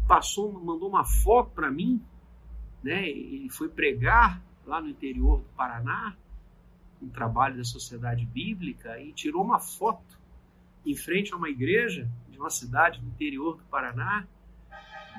passou, 0.08 0.51
mandou 0.51 0.89
uma 0.89 1.06
foto 1.06 1.51
para 1.51 1.70
mim, 1.70 2.01
né? 2.84 3.08
Ele 3.08 3.49
foi 3.49 3.70
pregar 3.70 4.41
lá 4.66 4.82
no 4.82 4.89
interior 4.89 5.39
do 5.41 5.49
Paraná, 5.56 6.16
um 7.01 7.10
trabalho 7.10 7.58
da 7.58 7.64
Sociedade 7.64 8.26
Bíblica, 8.26 8.99
e 8.99 9.14
tirou 9.14 9.43
uma 9.43 9.60
foto 9.60 10.20
em 10.86 10.95
frente 10.95 11.34
a 11.34 11.38
uma 11.38 11.49
igreja 11.49 12.10
de 12.36 12.41
uma 12.41 12.49
cidade 12.49 12.99
do 12.99 13.07
interior 13.07 13.55
do 13.55 13.63
Paraná 13.63 14.27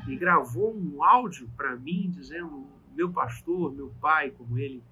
e 0.07 0.15
gravou 0.15 0.77
um 0.77 1.03
áudio 1.03 1.51
para 1.57 1.75
mim 1.75 2.11
dizendo: 2.11 2.67
meu 2.95 3.11
pastor, 3.11 3.73
meu 3.73 3.89
pai, 4.01 4.31
como 4.31 4.59
ele 4.59 4.85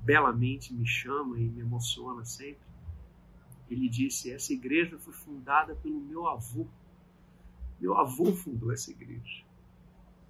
belamente 0.00 0.74
me 0.74 0.86
chama 0.86 1.40
e 1.40 1.48
me 1.48 1.60
emociona 1.60 2.24
sempre. 2.24 2.68
Ele 3.70 3.88
disse: 3.88 4.30
essa 4.30 4.52
igreja 4.52 4.98
foi 4.98 5.14
fundada 5.14 5.74
pelo 5.74 6.00
meu 6.00 6.28
avô. 6.28 6.66
Meu 7.80 7.96
avô 7.96 8.32
fundou 8.34 8.70
essa 8.70 8.90
igreja. 8.90 9.42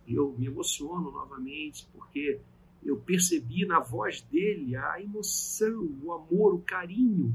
E 0.06 0.14
eu 0.14 0.34
me 0.38 0.46
emociono 0.46 1.10
novamente 1.10 1.86
porque 1.92 2.40
eu 2.82 2.96
percebi 3.00 3.66
na 3.66 3.80
voz 3.80 4.22
dele 4.22 4.76
a 4.76 5.02
emoção, 5.02 5.98
o 6.00 6.12
amor, 6.12 6.54
o 6.54 6.62
carinho 6.62 7.34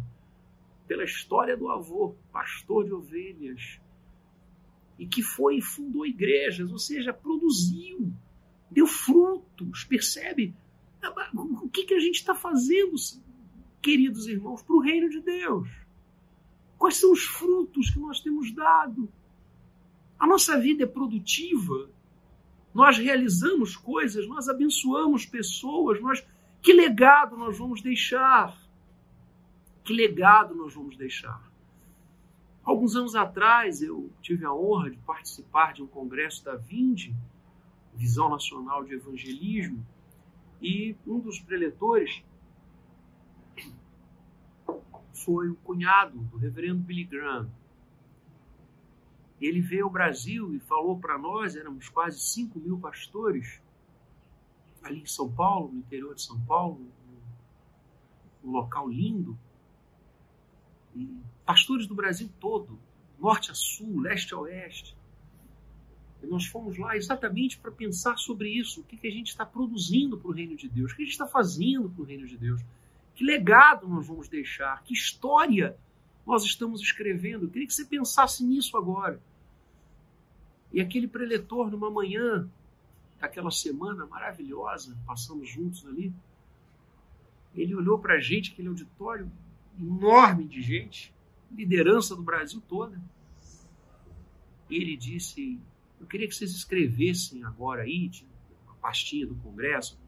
pela 0.88 1.03
história 1.03 1.55
do 1.55 1.69
avô, 1.69 2.15
pastor 2.31 2.86
de 2.86 2.93
ovelhas, 2.93 3.79
e 4.97 5.07
que 5.07 5.21
foi 5.21 5.57
e 5.57 5.61
fundou 5.61 6.05
igrejas, 6.05 6.71
ou 6.71 6.77
seja, 6.77 7.13
produziu, 7.13 8.13
deu 8.69 8.86
frutos, 8.86 9.84
percebe? 9.84 10.55
O 11.34 11.69
que, 11.69 11.84
que 11.84 11.93
a 11.93 11.99
gente 11.99 12.15
está 12.15 12.36
fazendo, 12.36 12.93
queridos 13.81 14.27
irmãos, 14.27 14.61
para 14.61 14.75
o 14.75 14.79
reino 14.79 15.09
de 15.09 15.19
Deus? 15.19 15.67
Quais 16.77 16.97
são 16.97 17.11
os 17.11 17.23
frutos 17.23 17.89
que 17.89 17.99
nós 17.99 18.19
temos 18.19 18.53
dado? 18.53 19.11
A 20.19 20.27
nossa 20.27 20.59
vida 20.59 20.84
é 20.84 20.88
produtiva, 20.88 21.89
nós 22.73 22.97
realizamos 22.97 23.75
coisas, 23.75 24.27
nós 24.27 24.47
abençoamos 24.47 25.25
pessoas, 25.25 26.01
nós 26.01 26.25
que 26.61 26.71
legado 26.71 27.36
nós 27.36 27.57
vamos 27.57 27.81
deixar? 27.81 28.57
Que 29.84 29.93
legado 29.93 30.55
nós 30.55 30.73
vamos 30.73 30.95
deixar? 30.95 31.51
Alguns 32.63 32.95
anos 32.95 33.15
atrás, 33.15 33.81
eu 33.81 34.09
tive 34.21 34.45
a 34.45 34.53
honra 34.53 34.89
de 34.89 34.97
participar 34.99 35.73
de 35.73 35.84
um 35.84 35.88
congresso 35.88 36.43
da 36.45 36.55
Vinde, 36.55 37.13
Visão 37.93 38.29
Nacional 38.29 38.86
de 38.86 38.93
Evangelismo, 38.93 39.86
e 40.61 40.95
um 41.05 41.19
dos 41.19 41.39
preletores 41.41 42.23
foi 45.13 45.49
o 45.49 45.55
cunhado 45.55 46.17
do 46.17 46.38
reverendo 46.38 46.79
Billy 46.79 47.03
Graham. 47.03 47.51
Ele 49.41 49.59
veio 49.59 49.84
ao 49.84 49.91
Brasil 49.91 50.55
e 50.55 50.59
falou 50.59 50.97
para 50.97 51.17
nós, 51.17 51.57
éramos 51.57 51.89
quase 51.89 52.21
5 52.21 52.57
mil 52.57 52.79
pastores, 52.79 53.61
ali 54.81 55.01
em 55.01 55.05
São 55.05 55.29
Paulo, 55.29 55.73
no 55.73 55.79
interior 55.79 56.15
de 56.15 56.21
São 56.21 56.39
Paulo, 56.45 56.79
um 58.41 58.51
local 58.51 58.88
lindo, 58.88 59.38
pastores 61.45 61.87
do 61.87 61.95
Brasil 61.95 62.29
todo, 62.39 62.79
norte 63.19 63.51
a 63.51 63.53
sul, 63.53 64.01
leste 64.01 64.33
a 64.33 64.39
oeste. 64.39 64.95
E 66.21 66.27
nós 66.27 66.45
fomos 66.45 66.77
lá 66.77 66.95
exatamente 66.95 67.57
para 67.57 67.71
pensar 67.71 68.17
sobre 68.17 68.49
isso, 68.49 68.81
o 68.81 68.83
que, 68.83 68.97
que 68.97 69.07
a 69.07 69.11
gente 69.11 69.27
está 69.27 69.45
produzindo 69.45 70.17
para 70.17 70.29
o 70.29 70.33
reino 70.33 70.55
de 70.55 70.69
Deus, 70.69 70.91
o 70.91 70.95
que 70.95 71.01
a 71.01 71.05
gente 71.05 71.13
está 71.13 71.27
fazendo 71.27 71.89
para 71.89 72.01
o 72.01 72.05
reino 72.05 72.25
de 72.25 72.37
Deus, 72.37 72.61
que 73.13 73.23
legado 73.23 73.87
nós 73.87 74.07
vamos 74.07 74.27
deixar, 74.27 74.81
que 74.83 74.93
história 74.93 75.77
nós 76.25 76.43
estamos 76.43 76.81
escrevendo. 76.81 77.45
Eu 77.45 77.49
queria 77.49 77.67
que 77.67 77.73
você 77.73 77.85
pensasse 77.85 78.43
nisso 78.43 78.77
agora. 78.77 79.21
E 80.71 80.81
aquele 80.81 81.07
preletor, 81.07 81.69
numa 81.69 81.91
manhã 81.91 82.49
daquela 83.19 83.51
semana 83.51 84.05
maravilhosa, 84.05 84.97
passamos 85.05 85.49
juntos 85.49 85.85
ali, 85.85 86.13
ele 87.55 87.75
olhou 87.75 87.99
para 87.99 88.15
a 88.15 88.19
gente, 88.19 88.51
aquele 88.51 88.67
auditório 88.67 89.31
enorme 89.80 90.47
de 90.47 90.61
gente, 90.61 91.13
liderança 91.51 92.15
do 92.15 92.24
Brasil 92.24 92.61
toda. 92.67 93.01
Ele 94.69 94.97
disse: 94.97 95.59
Eu 95.99 96.07
queria 96.07 96.28
que 96.28 96.36
vocês 96.36 96.51
escrevessem 96.51 97.43
agora 97.43 97.84
aí, 97.84 98.09
uma 98.65 98.76
pastinha 98.76 99.28
do 99.28 99.36
Congresso, 99.36 99.99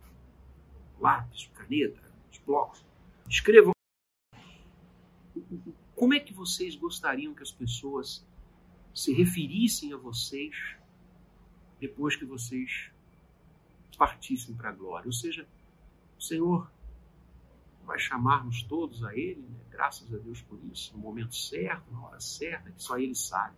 lápis, 1.00 1.50
caneta, 1.54 2.02
os 2.32 2.38
blocos. 2.40 2.86
Escrevam. 3.30 3.74
Como 5.96 6.14
é 6.14 6.20
que 6.20 6.34
vocês 6.34 6.76
gostariam 6.76 7.34
que 7.34 7.44
as 7.44 7.52
pessoas 7.52 8.26
se 8.94 9.14
referissem 9.14 9.94
a 9.94 9.98
vocês 9.98 10.56
depois 11.80 12.16
que 12.16 12.26
vocês 12.26 12.92
partissem 13.98 14.56
para 14.56 14.70
a 14.70 14.74
glória? 14.74 15.08
Ou 15.08 15.14
seja, 15.14 15.48
Senhor 16.20 16.72
vai 17.86 18.00
chamar-nos 18.00 18.64
todos 18.64 19.04
a 19.04 19.16
Ele, 19.16 19.42
né? 19.42 19.60
graças 19.70 20.12
a 20.14 20.18
Deus 20.18 20.42
por 20.42 20.60
isso, 20.72 20.94
no 20.94 21.00
momento 21.00 21.36
certo, 21.36 21.92
na 21.92 22.02
hora 22.06 22.20
certa, 22.20 22.72
que 22.72 22.82
só 22.82 22.98
Ele 22.98 23.16
sabe. 23.16 23.56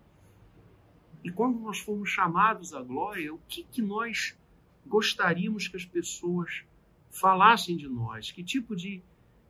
E 1.23 1.31
quando 1.31 1.59
nós 1.59 1.79
formos 1.79 2.09
chamados 2.09 2.73
à 2.73 2.81
glória, 2.81 3.33
o 3.33 3.39
que, 3.47 3.63
que 3.63 3.81
nós 3.81 4.37
gostaríamos 4.85 5.67
que 5.67 5.75
as 5.75 5.85
pessoas 5.85 6.63
falassem 7.09 7.75
de 7.75 7.87
nós? 7.87 8.31
Que 8.31 8.43
tipo 8.43 8.75
de 8.75 9.01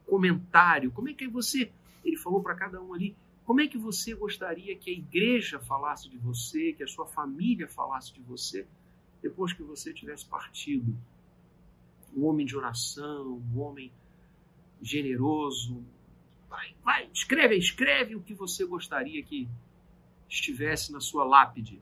comentário? 0.06 0.92
Como 0.92 1.10
é 1.10 1.14
que 1.14 1.28
você. 1.28 1.72
Ele 2.04 2.18
falou 2.18 2.42
para 2.42 2.56
cada 2.56 2.82
um 2.82 2.94
ali. 2.94 3.16
Como 3.46 3.62
é 3.62 3.68
que 3.68 3.78
você 3.78 4.14
gostaria 4.14 4.76
que 4.76 4.90
a 4.90 4.94
igreja 4.94 5.60
falasse 5.60 6.10
de 6.10 6.18
você, 6.18 6.74
que 6.74 6.84
a 6.84 6.88
sua 6.88 7.06
família 7.06 7.68
falasse 7.68 8.14
de 8.14 8.22
você, 8.22 8.68
depois 9.22 9.54
que 9.54 9.64
você 9.64 9.94
tivesse 9.94 10.26
partido? 10.26 10.98
Um 12.16 12.26
homem 12.26 12.46
de 12.46 12.58
oração, 12.58 13.42
um 13.54 13.60
homem 13.60 13.92
generoso. 14.82 15.84
Vai, 16.50 16.76
vai, 16.84 17.10
escreve, 17.14 17.56
escreve 17.58 18.16
o 18.16 18.22
que 18.22 18.34
você 18.34 18.66
gostaria 18.66 19.22
que 19.24 19.48
estivesse 20.30 20.92
na 20.92 21.00
sua 21.00 21.24
lápide. 21.24 21.82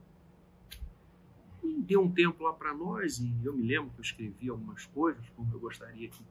E 1.62 1.80
deu 1.80 2.02
um 2.02 2.12
tempo 2.12 2.44
lá 2.44 2.52
para 2.52 2.72
nós, 2.74 3.18
e 3.18 3.34
eu 3.44 3.52
me 3.52 3.66
lembro 3.66 3.90
que 3.90 3.98
eu 3.98 4.02
escrevi 4.02 4.48
algumas 4.48 4.86
coisas, 4.86 5.28
como 5.30 5.52
eu 5.52 5.58
gostaria 5.58 6.08
que, 6.08 6.22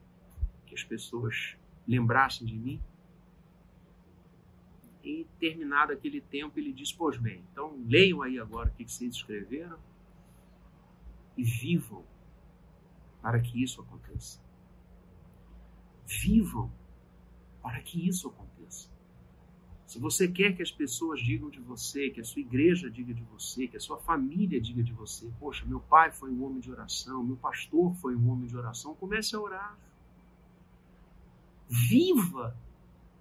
que 0.66 0.76
as 0.76 0.84
pessoas 0.84 1.58
lembrassem 1.88 2.46
de 2.46 2.56
mim. 2.56 2.82
E 5.04 5.28
terminado 5.40 5.92
aquele 5.92 6.20
tempo, 6.20 6.58
ele 6.58 6.72
disse: 6.74 6.96
Pois 6.96 7.18
bem, 7.18 7.44
então 7.52 7.78
leiam 7.86 8.22
aí 8.22 8.40
agora 8.40 8.70
o 8.70 8.72
que 8.74 8.90
vocês 8.90 9.16
escreveram 9.16 9.78
e 11.38 11.44
vivam 11.44 12.04
para 13.22 13.40
que 13.40 13.62
isso 13.62 13.82
aconteça. 13.82 14.45
Vivam 16.06 16.72
para 17.62 17.82
que 17.82 18.08
isso 18.08 18.28
aconteça. 18.28 18.90
Se 19.88 20.00
você 20.00 20.28
quer 20.28 20.56
que 20.56 20.64
as 20.64 20.72
pessoas 20.72 21.22
digam 21.22 21.50
de 21.50 21.60
você, 21.60 22.10
que 22.10 22.20
a 22.20 22.24
sua 22.24 22.42
igreja 22.42 22.90
diga 22.90 23.14
de 23.14 23.24
você, 23.24 23.68
que 23.68 23.78
a 23.78 23.80
sua 23.80 23.98
família 23.98 24.60
diga 24.60 24.84
de 24.84 24.92
você, 24.92 25.32
poxa, 25.40 25.66
meu 25.66 25.80
pai 25.80 26.12
foi 26.12 26.32
um 26.32 26.44
homem 26.44 26.60
de 26.60 26.72
oração, 26.72 27.24
meu 27.24 27.38
pastor 27.38 27.94
foi 27.96 28.16
um 28.16 28.30
homem 28.30 28.48
de 28.48 28.58
oração, 28.58 28.96
comece 28.96 29.36
a 29.36 29.40
orar. 29.40 29.78
Viva 31.70 32.58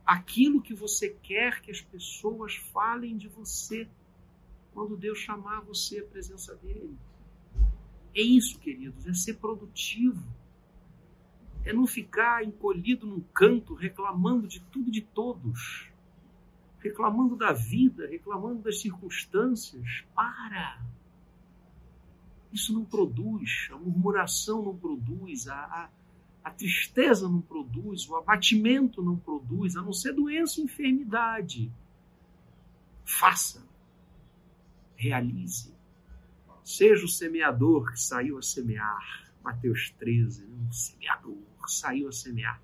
aquilo 0.04 0.60
que 0.60 0.74
você 0.74 1.10
quer 1.22 1.60
que 1.60 1.70
as 1.70 1.80
pessoas 1.80 2.56
falem 2.56 3.16
de 3.16 3.28
você 3.28 3.88
quando 4.72 4.96
Deus 4.96 5.18
chamar 5.18 5.60
você 5.60 6.00
à 6.00 6.04
presença 6.04 6.54
dele. 6.56 6.98
É 8.14 8.20
isso, 8.20 8.58
queridos, 8.58 9.06
é 9.06 9.14
ser 9.14 9.34
produtivo. 9.34 10.26
É 11.64 11.72
não 11.72 11.86
ficar 11.86 12.44
encolhido 12.44 13.06
num 13.06 13.20
canto 13.32 13.74
reclamando 13.74 14.46
de 14.46 14.60
tudo 14.60 14.88
e 14.88 14.92
de 14.92 15.00
todos 15.00 15.94
reclamando 16.84 17.34
da 17.34 17.50
vida, 17.50 18.06
reclamando 18.06 18.60
das 18.60 18.82
circunstâncias. 18.82 20.04
Para! 20.14 20.78
Isso 22.52 22.74
não 22.74 22.84
produz, 22.84 23.68
a 23.72 23.76
murmuração 23.76 24.62
não 24.62 24.76
produz, 24.76 25.48
a, 25.48 25.56
a, 25.56 25.90
a 26.44 26.50
tristeza 26.50 27.26
não 27.26 27.40
produz, 27.40 28.06
o 28.06 28.16
abatimento 28.16 29.02
não 29.02 29.16
produz, 29.16 29.76
a 29.76 29.82
não 29.82 29.94
ser 29.94 30.12
doença 30.12 30.60
e 30.60 30.64
enfermidade. 30.64 31.72
Faça, 33.02 33.66
realize. 34.94 35.74
Seja 36.62 37.04
o 37.06 37.08
semeador 37.08 37.92
que 37.92 38.00
saiu 38.00 38.38
a 38.38 38.42
semear. 38.42 39.24
Mateus 39.42 39.90
13, 39.98 40.46
né? 40.46 40.66
um 40.68 40.72
semeador 40.72 41.23
saiu 41.66 42.08
a 42.08 42.12
semear. 42.12 42.60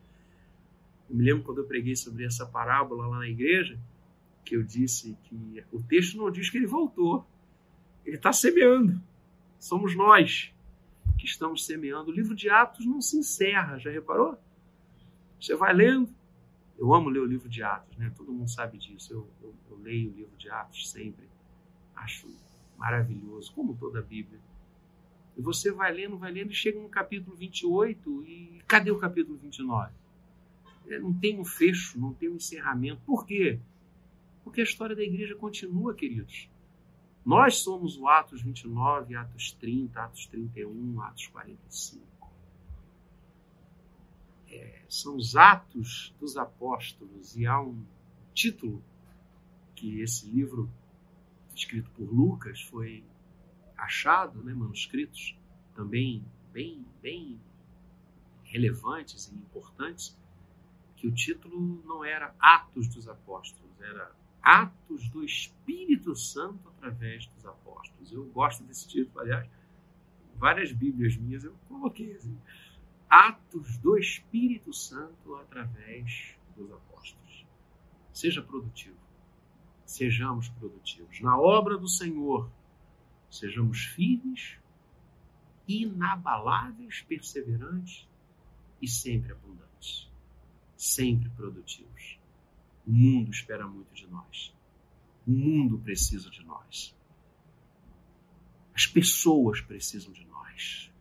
Eu 1.08 1.16
me 1.16 1.24
lembro 1.24 1.42
quando 1.42 1.58
eu 1.58 1.66
preguei 1.66 1.96
sobre 1.96 2.24
essa 2.24 2.46
parábola 2.46 3.06
lá 3.06 3.18
na 3.18 3.28
igreja, 3.28 3.78
que 4.44 4.56
eu 4.56 4.62
disse 4.62 5.16
que 5.24 5.64
o 5.72 5.82
texto 5.82 6.16
não 6.16 6.30
diz 6.30 6.50
que 6.50 6.56
ele 6.56 6.66
voltou. 6.66 7.26
Ele 8.04 8.16
está 8.16 8.32
semeando. 8.32 9.00
Somos 9.58 9.94
nós 9.96 10.52
que 11.18 11.26
estamos 11.26 11.66
semeando. 11.66 12.10
O 12.10 12.14
livro 12.14 12.34
de 12.34 12.48
Atos 12.48 12.86
não 12.86 13.00
se 13.00 13.18
encerra, 13.18 13.78
já 13.78 13.90
reparou? 13.90 14.38
Você 15.40 15.54
vai 15.54 15.72
lendo. 15.72 16.12
Eu 16.78 16.94
amo 16.94 17.10
ler 17.10 17.20
o 17.20 17.26
livro 17.26 17.48
de 17.48 17.62
Atos, 17.62 17.96
né? 17.98 18.10
Todo 18.16 18.32
mundo 18.32 18.48
sabe 18.48 18.78
disso. 18.78 19.12
Eu, 19.12 19.28
eu, 19.42 19.54
eu 19.70 19.76
leio 19.78 20.10
o 20.10 20.14
livro 20.14 20.36
de 20.36 20.48
Atos 20.48 20.90
sempre. 20.90 21.28
Acho 21.94 22.26
maravilhoso, 22.78 23.52
como 23.52 23.76
toda 23.76 23.98
a 23.98 24.02
Bíblia. 24.02 24.40
E 25.36 25.42
você 25.42 25.72
vai 25.72 25.92
lendo, 25.92 26.18
vai 26.18 26.30
lendo 26.30 26.50
e 26.50 26.54
chega 26.54 26.80
no 26.80 26.88
capítulo 26.88 27.36
28 27.36 28.22
e 28.24 28.62
cadê 28.66 28.90
o 28.90 28.98
capítulo 28.98 29.38
29? 29.38 29.92
É, 30.88 30.98
não 30.98 31.12
tem 31.12 31.38
um 31.38 31.44
fecho, 31.44 31.98
não 31.98 32.12
tem 32.12 32.28
um 32.28 32.36
encerramento. 32.36 33.00
Por 33.06 33.26
quê? 33.26 33.58
Porque 34.42 34.60
a 34.60 34.64
história 34.64 34.96
da 34.96 35.02
igreja 35.02 35.34
continua, 35.34 35.94
queridos. 35.94 36.48
Nós 37.24 37.58
somos 37.58 37.96
o 37.96 38.08
Atos 38.08 38.42
29, 38.42 39.14
Atos 39.14 39.52
30, 39.52 40.02
Atos 40.02 40.26
31, 40.26 41.02
Atos 41.02 41.26
45. 41.28 42.02
É, 44.48 44.82
são 44.88 45.16
os 45.16 45.36
Atos 45.36 46.14
dos 46.18 46.36
Apóstolos 46.36 47.36
e 47.36 47.46
há 47.46 47.60
um 47.60 47.80
título 48.34 48.82
que 49.76 50.00
esse 50.00 50.26
livro, 50.26 50.68
escrito 51.54 51.90
por 51.90 52.12
Lucas, 52.12 52.60
foi 52.62 53.04
achado, 53.82 54.42
né, 54.42 54.52
manuscritos 54.54 55.36
também 55.74 56.24
bem, 56.52 56.84
bem 57.00 57.40
relevantes 58.44 59.28
e 59.28 59.34
importantes, 59.34 60.18
que 60.96 61.06
o 61.06 61.12
título 61.12 61.82
não 61.86 62.04
era 62.04 62.34
Atos 62.38 62.88
dos 62.88 63.08
Apóstolos, 63.08 63.80
era 63.80 64.12
Atos 64.42 65.08
do 65.08 65.24
Espírito 65.24 66.14
Santo 66.14 66.68
através 66.68 67.26
dos 67.26 67.46
apóstolos. 67.46 68.12
Eu 68.12 68.26
gosto 68.26 68.64
desse 68.64 68.86
título, 68.88 69.20
aliás, 69.20 69.48
várias 70.36 70.72
Bíblias 70.72 71.16
minhas 71.16 71.44
eu 71.44 71.54
coloquei 71.68 72.14
assim. 72.14 72.36
Atos 73.08 73.78
do 73.78 73.98
Espírito 73.98 74.72
Santo 74.72 75.36
através 75.36 76.36
dos 76.56 76.70
apóstolos. 76.72 77.46
Seja 78.12 78.42
produtivo. 78.42 78.98
Sejamos 79.84 80.48
produtivos. 80.48 81.20
Na 81.20 81.38
obra 81.38 81.76
do 81.76 81.88
Senhor, 81.88 82.50
sejamos 83.30 83.84
firmes, 83.84 84.58
inabaláveis, 85.66 87.02
perseverantes 87.02 88.08
e 88.82 88.88
sempre 88.88 89.32
abundantes. 89.32 90.10
Sempre 90.76 91.28
produtivos 91.30 92.20
o 92.90 92.92
mundo 92.92 93.30
espera 93.30 93.68
muito 93.68 93.94
de 93.94 94.06
nós. 94.08 94.52
O 95.24 95.30
mundo 95.30 95.78
precisa 95.78 96.28
de 96.28 96.42
nós. 96.44 96.96
As 98.74 98.84
pessoas 98.86 99.60
precisam 99.60 100.12
de 100.12 100.24
nós. 100.26 100.92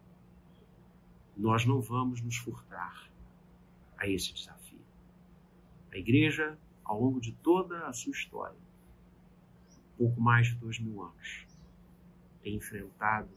Nós 1.36 1.66
não 1.66 1.82
vamos 1.82 2.22
nos 2.22 2.36
furtar 2.38 3.10
a 3.98 4.08
esse 4.08 4.34
desafio. 4.34 4.82
A 5.92 5.98
igreja, 5.98 6.60
ao 6.84 7.02
longo 7.02 7.20
de 7.20 7.32
toda 7.32 7.88
a 7.88 7.94
sua 7.94 8.12
história, 8.12 8.60
pouco 9.98 10.22
mais 10.22 10.48
de 10.48 10.56
dois 10.56 10.78
mil 10.78 11.02
anos, 11.02 11.48
tem 12.42 12.56
enfrentado 12.56 13.30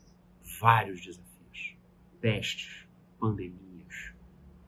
vários 0.60 1.00
desafios: 1.00 1.76
pestes, 2.20 2.86
pandemias, 3.18 4.12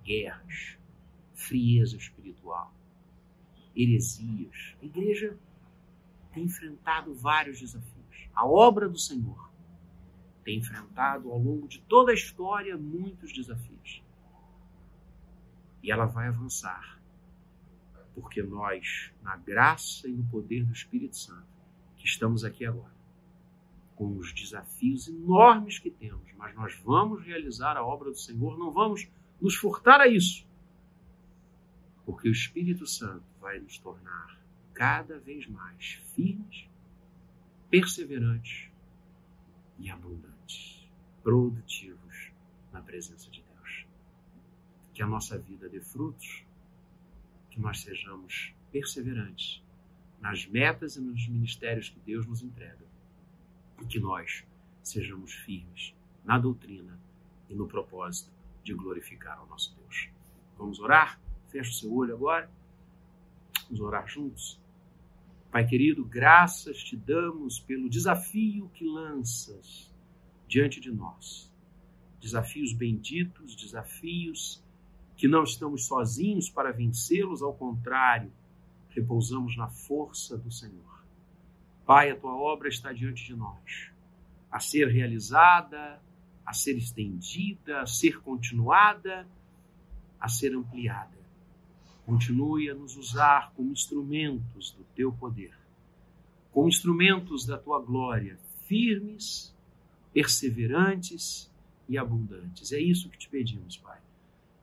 guerras, 0.03 0.79
frieza 1.35 1.97
espiritual, 1.97 2.73
heresias. 3.75 4.77
A 4.81 4.85
igreja 4.85 5.39
tem 6.33 6.45
enfrentado 6.45 7.15
vários 7.15 7.61
desafios. 7.61 8.29
A 8.35 8.47
obra 8.47 8.89
do 8.89 8.99
Senhor 8.99 9.51
tem 10.45 10.59
enfrentado 10.59 11.31
ao 11.31 11.39
longo 11.39 11.67
de 11.67 11.81
toda 11.83 12.13
a 12.13 12.15
história 12.15 12.77
muitos 12.77 13.33
desafios. 13.33 14.03
E 15.83 15.91
ela 15.91 16.07
vai 16.07 16.29
avançar, 16.29 17.01
porque 18.15 18.43
nós, 18.43 19.13
na 19.23 19.37
graça 19.37 20.09
e 20.09 20.13
no 20.13 20.25
poder 20.27 20.65
do 20.65 20.73
Espírito 20.73 21.17
Santo, 21.17 21.47
que 21.97 22.07
estamos 22.07 22.45
aqui 22.45 22.65
agora, 22.65 22.94
com 23.97 24.17
os 24.17 24.33
desafios 24.33 25.09
enormes 25.09 25.79
que 25.79 25.91
temos, 25.91 26.33
mas 26.37 26.55
nós 26.55 26.75
vamos 26.85 27.25
realizar 27.25 27.77
a 27.77 27.85
obra 27.85 28.11
do 28.11 28.19
Senhor, 28.19 28.59
não 28.59 28.71
vamos 28.71 29.09
nos 29.41 29.55
furtar 29.55 30.01
a 30.01 30.09
isso 30.09 30.47
porque 32.05 32.29
o 32.29 32.33
Espírito 32.33 32.87
Santo 32.87 33.25
vai 33.41 33.59
nos 33.59 33.79
tornar 33.79 34.39
cada 34.73 35.19
vez 35.19 35.47
mais 35.47 35.95
firmes, 36.15 36.69
perseverantes 37.71 38.71
e 39.79 39.91
abundantes, 39.91 40.87
produtivos 41.23 42.31
na 42.73 42.83
presença 42.83 43.31
de 43.31 43.41
Deus. 43.41 43.87
que 44.93 45.03
a 45.03 45.07
nossa 45.07 45.37
vida 45.37 45.69
dê 45.69 45.81
frutos, 45.81 46.45
que 47.51 47.61
nós 47.61 47.81
sejamos 47.81 48.55
perseverantes 48.71 49.61
nas 50.21 50.47
metas 50.47 50.97
e 50.97 51.01
nos 51.01 51.27
ministérios 51.27 51.89
que 51.89 51.99
Deus 52.01 52.27
nos 52.27 52.43
entrega 52.43 52.85
e 53.81 53.87
que 53.87 53.99
nós 53.99 54.45
sejamos 54.83 55.33
firmes 55.33 55.95
na 56.25 56.39
doutrina 56.39 56.99
e 57.49 57.55
no 57.55 57.67
propósito 57.67 58.31
de 58.63 58.75
glorificar 58.75 59.39
ao 59.39 59.47
nosso 59.47 59.75
Deus. 59.77 60.09
Vamos 60.57 60.79
orar? 60.81 61.21
Feche 61.49 61.71
o 61.71 61.75
seu 61.75 61.95
olho 61.95 62.15
agora. 62.15 62.51
Vamos 63.65 63.81
orar 63.81 64.07
juntos. 64.09 64.61
Pai 65.51 65.67
querido, 65.67 66.05
graças 66.05 66.83
te 66.83 66.97
damos 66.97 67.61
pelo 67.61 67.89
desafio 67.89 68.69
que 68.75 68.85
lanças 68.85 69.93
diante 70.49 70.81
de 70.81 70.91
nós. 70.91 71.53
Desafios 72.21 72.73
benditos, 72.73 73.55
desafios 73.55 74.65
que 75.17 75.29
não 75.29 75.45
estamos 75.45 75.87
sozinhos 75.87 76.51
para 76.51 76.73
vencê-los, 76.73 77.43
ao 77.43 77.55
contrário, 77.55 78.33
repousamos 78.89 79.57
na 79.57 79.69
força 79.69 80.37
do 80.37 80.51
Senhor. 80.51 80.94
Pai, 81.87 82.11
a 82.11 82.17
tua 82.17 82.35
obra 82.35 82.69
está 82.69 82.93
diante 82.93 83.25
de 83.27 83.37
nós, 83.37 83.91
a 84.51 84.59
ser 84.59 84.89
realizada, 84.89 86.01
a 86.45 86.53
ser 86.53 86.77
estendida, 86.79 87.83
a 87.83 87.87
ser 87.87 88.21
continuada, 88.21 89.27
a 90.19 90.29
ser 90.29 90.55
ampliada. 90.55 91.13
Continue 92.07 92.71
a 92.71 92.75
nos 92.75 92.97
usar 92.97 93.53
como 93.55 93.71
instrumentos 93.71 94.71
do 94.71 94.85
teu 94.95 95.13
poder, 95.13 95.55
como 96.53 96.69
instrumentos 96.69 97.45
da 97.45 97.59
tua 97.59 97.81
glória, 97.81 98.39
firmes, 98.67 99.55
perseverantes 100.13 101.51
e 101.89 101.99
abundantes. 101.99 102.73
É 102.73 102.81
isso 102.81 103.11
que 103.11 103.19
te 103.19 103.29
pedimos, 103.29 103.77
Pai. 103.77 103.99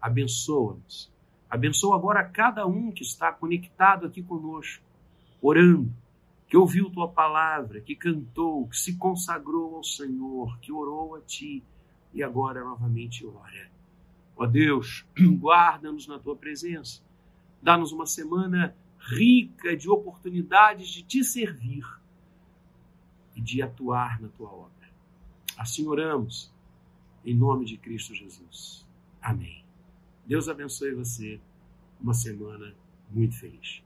Abençoa-nos. 0.02 1.12
Abençoa 1.48 1.96
agora 1.96 2.24
cada 2.24 2.66
um 2.66 2.92
que 2.92 3.04
está 3.04 3.32
conectado 3.32 4.08
aqui 4.08 4.24
conosco, 4.24 4.84
orando, 5.42 5.94
que 6.52 6.58
ouviu 6.58 6.90
tua 6.90 7.08
palavra, 7.08 7.80
que 7.80 7.96
cantou, 7.96 8.68
que 8.68 8.76
se 8.76 8.98
consagrou 8.98 9.78
ao 9.78 9.86
Senhor, 9.86 10.60
que 10.60 10.70
orou 10.70 11.16
a 11.16 11.22
ti 11.22 11.64
e 12.14 12.22
agora 12.22 12.62
novamente 12.62 13.26
ora. 13.26 13.72
Ó 14.36 14.46
Deus, 14.46 15.06
guarda-nos 15.40 16.08
na 16.08 16.20
tua 16.20 16.36
presença. 16.36 17.02
Dá-nos 17.64 17.94
uma 17.94 18.06
semana 18.06 18.76
rica 19.00 19.78
de 19.78 19.90
oportunidades 19.90 20.90
de 20.90 21.04
te 21.04 21.24
servir 21.24 21.86
e 23.34 23.40
de 23.40 23.62
atuar 23.62 24.20
na 24.20 24.28
tua 24.28 24.52
obra. 24.52 24.90
Assim 25.58 25.88
oramos, 25.88 26.54
em 27.24 27.34
nome 27.34 27.64
de 27.64 27.78
Cristo 27.78 28.14
Jesus. 28.14 28.86
Amém. 29.22 29.64
Deus 30.26 30.50
abençoe 30.50 30.96
você. 30.96 31.40
Uma 31.98 32.14
semana 32.14 32.76
muito 33.10 33.40
feliz. 33.40 33.82